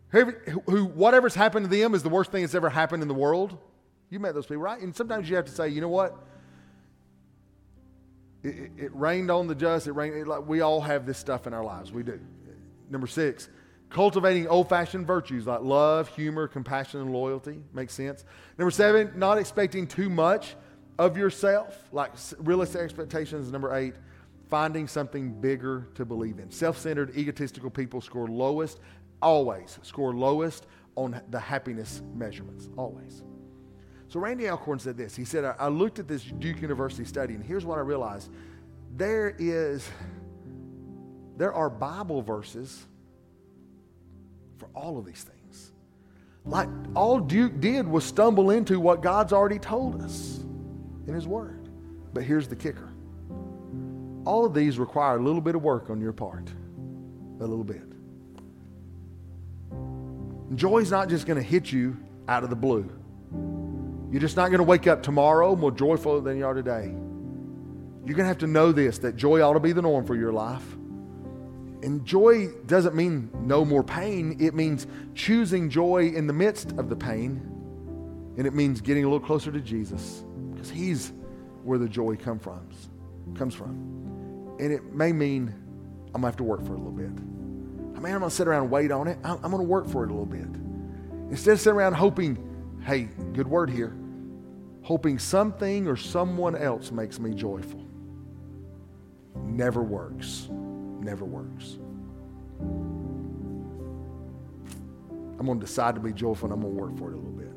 who, 0.09 0.33
who 0.65 0.85
whatever's 0.85 1.35
happened 1.35 1.69
to 1.69 1.75
them 1.75 1.93
is 1.93 2.03
the 2.03 2.09
worst 2.09 2.31
thing 2.31 2.41
that's 2.41 2.55
ever 2.55 2.69
happened 2.69 3.01
in 3.01 3.07
the 3.07 3.13
world. 3.13 3.57
You 4.09 4.19
met 4.19 4.33
those 4.33 4.45
people, 4.45 4.63
right? 4.63 4.81
And 4.81 4.95
sometimes 4.95 5.29
you 5.29 5.35
have 5.35 5.45
to 5.45 5.51
say, 5.51 5.69
you 5.69 5.81
know 5.81 5.89
what? 5.89 6.15
It, 8.43 8.55
it, 8.55 8.71
it 8.77 8.95
rained 8.95 9.31
on 9.31 9.47
the 9.47 9.55
just. 9.55 9.87
It 9.87 9.93
rained. 9.93 10.15
It, 10.15 10.27
like, 10.27 10.47
we 10.47 10.61
all 10.61 10.79
have 10.81 11.05
this 11.05 11.17
stuff 11.17 11.47
in 11.47 11.53
our 11.53 11.63
lives. 11.63 11.91
We 11.91 12.03
do. 12.03 12.19
Number 12.89 13.07
six, 13.07 13.49
cultivating 13.95 14.45
old 14.49 14.67
fashioned 14.67 15.07
virtues 15.07 15.47
like 15.47 15.61
love, 15.61 16.09
humor, 16.09 16.49
compassion, 16.49 16.99
and 16.99 17.13
loyalty. 17.13 17.61
Makes 17.71 17.93
sense. 17.93 18.25
Number 18.57 18.69
seven, 18.69 19.13
not 19.15 19.37
expecting 19.37 19.87
too 19.87 20.09
much 20.09 20.57
of 20.99 21.15
yourself, 21.15 21.87
like 21.93 22.11
realistic 22.39 22.81
expectations. 22.81 23.49
Number 23.53 23.73
eight, 23.73 23.93
finding 24.49 24.85
something 24.89 25.31
bigger 25.39 25.87
to 25.95 26.03
believe 26.03 26.39
in. 26.39 26.51
Self 26.51 26.77
centered, 26.77 27.15
egotistical 27.15 27.69
people 27.69 28.01
score 28.01 28.27
lowest, 28.27 28.81
always 29.21 29.79
score 29.81 30.13
lowest 30.13 30.67
on 30.97 31.21
the 31.29 31.39
happiness 31.39 32.01
measurements. 32.13 32.67
Always. 32.75 33.23
So 34.09 34.19
Randy 34.19 34.49
Alcorn 34.49 34.79
said 34.79 34.97
this. 34.97 35.15
He 35.15 35.23
said, 35.23 35.45
I 35.57 35.69
looked 35.69 35.99
at 35.99 36.07
this 36.09 36.21
Duke 36.21 36.61
University 36.61 37.05
study, 37.05 37.33
and 37.33 37.41
here's 37.41 37.63
what 37.63 37.77
I 37.77 37.81
realized. 37.81 38.29
There 38.97 39.33
is, 39.39 39.89
there 41.37 41.53
are 41.53 41.69
Bible 41.69 42.21
verses 42.21 42.87
for 44.65 44.79
all 44.79 44.97
of 44.97 45.05
these 45.05 45.23
things. 45.23 45.71
Like 46.45 46.69
all 46.95 47.19
Duke 47.19 47.59
did 47.59 47.87
was 47.87 48.03
stumble 48.03 48.51
into 48.51 48.79
what 48.79 49.01
God's 49.01 49.33
already 49.33 49.59
told 49.59 50.01
us 50.01 50.39
in 51.07 51.13
His 51.13 51.27
Word. 51.27 51.69
But 52.13 52.23
here's 52.23 52.47
the 52.47 52.55
kicker 52.55 52.91
all 54.25 54.43
of 54.43 54.55
these 54.55 54.79
require 54.79 55.17
a 55.17 55.21
little 55.21 55.41
bit 55.41 55.53
of 55.53 55.61
work 55.61 55.91
on 55.91 56.01
your 56.01 56.13
part. 56.13 56.49
A 57.39 57.45
little 57.45 57.63
bit. 57.63 57.83
Joy's 60.55 60.89
not 60.89 61.09
just 61.09 61.27
going 61.27 61.37
to 61.37 61.43
hit 61.43 61.71
you 61.71 61.95
out 62.27 62.43
of 62.43 62.49
the 62.49 62.55
blue. 62.55 62.89
You're 64.11 64.21
just 64.21 64.35
not 64.35 64.47
going 64.47 64.59
to 64.59 64.63
wake 64.63 64.87
up 64.87 65.03
tomorrow 65.03 65.55
more 65.55 65.71
joyful 65.71 66.21
than 66.21 66.37
you 66.37 66.45
are 66.45 66.55
today. 66.55 66.91
You're 68.05 68.15
going 68.15 68.23
to 68.23 68.27
have 68.27 68.39
to 68.39 68.47
know 68.47 68.71
this 68.71 68.97
that 68.99 69.15
joy 69.15 69.41
ought 69.41 69.53
to 69.53 69.59
be 69.59 69.73
the 69.73 69.81
norm 69.81 70.05
for 70.05 70.15
your 70.15 70.31
life. 70.31 70.65
And 71.85 72.03
joy 72.03 72.47
doesn't 72.65 72.95
mean 72.95 73.29
no 73.41 73.63
more 73.63 73.83
pain, 73.83 74.37
it 74.39 74.55
means 74.55 74.87
choosing 75.13 75.69
joy 75.69 76.07
in 76.15 76.25
the 76.25 76.33
midst 76.33 76.71
of 76.79 76.89
the 76.89 76.95
pain. 76.95 77.51
And 78.37 78.47
it 78.47 78.55
means 78.55 78.81
getting 78.81 79.03
a 79.03 79.07
little 79.07 79.23
closer 79.23 79.51
to 79.51 79.59
Jesus 79.59 80.23
because 80.51 80.71
He's 80.71 81.13
where 81.63 81.77
the 81.77 81.87
joy 81.87 82.15
come 82.15 82.39
from, 82.39 82.67
comes 83.35 83.53
from. 83.53 84.55
And 84.59 84.73
it 84.73 84.95
may 84.95 85.13
mean 85.13 85.53
I'm 86.07 86.21
going 86.21 86.23
to 86.23 86.27
have 86.27 86.37
to 86.37 86.43
work 86.43 86.65
for 86.65 86.73
a 86.73 86.77
little 86.77 86.91
bit. 86.91 87.05
I 87.05 87.99
mean, 87.99 88.13
I'm 88.13 88.19
going 88.19 88.21
to 88.21 88.29
sit 88.31 88.47
around 88.47 88.63
and 88.63 88.71
wait 88.71 88.91
on 88.91 89.07
it. 89.07 89.19
I'm, 89.23 89.37
I'm 89.43 89.51
going 89.51 89.63
to 89.63 89.69
work 89.69 89.87
for 89.87 90.03
it 90.03 90.09
a 90.09 90.13
little 90.13 90.25
bit. 90.25 90.47
Instead 91.29 91.51
of 91.51 91.59
sitting 91.59 91.77
around 91.77 91.93
hoping, 91.93 92.81
hey, 92.83 93.09
good 93.33 93.47
word 93.47 93.69
here, 93.69 93.95
hoping 94.81 95.19
something 95.19 95.87
or 95.87 95.97
someone 95.97 96.55
else 96.55 96.91
makes 96.91 97.19
me 97.19 97.35
joyful. 97.35 97.85
Never 99.35 99.83
works 99.83 100.49
never 101.05 101.23
works. 101.23 101.77
I'm 105.45 105.47
going 105.47 105.59
to 105.59 105.65
decide 105.67 105.93
to 105.93 106.01
be 106.01 106.11
joyful 106.11 106.51
and 106.51 106.53
I'm 106.53 106.61
going 106.61 106.75
to 106.75 106.81
work 106.81 106.97
for 106.97 107.11
it 107.11 107.13
a 107.13 107.17
little 107.17 107.29
bit. 107.29 107.51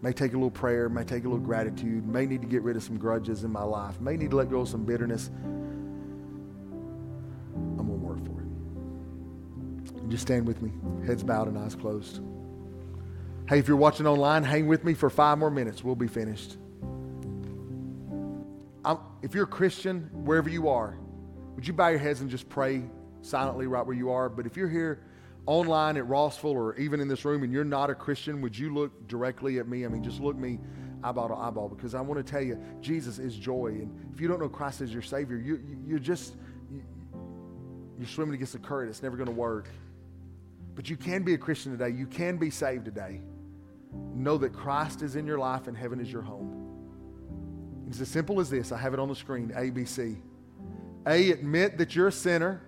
May 0.00 0.14
take 0.14 0.32
a 0.32 0.36
little 0.36 0.50
prayer, 0.50 0.88
may 0.88 1.04
take 1.04 1.26
a 1.26 1.28
little 1.28 1.44
gratitude, 1.44 2.08
may 2.08 2.24
need 2.24 2.40
to 2.40 2.48
get 2.48 2.62
rid 2.62 2.76
of 2.76 2.82
some 2.82 2.96
grudges 2.96 3.44
in 3.44 3.50
my 3.50 3.62
life, 3.62 4.00
may 4.00 4.16
need 4.16 4.30
to 4.30 4.36
let 4.36 4.48
go 4.48 4.60
of 4.60 4.68
some 4.70 4.86
bitterness. 4.86 5.28
I'm 7.54 7.76
going 7.76 7.88
to 7.88 7.92
work 7.92 8.24
for 8.24 8.40
it. 8.40 10.08
Just 10.08 10.22
stand 10.22 10.46
with 10.46 10.62
me, 10.62 10.72
heads 11.06 11.22
bowed 11.22 11.46
and 11.46 11.58
eyes 11.58 11.74
closed. 11.74 12.22
Hey, 13.50 13.58
if 13.58 13.68
you're 13.68 13.76
watching 13.76 14.06
online, 14.06 14.42
hang 14.42 14.66
with 14.66 14.82
me 14.82 14.94
for 14.94 15.10
five 15.10 15.36
more 15.36 15.50
minutes. 15.50 15.84
We'll 15.84 15.94
be 15.94 16.08
finished. 16.08 16.56
I'm, 18.82 18.98
if 19.20 19.34
you're 19.34 19.44
a 19.44 19.46
Christian, 19.46 20.08
wherever 20.14 20.48
you 20.48 20.70
are, 20.70 20.96
would 21.54 21.66
you 21.66 21.74
bow 21.74 21.88
your 21.88 21.98
heads 21.98 22.22
and 22.22 22.30
just 22.30 22.48
pray 22.48 22.84
silently 23.20 23.66
right 23.66 23.84
where 23.84 23.94
you 23.94 24.10
are? 24.10 24.30
But 24.30 24.46
if 24.46 24.56
you're 24.56 24.70
here 24.70 25.02
online 25.46 25.96
at 25.96 26.06
Rossville 26.06 26.50
or 26.50 26.76
even 26.76 27.00
in 27.00 27.08
this 27.08 27.24
room 27.24 27.42
and 27.42 27.52
you're 27.52 27.64
not 27.64 27.88
a 27.88 27.94
Christian, 27.94 28.40
would 28.42 28.56
you 28.58 28.74
look 28.74 29.08
directly 29.08 29.58
at 29.58 29.68
me? 29.68 29.84
I 29.84 29.88
mean, 29.88 30.02
just 30.02 30.20
look 30.20 30.36
me 30.36 30.58
eyeball 31.02 31.28
to 31.28 31.34
eyeball 31.34 31.68
because 31.68 31.94
I 31.94 32.00
want 32.00 32.24
to 32.24 32.30
tell 32.30 32.42
you, 32.42 32.60
Jesus 32.80 33.18
is 33.18 33.36
joy. 33.36 33.68
And 33.68 34.10
if 34.12 34.20
you 34.20 34.28
don't 34.28 34.40
know 34.40 34.48
Christ 34.48 34.80
as 34.80 34.92
your 34.92 35.02
Savior, 35.02 35.36
you, 35.36 35.60
you, 35.86 35.96
are 35.96 36.00
just, 36.00 36.34
you, 36.70 36.82
you're 37.98 38.08
swimming 38.08 38.34
against 38.34 38.54
the 38.54 38.58
current. 38.58 38.90
It's 38.90 39.02
never 39.02 39.16
going 39.16 39.28
to 39.28 39.32
work. 39.32 39.68
But 40.74 40.90
you 40.90 40.96
can 40.96 41.22
be 41.22 41.34
a 41.34 41.38
Christian 41.38 41.72
today. 41.72 41.90
You 41.96 42.06
can 42.06 42.36
be 42.36 42.50
saved 42.50 42.84
today. 42.84 43.20
Know 44.14 44.36
that 44.38 44.52
Christ 44.52 45.02
is 45.02 45.16
in 45.16 45.26
your 45.26 45.38
life 45.38 45.68
and 45.68 45.76
heaven 45.76 46.00
is 46.00 46.12
your 46.12 46.22
home. 46.22 46.66
It's 47.88 48.00
as 48.00 48.08
simple 48.08 48.40
as 48.40 48.50
this. 48.50 48.72
I 48.72 48.78
have 48.78 48.92
it 48.94 49.00
on 49.00 49.08
the 49.08 49.14
screen 49.14 49.52
ABC. 49.56 50.16
A, 51.06 51.30
admit 51.30 51.78
that 51.78 51.94
you're 51.94 52.08
a 52.08 52.12
sinner 52.12 52.60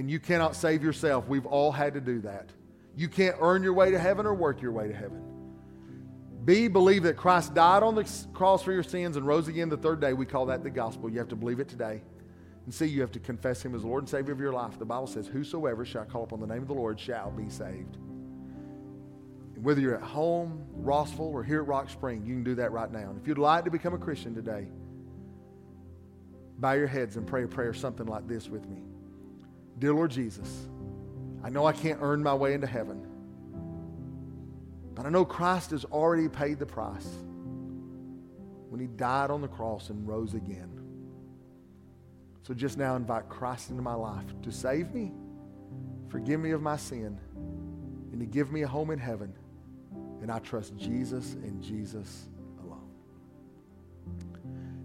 and 0.00 0.10
you 0.10 0.18
cannot 0.18 0.56
save 0.56 0.82
yourself. 0.82 1.28
We've 1.28 1.44
all 1.44 1.70
had 1.70 1.92
to 1.92 2.00
do 2.00 2.22
that. 2.22 2.48
You 2.96 3.06
can't 3.06 3.36
earn 3.38 3.62
your 3.62 3.74
way 3.74 3.90
to 3.90 3.98
heaven 3.98 4.24
or 4.24 4.32
work 4.32 4.62
your 4.62 4.72
way 4.72 4.88
to 4.88 4.94
heaven. 4.94 5.22
B, 6.42 6.68
believe 6.68 7.02
that 7.02 7.18
Christ 7.18 7.52
died 7.52 7.82
on 7.82 7.94
the 7.94 8.10
cross 8.32 8.62
for 8.62 8.72
your 8.72 8.82
sins 8.82 9.18
and 9.18 9.26
rose 9.26 9.46
again 9.46 9.68
the 9.68 9.76
third 9.76 10.00
day. 10.00 10.14
We 10.14 10.24
call 10.24 10.46
that 10.46 10.62
the 10.62 10.70
gospel. 10.70 11.10
You 11.10 11.18
have 11.18 11.28
to 11.28 11.36
believe 11.36 11.60
it 11.60 11.68
today. 11.68 12.00
And 12.64 12.72
C, 12.72 12.86
you 12.86 13.02
have 13.02 13.12
to 13.12 13.18
confess 13.18 13.62
him 13.62 13.74
as 13.74 13.84
Lord 13.84 14.04
and 14.04 14.08
Savior 14.08 14.32
of 14.32 14.40
your 14.40 14.54
life. 14.54 14.78
The 14.78 14.86
Bible 14.86 15.06
says, 15.06 15.26
Whosoever 15.26 15.84
shall 15.84 16.06
call 16.06 16.24
upon 16.24 16.40
the 16.40 16.46
name 16.46 16.62
of 16.62 16.68
the 16.68 16.74
Lord 16.74 16.98
shall 16.98 17.30
be 17.30 17.50
saved. 17.50 17.96
And 19.54 19.62
Whether 19.62 19.82
you're 19.82 19.96
at 19.96 20.02
home, 20.02 20.64
Rossville, 20.76 21.26
or 21.26 21.44
here 21.44 21.60
at 21.60 21.66
Rock 21.66 21.90
Spring, 21.90 22.24
you 22.24 22.32
can 22.32 22.44
do 22.44 22.54
that 22.54 22.72
right 22.72 22.90
now. 22.90 23.10
And 23.10 23.20
if 23.20 23.28
you'd 23.28 23.36
like 23.36 23.66
to 23.66 23.70
become 23.70 23.92
a 23.92 23.98
Christian 23.98 24.34
today, 24.34 24.66
bow 26.58 26.72
your 26.72 26.86
heads 26.86 27.18
and 27.18 27.26
pray 27.26 27.44
a 27.44 27.48
prayer 27.48 27.74
something 27.74 28.06
like 28.06 28.26
this 28.26 28.48
with 28.48 28.66
me. 28.66 28.82
Dear 29.78 29.94
Lord 29.94 30.10
Jesus, 30.10 30.66
I 31.42 31.50
know 31.50 31.66
I 31.66 31.72
can't 31.72 31.98
earn 32.02 32.22
my 32.22 32.34
way 32.34 32.54
into 32.54 32.66
heaven, 32.66 33.06
but 34.94 35.06
I 35.06 35.08
know 35.08 35.24
Christ 35.24 35.70
has 35.70 35.84
already 35.86 36.28
paid 36.28 36.58
the 36.58 36.66
price 36.66 37.08
when 38.68 38.80
he 38.80 38.86
died 38.86 39.30
on 39.30 39.40
the 39.40 39.48
cross 39.48 39.90
and 39.90 40.06
rose 40.06 40.34
again. 40.34 40.70
So 42.42 42.54
just 42.54 42.76
now 42.76 42.96
invite 42.96 43.28
Christ 43.28 43.70
into 43.70 43.82
my 43.82 43.94
life 43.94 44.24
to 44.42 44.52
save 44.52 44.92
me, 44.92 45.12
forgive 46.08 46.40
me 46.40 46.50
of 46.50 46.60
my 46.62 46.76
sin, 46.76 47.18
and 48.12 48.20
to 48.20 48.26
give 48.26 48.52
me 48.52 48.62
a 48.62 48.68
home 48.68 48.90
in 48.90 48.98
heaven 48.98 49.32
and 50.20 50.30
I 50.30 50.38
trust 50.38 50.76
Jesus 50.76 51.34
and 51.34 51.62
Jesus. 51.62 52.28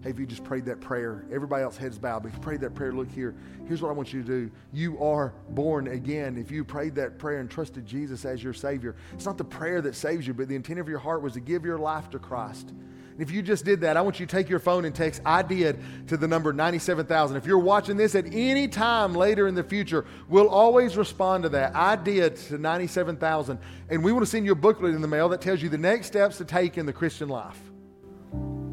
Hey, 0.05 0.11
if 0.11 0.19
you 0.19 0.27
just 0.27 0.43
prayed 0.43 0.65
that 0.65 0.81
prayer, 0.81 1.25
everybody 1.33 1.63
else 1.63 1.77
heads 1.77 1.97
bowed, 1.97 2.21
but 2.21 2.27
if 2.27 2.35
you 2.35 2.39
prayed 2.39 2.61
that 2.61 2.75
prayer, 2.75 2.91
look 2.91 3.09
here. 3.09 3.33
Here's 3.67 3.81
what 3.81 3.89
I 3.89 3.91
want 3.93 4.13
you 4.13 4.21
to 4.21 4.27
do. 4.27 4.51
You 4.71 5.03
are 5.03 5.33
born 5.49 5.87
again. 5.87 6.37
If 6.37 6.51
you 6.51 6.63
prayed 6.63 6.93
that 6.93 7.17
prayer 7.17 7.39
and 7.39 7.49
trusted 7.49 7.87
Jesus 7.87 8.23
as 8.23 8.43
your 8.43 8.53
Savior, 8.53 8.95
it's 9.13 9.25
not 9.25 9.39
the 9.39 9.43
prayer 9.43 9.81
that 9.81 9.95
saves 9.95 10.27
you, 10.27 10.35
but 10.35 10.47
the 10.47 10.53
intent 10.53 10.79
of 10.79 10.87
your 10.87 10.99
heart 10.99 11.23
was 11.23 11.33
to 11.33 11.39
give 11.39 11.65
your 11.65 11.79
life 11.79 12.11
to 12.11 12.19
Christ. 12.19 12.69
And 12.69 13.19
if 13.19 13.31
you 13.31 13.41
just 13.41 13.65
did 13.65 13.81
that, 13.81 13.97
I 13.97 14.01
want 14.01 14.19
you 14.19 14.27
to 14.27 14.31
take 14.31 14.47
your 14.47 14.59
phone 14.59 14.85
and 14.85 14.93
text 14.93 15.23
I 15.25 15.41
did 15.41 15.79
to 16.09 16.17
the 16.17 16.27
number 16.27 16.53
97,000. 16.53 17.35
If 17.35 17.47
you're 17.47 17.57
watching 17.57 17.97
this 17.97 18.13
at 18.13 18.25
any 18.31 18.67
time 18.67 19.15
later 19.15 19.47
in 19.47 19.55
the 19.55 19.63
future, 19.63 20.05
we'll 20.29 20.49
always 20.49 20.97
respond 20.97 21.41
to 21.45 21.49
that. 21.49 21.75
I 21.75 21.95
did 21.95 22.35
to 22.35 22.59
97,000. 22.59 23.57
And 23.89 24.03
we 24.03 24.11
want 24.11 24.23
to 24.23 24.29
send 24.29 24.45
you 24.45 24.51
a 24.51 24.55
booklet 24.55 24.93
in 24.93 25.01
the 25.01 25.07
mail 25.07 25.29
that 25.29 25.41
tells 25.41 25.63
you 25.63 25.69
the 25.69 25.79
next 25.79 26.05
steps 26.05 26.37
to 26.37 26.45
take 26.45 26.77
in 26.77 26.85
the 26.85 26.93
Christian 26.93 27.27
life. 27.27 27.59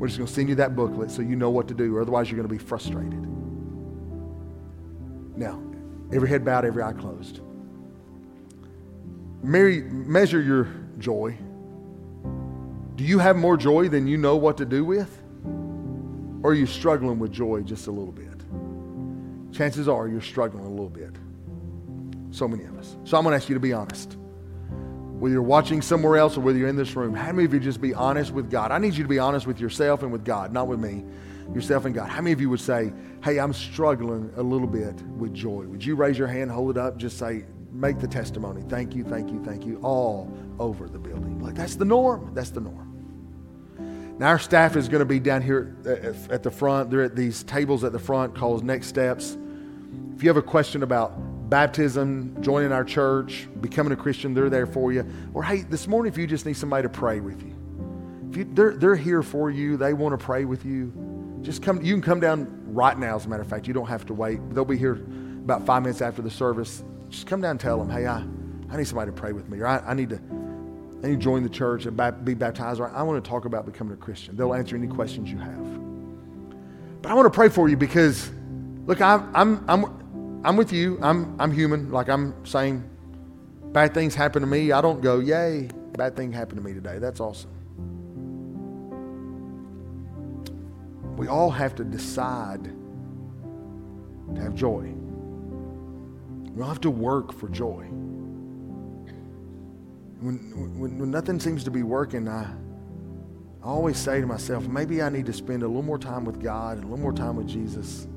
We're 0.02 0.08
just 0.08 0.18
going 0.18 0.26
to 0.26 0.34
send 0.34 0.48
you 0.48 0.56
that 0.56 0.74
booklet 0.74 1.12
so 1.12 1.22
you 1.22 1.36
know 1.36 1.50
what 1.50 1.68
to 1.68 1.74
do, 1.74 1.96
or 1.96 2.02
otherwise 2.02 2.28
you're 2.28 2.36
going 2.36 2.48
to 2.48 2.52
be 2.52 2.58
frustrated. 2.58 3.24
Now, 5.38 5.62
every 6.12 6.28
head 6.28 6.44
bowed, 6.44 6.64
every 6.64 6.82
eye 6.82 6.92
closed. 6.92 7.38
Mary, 9.44 9.82
measure 9.82 10.42
your 10.42 10.68
joy 10.98 11.38
do 12.96 13.04
you 13.04 13.18
have 13.18 13.36
more 13.36 13.56
joy 13.56 13.88
than 13.88 14.06
you 14.06 14.16
know 14.16 14.36
what 14.36 14.56
to 14.58 14.64
do 14.64 14.84
with? 14.84 15.22
Or 16.42 16.50
are 16.50 16.54
you 16.54 16.66
struggling 16.66 17.18
with 17.18 17.32
joy 17.32 17.62
just 17.62 17.86
a 17.86 17.90
little 17.90 18.12
bit? 18.12 18.44
Chances 19.52 19.88
are 19.88 20.08
you're 20.08 20.20
struggling 20.20 20.64
a 20.64 20.68
little 20.68 20.88
bit. 20.88 21.16
So 22.30 22.46
many 22.46 22.64
of 22.64 22.76
us. 22.76 22.96
So 23.04 23.16
I'm 23.16 23.24
going 23.24 23.32
to 23.32 23.36
ask 23.36 23.48
you 23.48 23.54
to 23.54 23.60
be 23.60 23.72
honest. 23.72 24.16
Whether 25.22 25.34
you're 25.34 25.42
watching 25.42 25.82
somewhere 25.82 26.16
else 26.16 26.36
or 26.36 26.40
whether 26.40 26.58
you're 26.58 26.66
in 26.66 26.74
this 26.74 26.96
room, 26.96 27.14
how 27.14 27.30
many 27.30 27.44
of 27.44 27.54
you 27.54 27.60
just 27.60 27.80
be 27.80 27.94
honest 27.94 28.32
with 28.32 28.50
God? 28.50 28.72
I 28.72 28.78
need 28.78 28.94
you 28.94 29.04
to 29.04 29.08
be 29.08 29.20
honest 29.20 29.46
with 29.46 29.60
yourself 29.60 30.02
and 30.02 30.10
with 30.10 30.24
God, 30.24 30.52
not 30.52 30.66
with 30.66 30.80
me. 30.80 31.04
Yourself 31.54 31.84
and 31.84 31.94
God. 31.94 32.08
How 32.08 32.20
many 32.20 32.32
of 32.32 32.40
you 32.40 32.50
would 32.50 32.60
say, 32.60 32.92
Hey, 33.22 33.38
I'm 33.38 33.52
struggling 33.52 34.32
a 34.36 34.42
little 34.42 34.66
bit 34.66 35.00
with 35.16 35.32
joy? 35.32 35.62
Would 35.66 35.84
you 35.84 35.94
raise 35.94 36.18
your 36.18 36.26
hand, 36.26 36.50
hold 36.50 36.76
it 36.76 36.76
up, 36.76 36.96
just 36.96 37.18
say, 37.18 37.44
make 37.70 38.00
the 38.00 38.08
testimony. 38.08 38.64
Thank 38.68 38.96
you, 38.96 39.04
thank 39.04 39.30
you, 39.30 39.40
thank 39.44 39.64
you, 39.64 39.78
all 39.80 40.36
over 40.58 40.88
the 40.88 40.98
building. 40.98 41.38
Like 41.38 41.54
that's 41.54 41.76
the 41.76 41.84
norm. 41.84 42.34
That's 42.34 42.50
the 42.50 42.60
norm. 42.60 44.16
Now, 44.18 44.26
our 44.26 44.40
staff 44.40 44.74
is 44.74 44.88
going 44.88 45.02
to 45.02 45.06
be 45.06 45.20
down 45.20 45.42
here 45.42 45.76
at 46.30 46.42
the 46.42 46.50
front. 46.50 46.90
They're 46.90 47.02
at 47.02 47.14
these 47.14 47.44
tables 47.44 47.84
at 47.84 47.92
the 47.92 48.00
front 48.00 48.34
called 48.34 48.64
Next 48.64 48.88
Steps. 48.88 49.36
If 50.16 50.24
you 50.24 50.28
have 50.28 50.36
a 50.36 50.42
question 50.42 50.82
about 50.82 51.12
baptism, 51.52 52.34
joining 52.40 52.72
our 52.72 52.82
church, 52.82 53.46
becoming 53.60 53.92
a 53.92 53.96
Christian, 53.96 54.32
they're 54.32 54.48
there 54.48 54.66
for 54.66 54.90
you. 54.90 55.04
Or 55.34 55.44
hey, 55.44 55.60
this 55.60 55.86
morning, 55.86 56.10
if 56.10 56.16
you 56.16 56.26
just 56.26 56.46
need 56.46 56.56
somebody 56.56 56.84
to 56.84 56.88
pray 56.88 57.20
with 57.20 57.42
you, 57.42 57.54
if 58.30 58.36
you, 58.38 58.44
they're, 58.54 58.74
they're 58.74 58.96
here 58.96 59.22
for 59.22 59.50
you, 59.50 59.76
they 59.76 59.92
want 59.92 60.18
to 60.18 60.24
pray 60.24 60.46
with 60.46 60.64
you. 60.64 60.90
Just 61.42 61.62
come. 61.62 61.82
You 61.82 61.92
can 61.92 62.00
come 62.00 62.20
down 62.20 62.48
right 62.72 62.98
now. 62.98 63.16
As 63.16 63.26
a 63.26 63.28
matter 63.28 63.42
of 63.42 63.48
fact, 63.48 63.68
you 63.68 63.74
don't 63.74 63.86
have 63.86 64.06
to 64.06 64.14
wait. 64.14 64.40
They'll 64.54 64.64
be 64.64 64.78
here 64.78 64.94
about 65.44 65.66
five 65.66 65.82
minutes 65.82 66.00
after 66.00 66.22
the 66.22 66.30
service 66.30 66.82
just 67.10 67.26
come 67.26 67.42
down 67.42 67.50
and 67.50 67.60
tell 67.60 67.78
them, 67.78 67.90
hey, 67.90 68.06
I, 68.06 68.24
I 68.70 68.78
need 68.78 68.86
somebody 68.86 69.10
to 69.10 69.16
pray 69.16 69.32
with 69.32 69.50
me, 69.50 69.58
or 69.58 69.66
I, 69.66 69.78
I 69.80 69.92
need 69.92 70.08
to 70.08 70.20
I 71.04 71.08
need 71.08 71.16
to 71.16 71.22
join 71.22 71.42
the 71.42 71.50
church 71.50 71.84
and 71.84 72.24
be 72.24 72.32
baptized, 72.32 72.80
or 72.80 72.88
I 72.88 73.02
want 73.02 73.22
to 73.22 73.28
talk 73.28 73.44
about 73.44 73.66
becoming 73.66 73.92
a 73.92 73.96
Christian. 73.96 74.36
They'll 74.36 74.54
answer 74.54 74.74
any 74.74 74.86
questions 74.86 75.30
you 75.30 75.36
have. 75.36 77.02
But 77.02 77.10
I 77.10 77.14
want 77.14 77.26
to 77.26 77.36
pray 77.36 77.50
for 77.50 77.68
you 77.68 77.76
because, 77.76 78.30
look, 78.86 79.02
I'm, 79.02 79.30
I'm, 79.34 79.64
I'm, 79.68 80.01
I'm 80.44 80.56
with 80.56 80.72
you. 80.72 80.98
I'm, 81.00 81.40
I'm 81.40 81.52
human. 81.52 81.90
Like 81.92 82.08
I'm 82.08 82.34
saying, 82.44 82.82
bad 83.72 83.94
things 83.94 84.14
happen 84.14 84.42
to 84.42 84.46
me. 84.48 84.72
I 84.72 84.80
don't 84.80 85.00
go, 85.00 85.20
yay, 85.20 85.68
bad 85.96 86.16
thing 86.16 86.32
happened 86.32 86.58
to 86.58 86.64
me 86.64 86.74
today. 86.74 86.98
That's 86.98 87.20
awesome. 87.20 87.50
We 91.16 91.28
all 91.28 91.50
have 91.50 91.76
to 91.76 91.84
decide 91.84 92.64
to 94.34 94.40
have 94.40 94.54
joy. 94.54 94.92
We 96.50 96.58
don't 96.58 96.68
have 96.68 96.80
to 96.80 96.90
work 96.90 97.32
for 97.32 97.48
joy. 97.48 97.84
When, 100.20 100.78
when, 100.78 100.98
when 100.98 101.10
nothing 101.10 101.38
seems 101.38 101.62
to 101.64 101.70
be 101.70 101.82
working, 101.82 102.28
I, 102.28 102.44
I 103.62 103.66
always 103.66 103.96
say 103.96 104.20
to 104.20 104.26
myself, 104.26 104.66
maybe 104.66 105.02
I 105.02 105.08
need 105.08 105.26
to 105.26 105.32
spend 105.32 105.62
a 105.62 105.66
little 105.66 105.82
more 105.82 105.98
time 105.98 106.24
with 106.24 106.42
God 106.42 106.78
and 106.78 106.84
a 106.84 106.88
little 106.88 107.02
more 107.02 107.12
time 107.12 107.36
with 107.36 107.46
Jesus. 107.46 108.08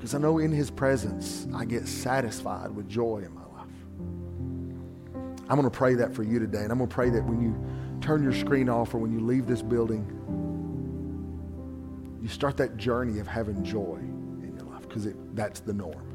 Because 0.00 0.14
I 0.14 0.18
know 0.18 0.38
in 0.38 0.50
His 0.50 0.70
presence, 0.70 1.46
I 1.54 1.66
get 1.66 1.86
satisfied 1.86 2.74
with 2.74 2.88
joy 2.88 3.18
in 3.18 3.34
my 3.34 3.42
life. 3.42 3.68
I'm 5.50 5.56
going 5.58 5.64
to 5.64 5.70
pray 5.70 5.94
that 5.96 6.14
for 6.14 6.22
you 6.22 6.38
today. 6.38 6.62
And 6.62 6.72
I'm 6.72 6.78
going 6.78 6.88
to 6.88 6.94
pray 6.94 7.10
that 7.10 7.22
when 7.22 7.42
you 7.42 7.54
turn 8.00 8.22
your 8.22 8.32
screen 8.32 8.70
off 8.70 8.94
or 8.94 8.98
when 8.98 9.12
you 9.12 9.20
leave 9.20 9.46
this 9.46 9.60
building, 9.60 10.06
you 12.22 12.28
start 12.28 12.56
that 12.56 12.78
journey 12.78 13.18
of 13.18 13.26
having 13.26 13.62
joy 13.62 13.96
in 13.96 14.54
your 14.56 14.64
life 14.72 14.88
because 14.88 15.06
that's 15.34 15.60
the 15.60 15.74
norm. 15.74 16.06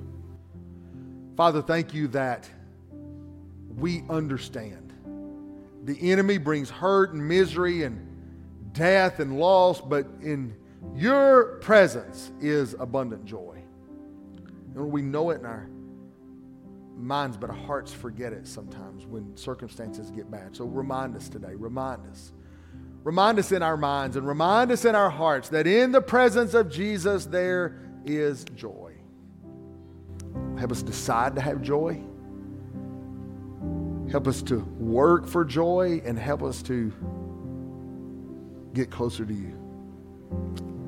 Father, 1.37 1.61
thank 1.61 1.93
you 1.93 2.07
that 2.07 2.49
we 3.77 4.01
understand. 4.09 4.93
The 5.83 6.11
enemy 6.11 6.39
brings 6.39 6.71
hurt 6.71 7.13
and 7.13 7.27
misery 7.27 7.83
and 7.83 8.01
death 8.73 9.19
and 9.19 9.37
loss, 9.39 9.79
but 9.79 10.07
in 10.23 10.55
your 10.95 11.59
presence 11.59 12.31
is 12.41 12.73
abundant 12.79 13.25
joy. 13.25 13.54
And 14.75 14.91
we 14.91 15.01
know 15.01 15.29
it 15.29 15.39
in 15.39 15.45
our 15.45 15.69
minds, 16.97 17.37
but 17.37 17.49
our 17.49 17.55
hearts 17.55 17.93
forget 17.93 18.33
it 18.33 18.47
sometimes 18.47 19.05
when 19.05 19.35
circumstances 19.37 20.11
get 20.11 20.29
bad. 20.29 20.55
So 20.55 20.65
remind 20.65 21.15
us 21.15 21.29
today, 21.29 21.53
remind 21.55 22.05
us. 22.07 22.31
Remind 23.03 23.37
us 23.37 23.51
in 23.51 23.61
our 23.61 23.77
minds 23.77 24.15
and 24.15 24.27
remind 24.27 24.71
us 24.71 24.83
in 24.83 24.95
our 24.95 25.09
hearts 25.09 25.49
that 25.49 25.67
in 25.67 25.91
the 25.91 26.01
presence 26.01 26.53
of 26.53 26.69
Jesus 26.69 27.25
there 27.25 27.79
is 28.03 28.43
joy. 28.55 28.93
Help 30.57 30.71
us 30.71 30.81
decide 30.81 31.35
to 31.35 31.41
have 31.41 31.61
joy. 31.61 32.01
Help 34.09 34.27
us 34.27 34.41
to 34.43 34.59
work 34.79 35.27
for 35.27 35.45
joy 35.45 36.01
and 36.03 36.17
help 36.17 36.41
us 36.41 36.61
to 36.63 36.91
get 38.73 38.89
closer 38.89 39.25
to 39.25 39.33
you. 39.33 39.53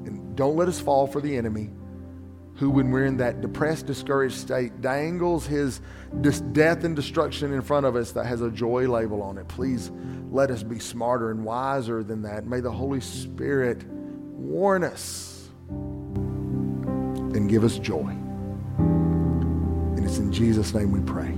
And 0.06 0.36
don't 0.36 0.56
let 0.56 0.68
us 0.68 0.80
fall 0.80 1.08
for 1.08 1.22
the 1.22 1.36
enemy 1.38 1.70
who, 2.58 2.70
when 2.70 2.92
we're 2.92 3.06
in 3.06 3.18
that 3.18 3.42
depressed, 3.42 3.86
discouraged 3.86 4.36
state, 4.36 4.82
dangles 4.82 5.46
his 5.46 5.80
death 6.52 6.84
and 6.84 6.96
destruction 6.96 7.54
in 7.54 7.62
front 7.62 7.86
of 7.86 7.96
us 7.96 8.12
that 8.12 8.26
has 8.26 8.42
a 8.42 8.50
joy 8.50 8.88
label 8.88 9.22
on 9.22 9.38
it. 9.38 9.48
Please 9.48 9.92
let 10.32 10.50
us 10.52 10.64
be 10.64 10.80
smarter 10.80 11.32
and 11.32 11.46
wiser 11.46 12.04
than 12.04 12.24
that. 12.24 12.46
May 12.46 12.60
the 12.60 12.72
Holy 12.72 13.00
Spirit 13.00 13.84
warn 13.88 14.84
us 14.84 15.50
and 15.70 17.48
give 17.50 17.64
us 17.64 17.78
joy. 17.78 18.10
And 18.80 20.04
it's 20.04 20.18
in 20.18 20.32
Jesus' 20.34 20.74
name 20.74 20.92
we 20.92 21.02
pray. 21.02 21.38